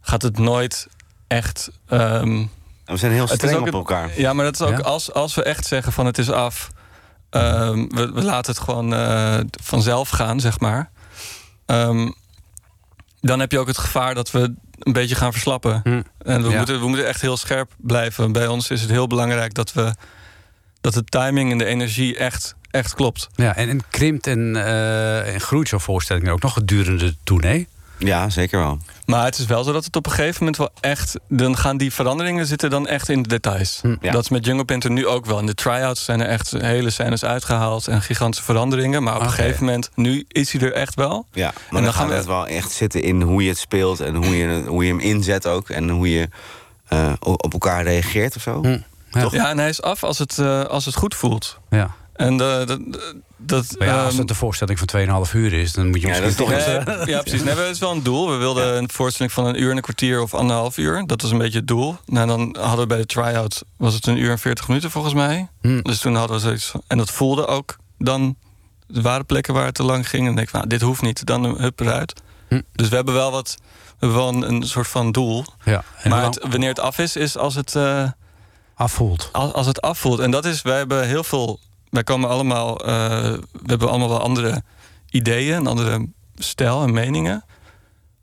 gaat 0.00 0.22
het 0.22 0.38
nooit 0.38 0.86
echt 1.26 1.70
ehm, 1.88 2.44
We 2.84 2.96
zijn 2.96 3.12
heel 3.12 3.26
streng 3.26 3.52
ook 3.54 3.58
op 3.60 3.64
het- 3.66 3.74
elkaar. 3.74 4.10
Ja, 4.20 4.32
maar 4.32 4.44
dat 4.44 4.54
is 4.54 4.60
ook 4.66 4.78
Ja? 4.78 4.84
als, 4.84 5.12
als 5.12 5.34
we 5.34 5.42
echt 5.42 5.66
zeggen 5.66 5.92
van 5.92 6.06
het 6.06 6.18
is 6.18 6.30
af. 6.30 6.70
ehm, 7.30 7.86
we, 7.88 8.12
we 8.12 8.22
laten 8.22 8.52
het 8.54 8.60
gewoon 8.64 8.94
eh, 8.94 9.38
vanzelf 9.62 10.08
gaan, 10.08 10.40
zeg 10.40 10.60
maar. 10.60 10.90
Ehm, 11.66 12.10
dan 13.20 13.40
heb 13.40 13.52
je 13.52 13.58
ook 13.58 13.66
het 13.66 13.78
gevaar 13.78 14.14
dat 14.14 14.30
we 14.30 14.54
een 14.78 14.92
beetje 14.92 15.14
gaan 15.14 15.32
verslappen. 15.32 15.80
En 15.84 16.04
we, 16.18 16.32
Hm. 16.32 16.50
Ja. 16.50 16.56
moeten, 16.56 16.80
we 16.80 16.86
moeten 16.88 17.06
echt 17.06 17.20
heel 17.20 17.36
scherp 17.36 17.72
blijven. 17.76 18.32
Bij 18.32 18.46
ons 18.46 18.70
is 18.70 18.80
het 18.80 18.90
heel 18.90 19.06
belangrijk 19.06 19.54
dat 19.54 19.72
we 19.72 19.94
dat 20.80 20.94
de 20.94 21.04
timing 21.04 21.50
en 21.52 21.58
de 21.58 21.64
energie 21.64 22.16
echt, 22.16 22.54
echt 22.70 22.94
klopt. 22.94 23.28
Ja, 23.34 23.56
en, 23.56 23.68
en 23.68 23.80
krimpt 23.90 24.26
en, 24.26 24.56
eh, 24.56 25.34
en 25.34 25.40
groeit 25.40 25.68
zo'n 25.68 25.80
voorstelling 25.80 26.28
ook 26.28 26.42
nog 26.42 26.52
gedurende 26.52 27.16
tournee? 27.24 27.68
Ja, 27.98 28.28
zeker 28.30 28.58
wel. 28.58 28.78
Maar 29.08 29.24
het 29.24 29.38
is 29.38 29.46
wel 29.46 29.64
zo 29.64 29.72
dat 29.72 29.84
het 29.84 29.96
op 29.96 30.06
een 30.06 30.12
gegeven 30.12 30.36
moment 30.38 30.56
wel 30.56 30.70
echt... 30.80 31.14
dan 31.28 31.56
gaan 31.56 31.76
die 31.76 31.92
veranderingen 31.92 32.46
zitten 32.46 32.70
dan 32.70 32.86
echt 32.86 33.08
in 33.08 33.22
de 33.22 33.28
details. 33.28 33.80
ja. 34.00 34.10
Dat 34.10 34.22
is 34.22 34.28
met 34.28 34.44
Jungle 34.46 34.64
Pinter 34.64 34.90
nu 34.90 35.06
ook 35.06 35.26
wel. 35.26 35.38
In 35.38 35.46
de 35.46 35.54
try-outs 35.54 36.04
zijn 36.04 36.20
er 36.20 36.26
echt 36.26 36.50
hele 36.50 36.90
scènes 36.90 37.24
uitgehaald... 37.24 37.86
en 37.88 38.02
gigantische 38.02 38.44
veranderingen. 38.44 39.02
Maar 39.02 39.16
op 39.16 39.22
een 39.22 39.30
gegeven 39.30 39.64
moment, 39.64 39.90
nu 39.94 40.24
is 40.28 40.52
hij 40.52 40.60
er 40.60 40.72
echt 40.72 40.94
wel. 40.94 41.26
Ja, 41.32 41.44
maar 41.44 41.54
dan 41.70 41.82
dan, 41.82 41.92
gaan 41.92 42.02
gaat 42.02 42.08
we- 42.10 42.14
het 42.16 42.26
wel 42.26 42.46
echt 42.46 42.70
zitten 42.70 43.02
in 43.02 43.22
hoe 43.22 43.42
je 43.42 43.48
het 43.48 43.58
speelt... 43.58 44.00
en 44.00 44.14
hoe 44.14 44.36
je, 44.36 44.62
hoe 44.66 44.84
je 44.84 44.90
hem 44.90 45.00
inzet 45.00 45.46
ook. 45.46 45.68
En 45.70 45.88
hoe 45.88 46.10
je 46.12 46.28
eh, 46.88 47.12
op 47.20 47.52
elkaar 47.52 47.82
reageert 47.82 48.36
of 48.36 48.42
zo. 48.42 48.60
Ja. 49.12 49.20
Toch? 49.22 49.32
ja, 49.32 49.48
en 49.50 49.58
hij 49.58 49.68
is 49.68 49.82
af 49.82 50.04
als 50.04 50.18
het, 50.18 50.38
eh, 50.38 50.64
als 50.64 50.84
het 50.84 50.94
goed 50.94 51.14
voelt. 51.14 51.58
Ja. 51.70 51.90
En 52.12 52.32
eh, 52.32 52.66
dat... 52.66 52.78
dat 53.40 53.74
Maar 53.78 53.88
ja, 53.88 54.02
als 54.02 54.12
ehm, 54.12 54.20
het 54.20 54.30
een 54.30 54.36
voorstelling 54.36 54.78
van 54.78 55.24
2,5 55.26 55.32
uur 55.34 55.52
is, 55.52 55.72
dan 55.72 55.86
moet 55.88 56.00
je 56.00 56.06
Ja, 56.06 56.20
misschien 56.20 56.28
dat 56.28 56.36
toch... 56.36 56.50
is 56.52 56.64
eens, 56.66 56.84
Nee, 56.84 57.06
ja, 57.06 57.20
precies. 57.20 57.42
Nee, 57.42 57.54
dat 57.54 57.64
is 57.66 57.78
wel 57.78 57.90
een 57.90 58.02
doel. 58.02 58.30
We 58.30 58.36
wilden 58.36 58.76
een 58.76 58.90
voorstelling 58.90 59.32
van 59.34 59.46
een 59.46 59.60
uur 59.62 59.70
en 59.70 59.76
een 59.76 59.82
kwartier 59.82 60.20
of 60.22 60.34
anderhalf 60.34 60.76
uur. 60.78 61.02
Dat 61.06 61.22
was 61.22 61.30
een 61.30 61.38
beetje 61.38 61.58
het 61.58 61.68
doel. 61.68 61.96
Nou, 62.06 62.26
dan 62.26 62.56
hadden 62.60 62.78
we 62.80 62.86
bij 62.86 62.98
de 62.98 63.06
try-out 63.06 63.62
was 63.76 63.94
het 63.94 64.06
een 64.06 64.16
uur 64.16 64.30
en 64.30 64.38
veertig 64.38 64.68
minuten 64.68 64.90
volgens 64.90 65.14
mij. 65.14 65.48
Hmm. 65.60 65.82
Dus 65.82 65.98
toen 66.00 66.14
hadden 66.14 66.36
we 66.36 66.42
zoiets 66.42 66.64
van- 66.66 66.82
En 66.86 66.98
dat 66.98 67.10
voelde 67.10 67.46
ook 67.46 67.76
dan... 67.98 68.36
Er 68.94 69.02
waren 69.02 69.26
plekken 69.26 69.54
waar 69.54 69.64
het 69.64 69.74
te 69.74 69.82
lang 69.82 70.08
ging. 70.08 70.20
En 70.20 70.26
dan 70.26 70.34
denk 70.34 70.46
ik, 70.46 70.52
van, 70.52 70.58
nou, 70.60 70.70
dit 70.72 70.80
hoeft 70.82 71.02
niet. 71.02 71.26
Dan 71.26 71.44
hup 71.44 71.80
eruit. 71.80 72.20
Hm. 72.48 72.60
Dus 72.72 72.88
we 72.88 72.94
hebben 72.96 73.14
wel 73.14 73.30
wat... 73.30 73.56
We 73.60 74.06
hebben 74.06 74.16
wel 74.16 74.28
een, 74.28 74.42
een 74.54 74.62
soort 74.62 74.88
van 74.88 75.12
doel. 75.12 75.44
Ja, 75.64 75.84
maar 76.08 76.24
het- 76.24 76.46
wanneer 76.50 76.68
het 76.68 76.80
af 76.80 76.98
is, 76.98 77.16
is 77.16 77.36
als 77.36 77.54
het... 77.54 77.74
eh, 77.76 78.04
afvoelt. 78.74 79.28
Als, 79.32 79.52
als 79.52 79.66
het 79.66 79.80
afvoelt. 79.80 80.18
En 80.18 80.30
dat 80.30 80.44
is, 80.44 80.62
wij 80.62 80.76
hebben 80.76 81.06
heel 81.06 81.24
veel. 81.24 81.60
Wij 81.90 82.02
komen 82.04 82.28
allemaal. 82.28 82.84
eh, 82.86 82.94
we 83.52 83.66
hebben 83.66 83.88
allemaal 83.88 84.08
wel 84.08 84.20
andere 84.20 84.62
ideeën, 85.10 85.56
een 85.56 85.66
andere 85.66 86.08
stijl 86.34 86.82
en 86.82 86.92
meningen. 86.92 87.44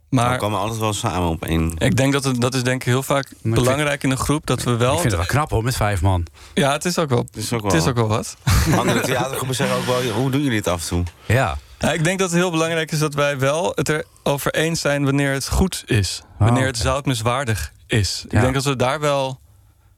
Maar 0.10 0.32
we 0.32 0.38
komen 0.38 0.60
altijd 0.60 0.80
wel 0.80 0.94
samen 0.94 1.30
op 1.30 1.46
één. 1.46 1.74
ik 1.78 1.96
denk 1.96 2.14
dat 2.14 2.24
het, 2.24 2.42
dat 2.42 2.54
is 2.54 2.64
denk 2.64 2.82
ik 2.82 2.88
heel 2.88 3.04
vaak 3.04 3.32
belangrijk 3.42 4.04
in 4.04 4.12
een 4.12 4.18
groep 4.18 4.46
dat 4.46 4.64
we 4.64 4.76
wel. 4.76 4.94
Ik 4.94 5.00
vind 5.00 5.12
het 5.12 5.22
wel 5.22 5.30
knap 5.30 5.50
hoor, 5.50 5.64
met 5.64 5.76
vijf 5.76 6.02
man. 6.02 6.26
Ja, 6.54 6.72
het 6.72 6.86
is 6.86 6.98
ook 7.00 7.10
wel. 7.10 7.18
Het 7.20 7.36
is 7.36 7.54
ook 7.54 7.64
Het 7.64 7.74
is 7.74 7.88
ook 7.88 7.96
wel 7.96 8.08
wat. 8.08 8.36
Andere 8.80 9.00
theatergroepen 9.02 9.56
zeggen 9.56 9.78
ook 9.78 9.86
wel... 9.86 10.02
hoe 10.12 10.32
doen 10.32 10.42
jullie 10.42 10.58
het 10.58 10.68
af 10.68 10.82
en 10.82 10.88
toe? 10.88 11.04
Ja. 11.26 11.58
Ja, 11.80 11.92
ik 11.92 12.04
denk 12.04 12.20
dat 12.20 12.30
het 12.32 12.40
heel 12.40 12.52
belangrijk 12.52 12.92
is 12.92 13.00
dat 13.00 13.14
wij 13.14 13.40
wel 13.40 13.72
het 13.76 13.90
erover 14.24 14.54
eens 14.54 14.80
zijn 14.82 15.04
wanneer 15.06 15.32
het 15.34 15.50
goed 15.50 15.84
is. 15.86 16.22
Wanneer 16.38 16.66
het 16.66 16.78
zoutmiswaardig 16.78 17.72
is. 17.88 18.22
Ik 18.26 18.32
Ja. 18.32 18.42
denk 18.42 18.54
dat 18.54 18.64
we 18.64 18.76
daar 18.76 19.00
wel. 19.00 19.40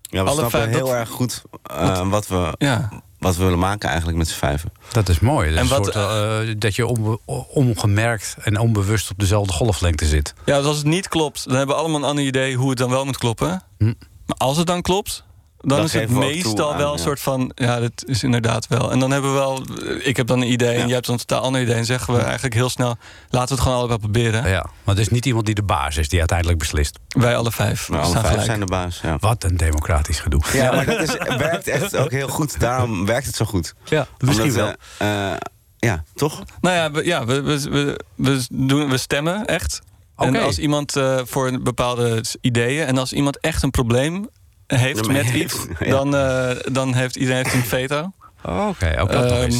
Ja, 0.01 0.23
we 0.23 0.29
alle 0.29 0.37
snappen 0.37 0.59
vijf- 0.59 0.73
heel 0.75 0.85
dat- 0.85 0.95
erg 0.95 1.09
goed 1.09 1.41
eh, 1.63 2.09
wat, 2.09 2.27
we, 2.27 2.53
Ja. 2.57 2.89
Wat 3.19 3.35
we 3.37 3.43
willen 3.43 3.59
maken 3.59 3.87
eigenlijk 3.89 4.17
met 4.17 4.27
z'n 4.27 4.35
vijven. 4.37 4.71
Dat 4.91 5.09
is 5.09 5.19
mooi. 5.19 5.49
Dat, 5.49 5.59
En 5.59 5.67
wat- 5.67 5.83
soort, 5.83 5.95
eh, 5.95 6.55
dat 6.57 6.75
je 6.75 6.85
onbe- 6.87 7.19
ongemerkt 7.49 8.35
en 8.43 8.59
onbewust 8.59 9.11
op 9.11 9.19
dezelfde 9.19 9.53
golflengte 9.53 10.05
zit. 10.05 10.33
Ja, 10.45 10.57
dus 10.57 10.65
als 10.65 10.77
het 10.77 10.85
niet 10.85 11.07
klopt, 11.07 11.45
dan 11.47 11.55
hebben 11.57 11.75
we 11.75 11.81
allemaal 11.81 11.99
een 11.99 12.07
ander 12.07 12.23
idee 12.25 12.55
hoe 12.55 12.69
het 12.69 12.77
dan 12.77 12.89
wel 12.89 13.05
moet 13.05 13.17
kloppen. 13.17 13.63
Hm. 13.77 13.85
Maar 14.25 14.37
als 14.37 14.57
het 14.57 14.67
dan 14.67 14.81
klopt, 14.81 15.23
dan, 15.59 15.83
is 15.83 15.93
het 15.93 16.09
meestal 16.09 16.77
wel 16.77 16.91
een 16.91 16.97
ja. 16.97 17.03
soort 17.03 17.19
van, 17.19 17.51
ja, 17.55 17.79
dat 17.79 18.03
is 18.05 18.23
inderdaad 18.23 18.67
wel. 18.67 18.91
En 18.91 18.99
dan 18.99 19.11
hebben 19.11 19.31
we 19.31 19.37
wel, 19.37 19.65
ik 20.03 20.17
heb 20.17 20.27
dan 20.27 20.41
een 20.41 20.51
idee 20.51 20.75
en 20.75 20.85
jij 20.85 20.93
hebt 20.93 21.05
dan 21.05 21.15
een 21.15 21.25
totaal 21.25 21.43
ander 21.43 21.61
idee. 21.61 21.75
En 21.75 21.85
zeggen 21.85 22.13
we 22.13 22.19
eigenlijk 22.19 22.53
heel 22.53 22.69
snel, 22.69 22.97
laten 23.29 23.47
we 23.47 23.53
het 23.53 23.63
gewoon 23.63 23.77
allebei 23.77 23.99
proberen. 23.99 24.49
Ja, 24.49 24.65
maar 24.83 24.95
er 24.95 25.01
is 25.01 25.09
niet 25.09 25.25
iemand 25.25 25.45
die 25.45 25.55
de 25.55 25.63
baas 25.63 25.97
is 25.97 26.09
die 26.09 26.19
uiteindelijk 26.19 26.59
beslist. 26.59 26.99
Wij 27.07 27.35
alle 27.35 27.51
vijf. 27.51 27.89
Maar 27.89 27.99
alle 27.99 28.09
staan 28.09 28.21
vijf 28.21 28.31
gelijk. 28.31 28.49
zijn 28.49 28.59
de 28.59 28.65
baas, 28.65 28.99
ja. 29.03 29.17
Wat 29.19 29.43
een 29.43 29.57
democratisch 29.57 30.19
gedoe. 30.19 30.41
Ja, 30.53 30.71
maar 30.75 30.85
dat 30.85 31.01
is, 31.01 31.13
werkt 31.37 31.67
echt 31.67 31.95
ook 31.95 32.11
heel 32.11 32.27
goed. 32.27 32.59
Daarom 32.59 33.05
werkt 33.05 33.25
het 33.25 33.35
zo 33.35 33.45
goed. 33.45 33.73
Ja, 33.83 34.07
misschien 34.17 34.51
Omdat, 34.51 34.77
eh, 34.97 35.33
ja, 35.77 36.03
toch? 36.13 36.43
Nou 36.61 36.75
ja, 36.75 36.91
we, 36.91 37.05
ja, 37.05 37.25
we, 37.25 37.41
we, 37.41 37.69
we, 37.69 37.99
we, 38.15 38.45
doen, 38.49 38.89
we 38.89 38.97
stemmen 38.97 39.45
echt. 39.45 39.81
En 40.17 40.29
Oké. 40.29 40.39
als 40.39 40.59
iemand 40.59 40.95
eh, 40.95 41.19
voor 41.23 41.47
een 41.47 41.63
bepaalde 41.63 42.23
ideeën 42.41 42.85
en 42.85 42.97
als 42.97 43.13
iemand 43.13 43.39
echt 43.39 43.63
een 43.63 43.71
probleem 43.71 44.29
heeft 44.67 45.07
met 45.07 45.29
iets, 45.29 45.55
ja. 45.79 45.89
dan, 45.89 46.15
eh, 46.15 46.55
dan 46.71 46.93
heeft 46.93 47.15
iedereen 47.15 47.43
heeft 47.43 47.55
een 47.55 47.65
veto. 47.65 48.11
Oh, 48.43 48.67
Oké, 48.67 49.01
ook 49.01 49.11
dat 49.11 49.29
nog 49.29 49.39
Ehm. 49.39 49.51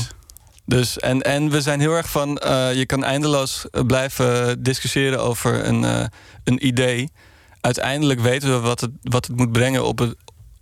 Dus, 0.65 0.99
en, 0.99 1.21
en 1.21 1.49
we 1.49 1.61
zijn 1.61 1.79
heel 1.79 1.93
erg 1.93 2.09
van, 2.09 2.37
eh, 2.37 2.73
je 2.73 2.85
kan 2.85 3.03
eindeloos 3.03 3.69
eh, 3.69 3.81
blijven 3.85 4.63
discussiëren 4.63 5.21
over 5.21 5.65
een, 5.65 6.09
een 6.43 6.65
idee. 6.65 7.11
Uiteindelijk 7.61 8.19
weten 8.19 8.49
we 8.49 8.59
wat 8.59 8.81
het, 8.81 8.91
wat 9.01 9.27
het 9.27 9.37
moet 9.37 9.51
brengen 9.51 9.85
op 9.85 9.99
het, 9.99 10.15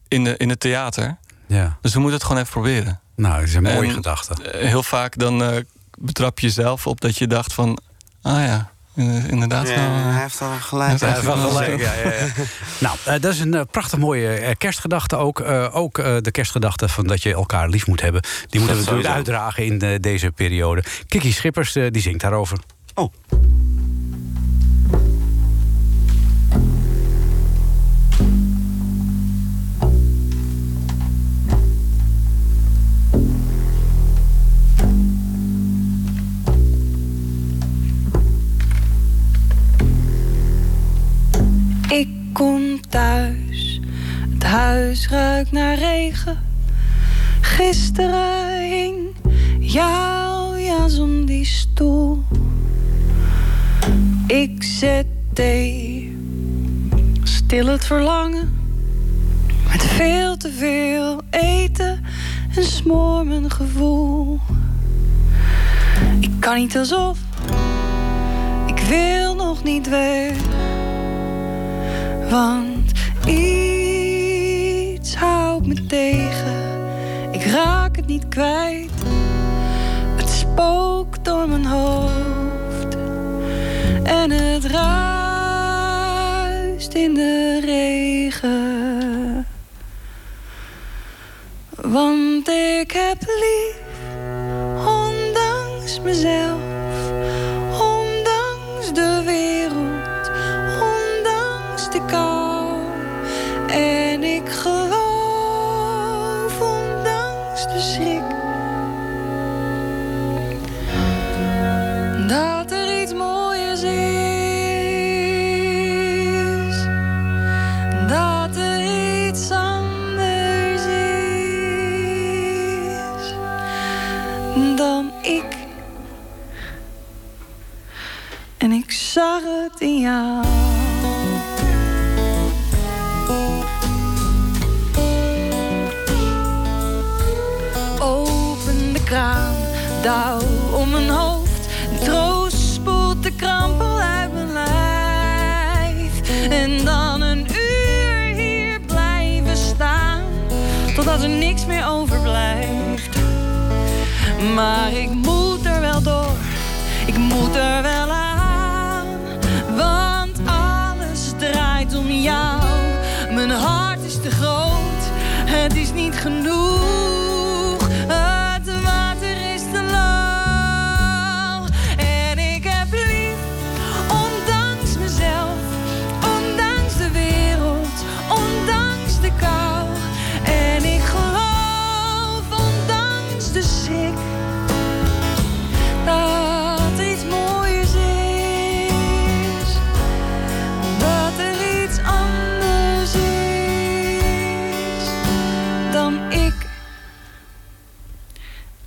in, 0.07 0.23
de, 0.23 0.37
in 0.37 0.49
het 0.49 0.59
theater. 0.59 1.17
Ja. 1.47 1.77
Dus 1.81 1.93
we 1.93 1.99
moeten 1.99 2.17
het 2.17 2.27
gewoon 2.27 2.41
even 2.41 2.53
proberen. 2.53 2.99
Nou, 3.15 3.39
dat 3.39 3.47
is 3.47 3.53
een 3.53 3.63
mooie 3.63 3.87
En, 3.87 3.93
gedachte. 3.93 4.35
Heel 4.57 4.83
vaak 4.83 5.17
dan 5.17 5.63
betrap 5.99 6.39
je 6.39 6.47
jezelf 6.47 6.87
op 6.87 7.01
dat 7.01 7.17
je 7.17 7.27
dacht 7.27 7.53
van... 7.53 7.79
Ah 8.21 8.45
ja, 8.45 8.71
inderdaad. 8.95 9.67
Ja, 9.69 9.75
wel, 9.75 9.85
eh, 9.85 10.13
hij 10.13 10.21
heeft 10.21 10.41
al 10.41 10.51
gelijk. 10.59 10.99
hij 10.99 11.09
heeft 11.09 11.25
wel 11.25 11.37
gelijk, 11.37 11.79
ja, 11.79 11.93
ja, 11.93 12.11
ja. 12.13 12.27
nou, 12.85 12.97
eh, 13.05 13.21
dat 13.21 13.33
is 13.33 13.39
een 13.39 13.53
eh, 13.53 13.61
prachtig 13.71 13.99
mooie 13.99 14.55
kerstgedachte 14.57 15.15
ook. 15.15 15.39
Eh, 15.39 15.75
ook 15.75 15.97
eh, 15.97 16.15
de 16.21 16.31
kerstgedachte 16.31 16.89
van 16.89 17.07
dat 17.07 17.23
je 17.23 17.33
elkaar 17.33 17.69
lief 17.69 17.87
moet 17.87 18.01
hebben. 18.01 18.21
Die 18.49 18.59
moeten 18.59 18.77
we 18.77 18.83
natuurlijk 18.83 19.15
uitdragen 19.15 19.65
in 19.65 19.81
eh, 19.81 19.99
deze 19.99 20.31
periode. 20.31 20.83
Kiki 21.07 21.31
Schippers, 21.31 21.73
die 21.73 22.01
zingt 22.01 22.21
daarover. 22.21 22.57
Oh. 22.93 23.13
Ik 41.89 42.07
kom 42.33 42.79
thuis, 42.89 43.79
het 44.33 44.43
huis 44.43 45.09
ruikt 45.09 45.51
naar 45.51 45.77
regen. 45.77 46.37
Gisteren 47.41 48.59
hing 48.69 48.97
jouw 49.59 50.57
jas 50.57 50.99
om 50.99 51.25
die 51.25 51.45
stoel. 51.45 52.23
Ik 54.27 54.63
zet 54.63 55.05
thee, 55.33 56.17
stil 57.23 57.65
het 57.65 57.85
verlangen. 57.85 58.53
Met 59.71 59.83
veel 59.83 60.37
te 60.37 60.51
veel 60.51 61.21
eten 61.29 62.03
en 62.55 62.63
smoor 62.63 63.25
mijn 63.25 63.51
gevoel. 63.51 64.39
Ik 66.19 66.31
kan 66.39 66.55
niet 66.55 66.77
alsof, 66.77 67.17
ik 68.65 68.79
wil 68.79 69.35
nog 69.35 69.63
niet 69.63 69.89
weg. 69.89 70.33
Want 72.29 72.91
iets 73.27 75.15
houdt 75.15 75.67
me 75.67 75.85
tegen. 75.85 76.63
Ik 77.31 77.43
raak 77.43 77.95
het 77.95 78.07
niet 78.07 78.27
kwijt. 78.27 78.91
Het 80.15 80.29
spookt 80.29 81.25
door 81.25 81.49
mijn 81.49 81.65
hoofd. 81.65 82.97
En 84.03 84.31
het 84.31 84.65
ruist 84.65 84.93
in 86.93 87.13
de 87.13 87.59
regen. 87.65 89.45
Want 91.75 92.47
ik 92.47 92.91
heb 92.91 93.21
lief, 93.21 93.77
ondanks 94.85 95.99
mezelf. 96.03 96.74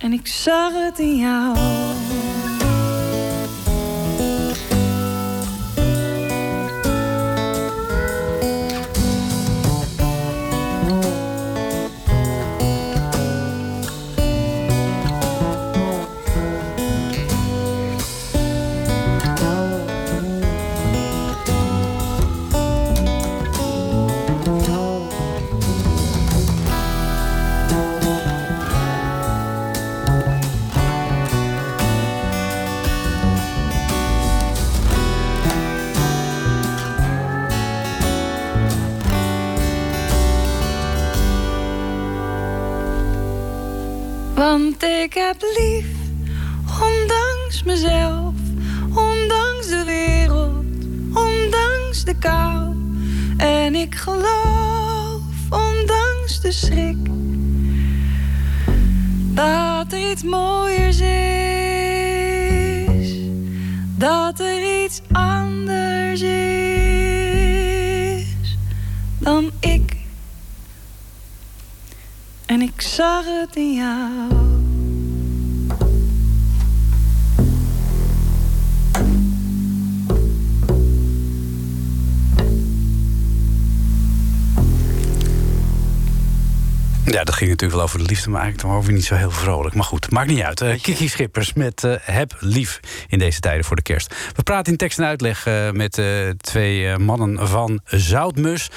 En 0.09 0.15
ik 0.15 0.27
zag 0.27 0.73
het 0.73 0.99
in 0.99 1.15
jou. 1.15 1.57
Ik 44.83 45.13
heb 45.13 45.41
lief, 45.57 45.85
ondanks 46.81 47.63
mezelf, 47.63 48.33
ondanks 48.95 49.67
de 49.67 49.83
wereld, 49.85 50.65
ondanks 51.13 52.03
de 52.03 52.15
kou. 52.19 52.75
En 53.37 53.75
ik 53.75 53.95
geloof, 53.95 55.21
ondanks 55.49 56.41
de 56.41 56.51
schrik, 56.51 56.97
dat 59.33 59.93
er 59.93 60.11
iets 60.11 60.23
mooiers 60.23 60.99
is. 60.99 61.09
Dat 63.97 64.39
er 64.39 64.83
iets 64.83 65.01
anders 65.11 66.21
is 66.21 67.47
dan 69.19 69.51
ik. 69.59 69.97
En 72.45 72.61
ik 72.61 72.81
zag 72.81 73.25
het 73.25 73.55
in 73.55 73.73
jou. 73.73 74.38
Ja, 87.11 87.23
dat 87.23 87.35
ging 87.35 87.49
natuurlijk 87.49 87.79
wel 87.79 87.87
over 87.87 87.99
de 87.99 88.05
liefde, 88.05 88.29
maar 88.29 88.41
eigenlijk 88.41 88.69
dan 88.69 88.79
over 88.79 88.93
niet 88.93 89.05
zo 89.05 89.15
heel 89.15 89.31
vrolijk. 89.31 89.75
Maar 89.75 89.83
goed, 89.83 90.11
maakt 90.11 90.29
niet 90.29 90.41
uit. 90.41 90.61
Eh, 90.61 90.81
Kiki 90.81 91.07
Schippers 91.07 91.53
met 91.53 91.83
eh, 91.83 91.93
Heb 92.01 92.35
Lief 92.39 92.79
in 93.07 93.19
deze 93.19 93.39
tijden 93.39 93.65
voor 93.65 93.75
de 93.75 93.81
kerst. 93.81 94.15
We 94.35 94.43
praten 94.43 94.71
in 94.71 94.77
tekst 94.77 94.99
en 94.99 95.05
uitleg 95.05 95.45
eh, 95.45 95.71
met 95.71 95.97
eh, 95.97 96.29
twee 96.37 96.97
mannen 96.97 97.47
van 97.47 97.81
Zoutmus. 97.85 98.69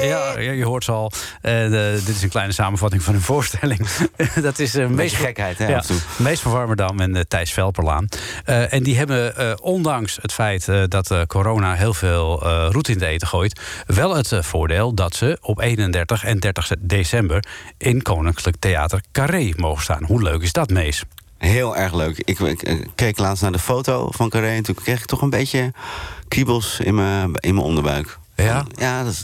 Ja, 0.00 0.38
je 0.38 0.64
hoort 0.64 0.84
ze 0.84 0.92
al. 0.92 1.12
Eh, 1.40 1.52
de- 1.52 2.02
dit 2.04 2.14
is 2.16 2.22
een 2.22 2.28
kleine 2.28 2.52
samenvatting 2.52 3.02
van 3.02 3.12
hun 3.12 3.22
voorstelling. 3.32 3.86
dat 4.42 4.58
is 4.58 4.74
uh, 4.74 4.86
meest 4.86 5.14
gekheid, 5.16 5.58
hè, 5.58 5.68
Ja, 5.68 5.76
af 5.76 5.88
en 5.88 5.88
toe. 5.88 6.24
Mees 6.24 6.40
van 6.40 6.52
Warmerdam 6.52 7.00
en 7.00 7.16
eh, 7.16 7.22
Thijs 7.28 7.52
Velperlaan. 7.52 8.08
Eh, 8.44 8.72
en 8.72 8.82
die 8.82 8.96
hebben, 8.96 9.36
eh, 9.36 9.52
ondanks 9.60 10.18
het 10.22 10.32
feit 10.32 10.68
eh, 10.68 10.82
dat 10.88 11.10
eh, 11.10 11.22
corona 11.26 11.74
heel 11.74 11.94
veel 11.94 12.42
eh 12.46 12.68
roet 12.70 12.88
in 12.88 12.98
de 12.98 13.06
eten 13.06 13.28
gooit... 13.28 13.60
wel 13.86 14.16
het 14.16 14.32
eh, 14.32 14.42
voordeel 14.42 14.94
dat 14.94 15.14
ze 15.14 15.38
op 15.40 15.60
31 15.60 16.24
en 16.24 16.38
30 16.38 16.70
december... 16.78 17.44
in 17.78 18.02
Koninklijk 18.02 18.56
Theater 18.58 19.02
Carré 19.12 19.52
mogen 19.56 19.82
staan. 19.82 20.04
Hoe 20.04 20.22
leuk 20.22 20.42
is 20.42 20.52
dat, 20.52 20.70
Mees? 20.70 21.02
Heel 21.38 21.76
erg 21.76 21.94
leuk. 21.94 22.18
Ik, 22.24 22.38
ik, 22.38 22.62
eh, 22.62 22.74
keek 22.94 23.18
laatst 23.18 23.42
naar 23.42 23.52
de 23.52 23.58
foto 23.58 24.08
van 24.10 24.28
Carré 24.28 24.48
en 24.48 24.62
toen 24.62 24.74
kreeg 24.74 24.98
ik 25.00 25.06
toch 25.06 25.22
een 25.22 25.30
beetje 25.30 25.72
kriebels 26.28 26.80
in 26.80 26.94
mijn, 26.94 27.32
in 27.34 27.54
mijn 27.54 27.66
onderbuik. 27.66 28.18
Ja? 28.42 28.64
Ja, 28.74 29.02
dat 29.04 29.12
is 29.12 29.22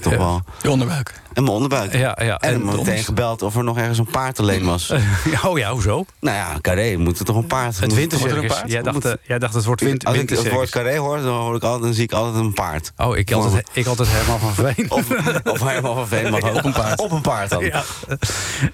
toch 0.00 0.16
wel... 0.16 0.42
Je 0.62 0.70
onderbuik. 0.70 1.20
En 1.32 1.42
mijn 1.42 1.54
onderbuik. 1.54 1.92
Ja, 1.92 2.18
ja. 2.22 2.38
En, 2.38 2.54
En 2.54 2.54
en 2.54 2.64
meteen 2.76 3.04
gebeld 3.04 3.42
of 3.42 3.56
er 3.56 3.64
nog 3.64 3.78
ergens 3.78 3.98
een 3.98 4.10
paard 4.10 4.38
alleen 4.40 4.64
was. 4.64 4.92
oh 5.46 5.58
ja, 5.58 5.70
hoezo? 5.72 6.04
Nou 6.20 6.36
ja, 6.36 6.56
Carré 6.60 6.96
moet 6.96 7.18
er 7.18 7.24
toch 7.24 7.36
een 7.36 7.46
paard. 7.46 7.80
Het 7.80 7.94
wintercircus. 7.94 8.42
er 8.42 8.46
paard? 8.48 8.70
Jij 8.70 8.82
dacht, 8.82 8.94
Moet- 8.94 9.04
eh, 9.04 9.12
jij 9.22 9.38
dacht 9.38 9.54
het 9.54 9.64
wordt 9.64 9.80
winter, 9.80 10.08
Als 10.08 10.16
ik 10.18 10.30
het 10.30 10.50
woord 10.50 10.70
Carré 10.70 10.96
hoor, 10.98 11.16
dan, 11.20 11.34
hoor 11.34 11.56
ik 11.56 11.62
altijd, 11.62 11.82
dan 11.82 11.94
zie 11.94 12.02
ik 12.04 12.12
altijd 12.12 12.44
een 12.44 12.52
paard. 12.52 12.92
Oh, 12.96 13.16
ik 13.16 13.32
altijd, 13.32 13.68
ik 13.72 13.86
altijd 13.86 14.08
helemaal 14.08 14.38
van 14.38 14.54
Veen. 14.54 14.90
Of, 14.98 15.10
of 15.44 15.68
helemaal 15.68 15.94
van 15.94 16.08
Veen, 16.08 16.30
maar 16.30 16.42
ook 16.50 16.54
Op 16.54 16.64
een 16.64 16.72
paard. 16.72 17.00
Op 17.00 17.10
een 17.10 17.20
paard 17.20 17.50
dan. 17.50 17.64
Ja. 17.64 17.82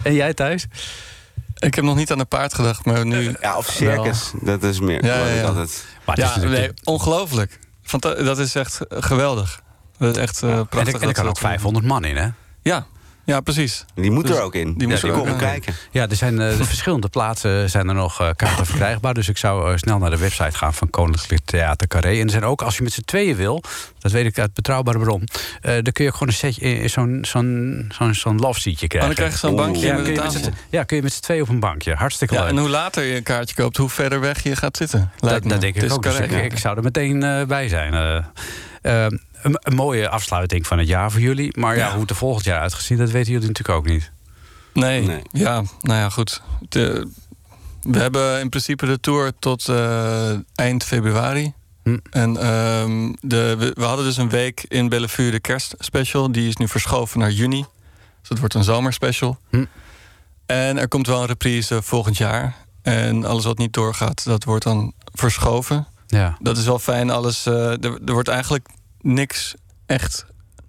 En 0.03 0.15
jij 0.15 0.35
thuis? 0.35 0.67
Ik 1.59 1.75
heb 1.75 1.85
nog 1.85 1.97
niet 1.97 2.13
aan 2.13 2.19
een 2.19 2.29
paard 2.29 2.55
gedacht, 2.55 2.85
maar 2.85 3.07
nu. 3.07 3.35
Ja, 3.41 3.57
of 3.57 3.67
circus. 3.67 4.31
Dat 4.41 4.63
is 4.63 4.81
meer 4.81 5.05
Ja, 5.05 5.17
ja, 5.17 5.25
ik 5.25 5.41
ja. 5.41 5.47
altijd... 5.47 5.85
Maar 6.05 6.19
Ja, 6.19 6.39
nee, 6.39 6.71
ongelooflijk. 6.85 7.59
Fanta- 7.83 8.15
dat 8.23 8.39
is 8.39 8.55
echt 8.55 8.79
geweldig. 8.89 9.61
Dat 10.07 10.17
is 10.17 10.23
echt 10.23 10.43
eh, 10.43 10.51
en 10.51 10.67
prachtig. 10.69 10.95
er, 10.95 11.01
en 11.03 11.09
er 11.09 11.15
kan 11.15 11.25
ook 11.27 11.31
dat- 11.31 11.39
500 11.39 11.85
man 11.87 12.05
in, 12.05 12.17
hè? 12.17 12.29
Ja, 12.63 12.87
ja 13.25 13.41
precies. 13.41 13.85
Die 13.95 14.11
moet 14.11 14.27
Dus 14.27 14.37
er 14.37 14.43
ook 14.43 14.55
in. 14.55 14.75
Die 14.79 14.89
moet 14.89 15.01
ja, 15.01 15.09
er 15.09 15.13
ook 15.15 15.19
komen 15.19 15.33
in. 15.33 15.39
kijken. 15.39 15.75
Ja, 15.91 16.09
er 16.09 16.17
zijn 16.17 16.41
eh, 16.41 16.57
de 16.57 16.65
verschillende 16.65 17.09
plaatsen 17.09 17.71
zijn 17.71 17.89
er 17.89 17.95
nog 17.95 18.21
eh, 18.21 18.29
kaarten 18.37 18.67
verkrijgbaar. 18.67 19.15
Dus 19.15 19.29
ik 19.29 19.37
zou 19.37 19.79
snel 19.79 19.99
naar 19.99 20.11
de 20.11 20.19
website 20.19 20.57
gaan 20.59 20.75
van 20.75 20.91
Koninklijk 20.91 21.41
Theater 21.45 21.87
Carré. 21.89 22.19
En 22.19 22.25
er 22.25 22.31
zijn 22.31 22.45
ook, 22.45 22.63
als 22.63 22.77
je 22.77 22.83
met 22.83 22.93
z'n 22.93 23.01
tweeën 23.05 23.37
wil, 23.37 23.63
dat 23.99 24.13
weet 24.13 24.27
ik 24.27 24.39
uit 24.39 24.55
betrouwbare 24.55 24.99
bron, 24.99 25.29
eh, 25.61 25.73
dan 25.73 25.93
kun 25.93 26.05
je 26.05 26.11
ook 26.11 26.13
gewoon 26.17 26.29
een 26.29 26.35
setje, 26.39 26.61
in 26.61 26.91
zo'n 26.91 27.19
zo'n 27.29 27.87
zo'n 27.99 28.15
zo'n 28.15 28.39
love 28.41 28.61
seatje 28.61 28.87
krijgen. 28.87 29.11
Oh, 29.11 29.17
dan 29.17 29.27
krijg 29.27 29.41
je 29.41 29.47
zo'n 29.47 29.57
bankje 29.57 29.87
ja, 29.87 29.93
met 29.95 30.03
kun 30.05 30.17
een 30.25 30.31
je 30.33 30.39
met 30.39 30.53
ja, 30.71 30.83
kun 30.83 30.97
je 30.97 31.03
met 31.03 31.13
z'n 31.13 31.21
tweeën 31.23 31.43
op 31.43 31.49
een 31.49 31.61
bankje. 31.61 31.95
Hartstikke 31.95 32.35
Ja, 32.35 32.41
leuk. 32.41 32.51
en 32.51 32.59
hoe 32.59 32.69
later 32.69 33.05
je 33.05 33.17
een 33.17 33.23
kaartje 33.23 33.55
koopt, 33.55 33.77
hoe 33.77 33.89
verder 33.89 34.21
weg 34.21 34.43
je 34.43 34.57
gaat 34.57 34.77
zitten. 34.77 35.11
Dat, 35.21 35.31
Lijkt 35.31 35.45
me. 35.45 35.51
dat 35.51 35.61
denk 35.61 35.75
ik 35.77 35.83
is 35.83 35.91
ook. 35.91 36.03
Dus 36.03 36.19
ik, 36.19 36.31
ik 36.31 36.59
zou 36.59 36.77
er 36.77 36.83
meteen 36.83 37.23
eh, 37.23 37.45
bij 37.45 37.69
zijn. 37.69 38.25
Een, 39.43 39.57
een 39.61 39.75
mooie 39.75 40.09
afsluiting 40.09 40.67
van 40.67 40.79
het 40.79 40.89
jaar 40.89 41.11
voor 41.11 41.21
jullie. 41.21 41.59
Maar 41.59 41.77
ja, 41.77 41.87
Ja. 41.87 41.91
hoe 41.93 42.01
het 42.01 42.11
er 42.11 42.17
volgend 42.17 42.45
jaar 42.45 42.61
uitgezien, 42.61 42.99
dat 42.99 43.11
weten 43.11 43.33
jullie 43.33 43.49
natuurlijk 43.49 43.79
ook 43.79 43.87
niet. 43.87 44.11
Nee, 44.75 45.03
Nee. 45.07 45.23
ja, 45.33 45.63
nou 45.81 45.99
ja, 45.99 46.09
goed. 46.09 46.43
De- 46.69 47.09
we 47.83 47.99
hebben 47.99 48.41
in 48.41 48.49
principe 48.49 48.87
de 48.87 49.01
tour 49.01 49.33
tot 49.39 49.69
eh, 49.69 50.31
eind 50.55 50.85
februari. 50.85 51.53
Hm. 51.83 51.99
En 52.11 52.37
ehm, 52.37 53.13
de, 53.21 53.55
we, 53.59 53.71
we 53.75 53.85
hadden 53.85 54.05
dus 54.05 54.17
een 54.17 54.29
week 54.29 54.65
in 54.69 54.89
Bellevue 54.89 55.31
de 55.31 55.41
kerstspecial. 55.41 56.33
Die 56.33 56.49
is 56.49 56.57
nu 56.57 56.69
verschoven 56.69 57.19
naar 57.19 57.31
juni. 57.31 57.65
Dus 58.21 58.29
het 58.29 58.39
wordt 58.39 58.55
een 58.55 58.65
zomerspecial. 58.65 59.39
Hm. 59.51 59.65
En 60.47 60.79
er 60.79 60.89
komt 60.89 61.07
wel 61.07 61.21
een 61.21 61.27
reprise 61.27 61.83
volgend 61.83 62.17
jaar. 62.17 62.55
En 62.83 63.25
alles 63.25 63.45
wat 63.45 63.59
niet 63.59 63.73
doorgaat, 63.73 64.25
dat 64.25 64.45
wordt 64.45 64.65
dan 64.65 64.93
verschoven. 65.15 65.87
Ja. 66.07 66.37
Dat 66.41 66.57
is 66.59 66.65
wel 66.65 66.79
fijn. 66.79 67.11
Alles, 67.11 67.47
eh, 67.47 67.55
er, 67.71 67.99
er 68.07 68.13
wordt 68.13 68.29
eigenlijk 68.29 68.69
niks 69.03 69.55
echt 69.87 70.27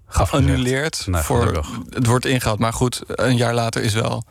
geannuleerd. 0.08 1.08
Nee, 1.08 1.22
voor, 1.22 1.66
het 1.90 2.06
wordt 2.06 2.26
ingehaald. 2.26 2.60
Maar 2.60 2.74
goed, 2.74 3.02
een 3.08 3.38
jaar 3.38 3.54
later 3.54 3.84
is 3.84 3.94
wel... 3.94 4.24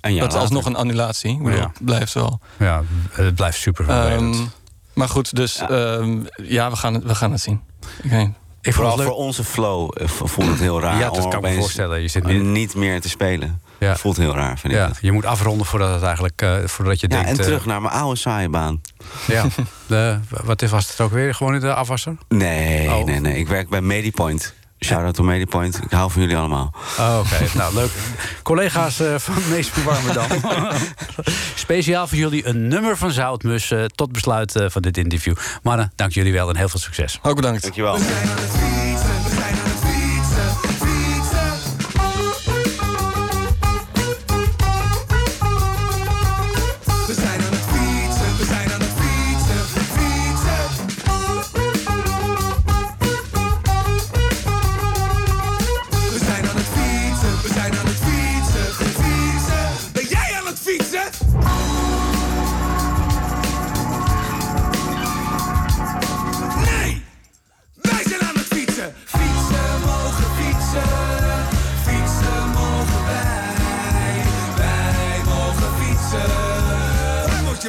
Een 0.00 0.14
jaar 0.14 0.24
dat 0.24 0.34
is 0.34 0.40
alsnog 0.40 0.64
een 0.64 0.76
annulatie. 0.76 1.30
Ik 1.32 1.42
bedoel, 1.42 1.58
Ja. 1.58 1.66
het 1.74 1.84
blijft 1.84 2.12
wel. 2.12 2.40
Ja, 2.58 2.82
het 3.10 3.34
blijft 3.34 3.58
super 3.58 3.84
vervelend. 3.84 4.34
Ehm, 4.34 4.44
maar 4.92 5.08
goed, 5.08 5.36
dus 5.36 5.56
ja, 5.68 6.00
ja 6.36 6.70
we, 6.70 6.76
gaan 6.76 6.94
het, 6.94 7.04
we 7.04 7.14
gaan 7.14 7.32
het 7.32 7.40
zien. 7.40 7.60
Ik 8.60 8.74
Vooral 8.74 8.98
voor 8.98 9.14
onze 9.14 9.44
flow 9.44 9.90
eh, 9.94 10.08
voelt 10.08 10.48
het 10.48 10.58
heel 10.58 10.80
raar 10.80 10.98
Ja, 10.98 11.04
dat 11.10 11.24
om 11.24 11.30
kan 11.30 11.32
ik 11.32 11.32
me 11.32 11.36
opeens 11.38 11.56
voorstellen. 11.60 12.00
Je 12.02 12.08
zit 12.08 12.24
niet 12.42 12.74
meer 12.74 13.00
te 13.00 13.08
spelen. 13.08 13.60
Ja. 13.78 13.96
Voelt 13.96 14.16
heel 14.16 14.34
raar, 14.34 14.58
vind 14.58 14.72
ik. 14.72 14.78
Ja, 14.78 14.90
je 15.00 15.12
moet 15.12 15.24
afronden 15.24 15.66
voordat 15.66 15.94
het 15.94 16.02
eigenlijk, 16.02 16.42
eh, 16.42 16.56
voordat 16.64 17.00
je 17.00 17.08
Ja, 17.08 17.14
denkt. 17.14 17.30
en 17.30 17.38
eh, 17.38 17.44
terug 17.44 17.66
naar 17.66 17.82
mijn 17.82 17.94
oude 17.94 18.16
saaie 18.18 18.48
baan. 18.48 18.80
ja, 19.26 19.44
de, 19.86 20.18
wat 20.44 20.62
is- 20.62 20.70
was 20.70 20.88
het 20.90 21.00
ook 21.00 21.12
weer? 21.12 21.34
Gewoon 21.34 21.54
in 21.54 21.60
de 21.60 21.74
afwasser? 21.74 22.16
Nee, 22.28 22.90
Oh. 22.94 23.04
nee, 23.04 23.20
nee. 23.20 23.36
Ik 23.38 23.48
werk 23.48 23.68
bij 23.68 23.80
Medipoint. 23.80 24.54
Shout-out 24.84 25.14
to 25.14 25.22
Medipoint. 25.22 25.80
Ik 25.84 25.90
hou 25.90 26.10
van 26.10 26.20
jullie 26.22 26.36
allemaal. 26.36 26.74
Oh, 26.98 27.18
Oké, 27.18 27.46
nou 27.58 27.74
leuk. 27.74 27.90
Collega's 28.42 29.00
eh, 29.00 29.14
van 29.18 29.34
Mees 29.50 29.68
van 29.68 29.82
Warmerdam. 29.82 30.26
Speciaal 31.54 32.06
voor 32.06 32.18
jullie 32.18 32.46
een 32.46 32.68
nummer 32.68 32.96
van 32.96 33.10
Zoutmus... 33.10 33.70
eh, 33.70 33.84
tot 33.84 34.12
besluit 34.12 34.56
eh, 34.56 34.66
van 34.68 34.82
dit 34.82 34.96
interview. 34.96 35.34
Mannen, 35.62 35.92
dank 35.96 36.12
jullie 36.12 36.32
wel 36.32 36.48
en 36.48 36.56
heel 36.56 36.68
veel 36.68 36.80
succes. 36.80 37.18
Ook 37.22 37.36
bedankt. 37.36 37.62
Dankjewel. 37.62 37.98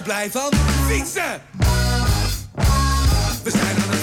Blij 0.10 0.32
van? 0.32 0.54
Fietsen! 0.88 1.42
We 3.44 3.50
zijn 3.50 3.76
aan 3.76 3.90
het 3.90 3.99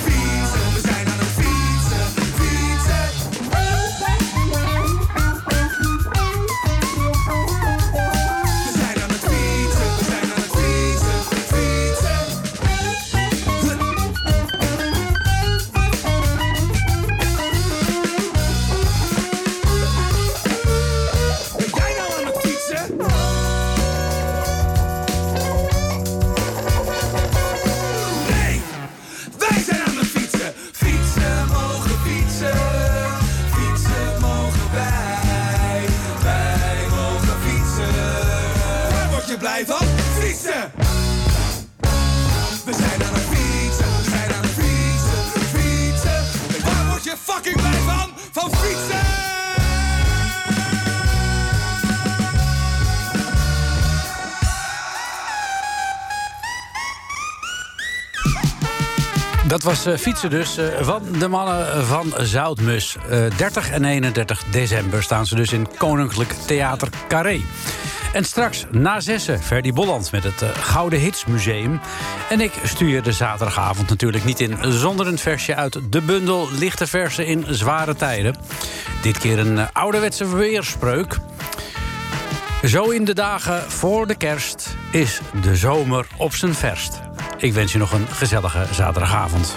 was 59.67 59.87
eh, 59.87 59.97
fietsen 59.97 60.31
dus 60.31 60.57
eh, 60.57 60.67
van 60.81 61.03
de 61.19 61.29
mannen 61.29 61.87
van 61.87 62.15
Zoutmus. 62.19 62.97
Eh, 63.11 63.25
30 63.37 63.71
en 63.71 63.85
31 63.85 64.45
december 64.51 65.03
staan 65.03 65.27
ze 65.27 65.35
dus 65.35 65.53
in 65.53 65.69
Koninklijk 65.79 66.33
Theater 66.47 66.89
Carré. 67.09 67.41
En 68.17 68.25
straks 68.25 68.67
na 68.71 69.01
zessen 69.01 69.43
Ferdy 69.43 69.73
Bolland 69.73 70.13
met 70.13 70.25
het 70.25 70.43
eh, 70.43 70.49
Gouden 70.49 70.99
Hits 70.99 71.25
Museum. 71.25 71.81
En 72.29 72.41
ik 72.41 72.53
stuur 72.65 73.03
de 73.03 73.13
zaterdagavond 73.13 73.89
natuurlijk 73.89 74.25
niet 74.25 74.41
in... 74.41 74.57
zonder 74.73 75.07
een 75.07 75.19
versje 75.19 75.55
uit 75.55 75.79
de 75.91 76.01
bundel 76.01 76.49
Lichte 76.59 76.87
Versen 76.87 77.27
in 77.27 77.45
Zware 77.49 77.95
Tijden. 77.95 78.37
Dit 79.03 79.19
keer 79.19 79.39
een 79.39 79.59
eh, 79.59 79.67
ouderwetse 79.73 80.37
weerspreuk. 80.37 81.19
Zo 82.65 82.91
in 82.91 83.05
de 83.05 83.15
dagen 83.15 83.71
voor 83.71 84.07
de 84.07 84.17
kerst 84.17 84.77
is 84.91 85.21
de 85.43 85.57
zomer 85.57 86.07
op 86.17 86.35
zijn 86.35 86.55
verst. 86.55 87.01
Ik 87.37 87.53
wens 87.53 87.73
je 87.73 87.79
nog 87.79 87.93
een 87.93 88.07
gezellige 88.09 88.67
zaterdagavond. 88.71 89.57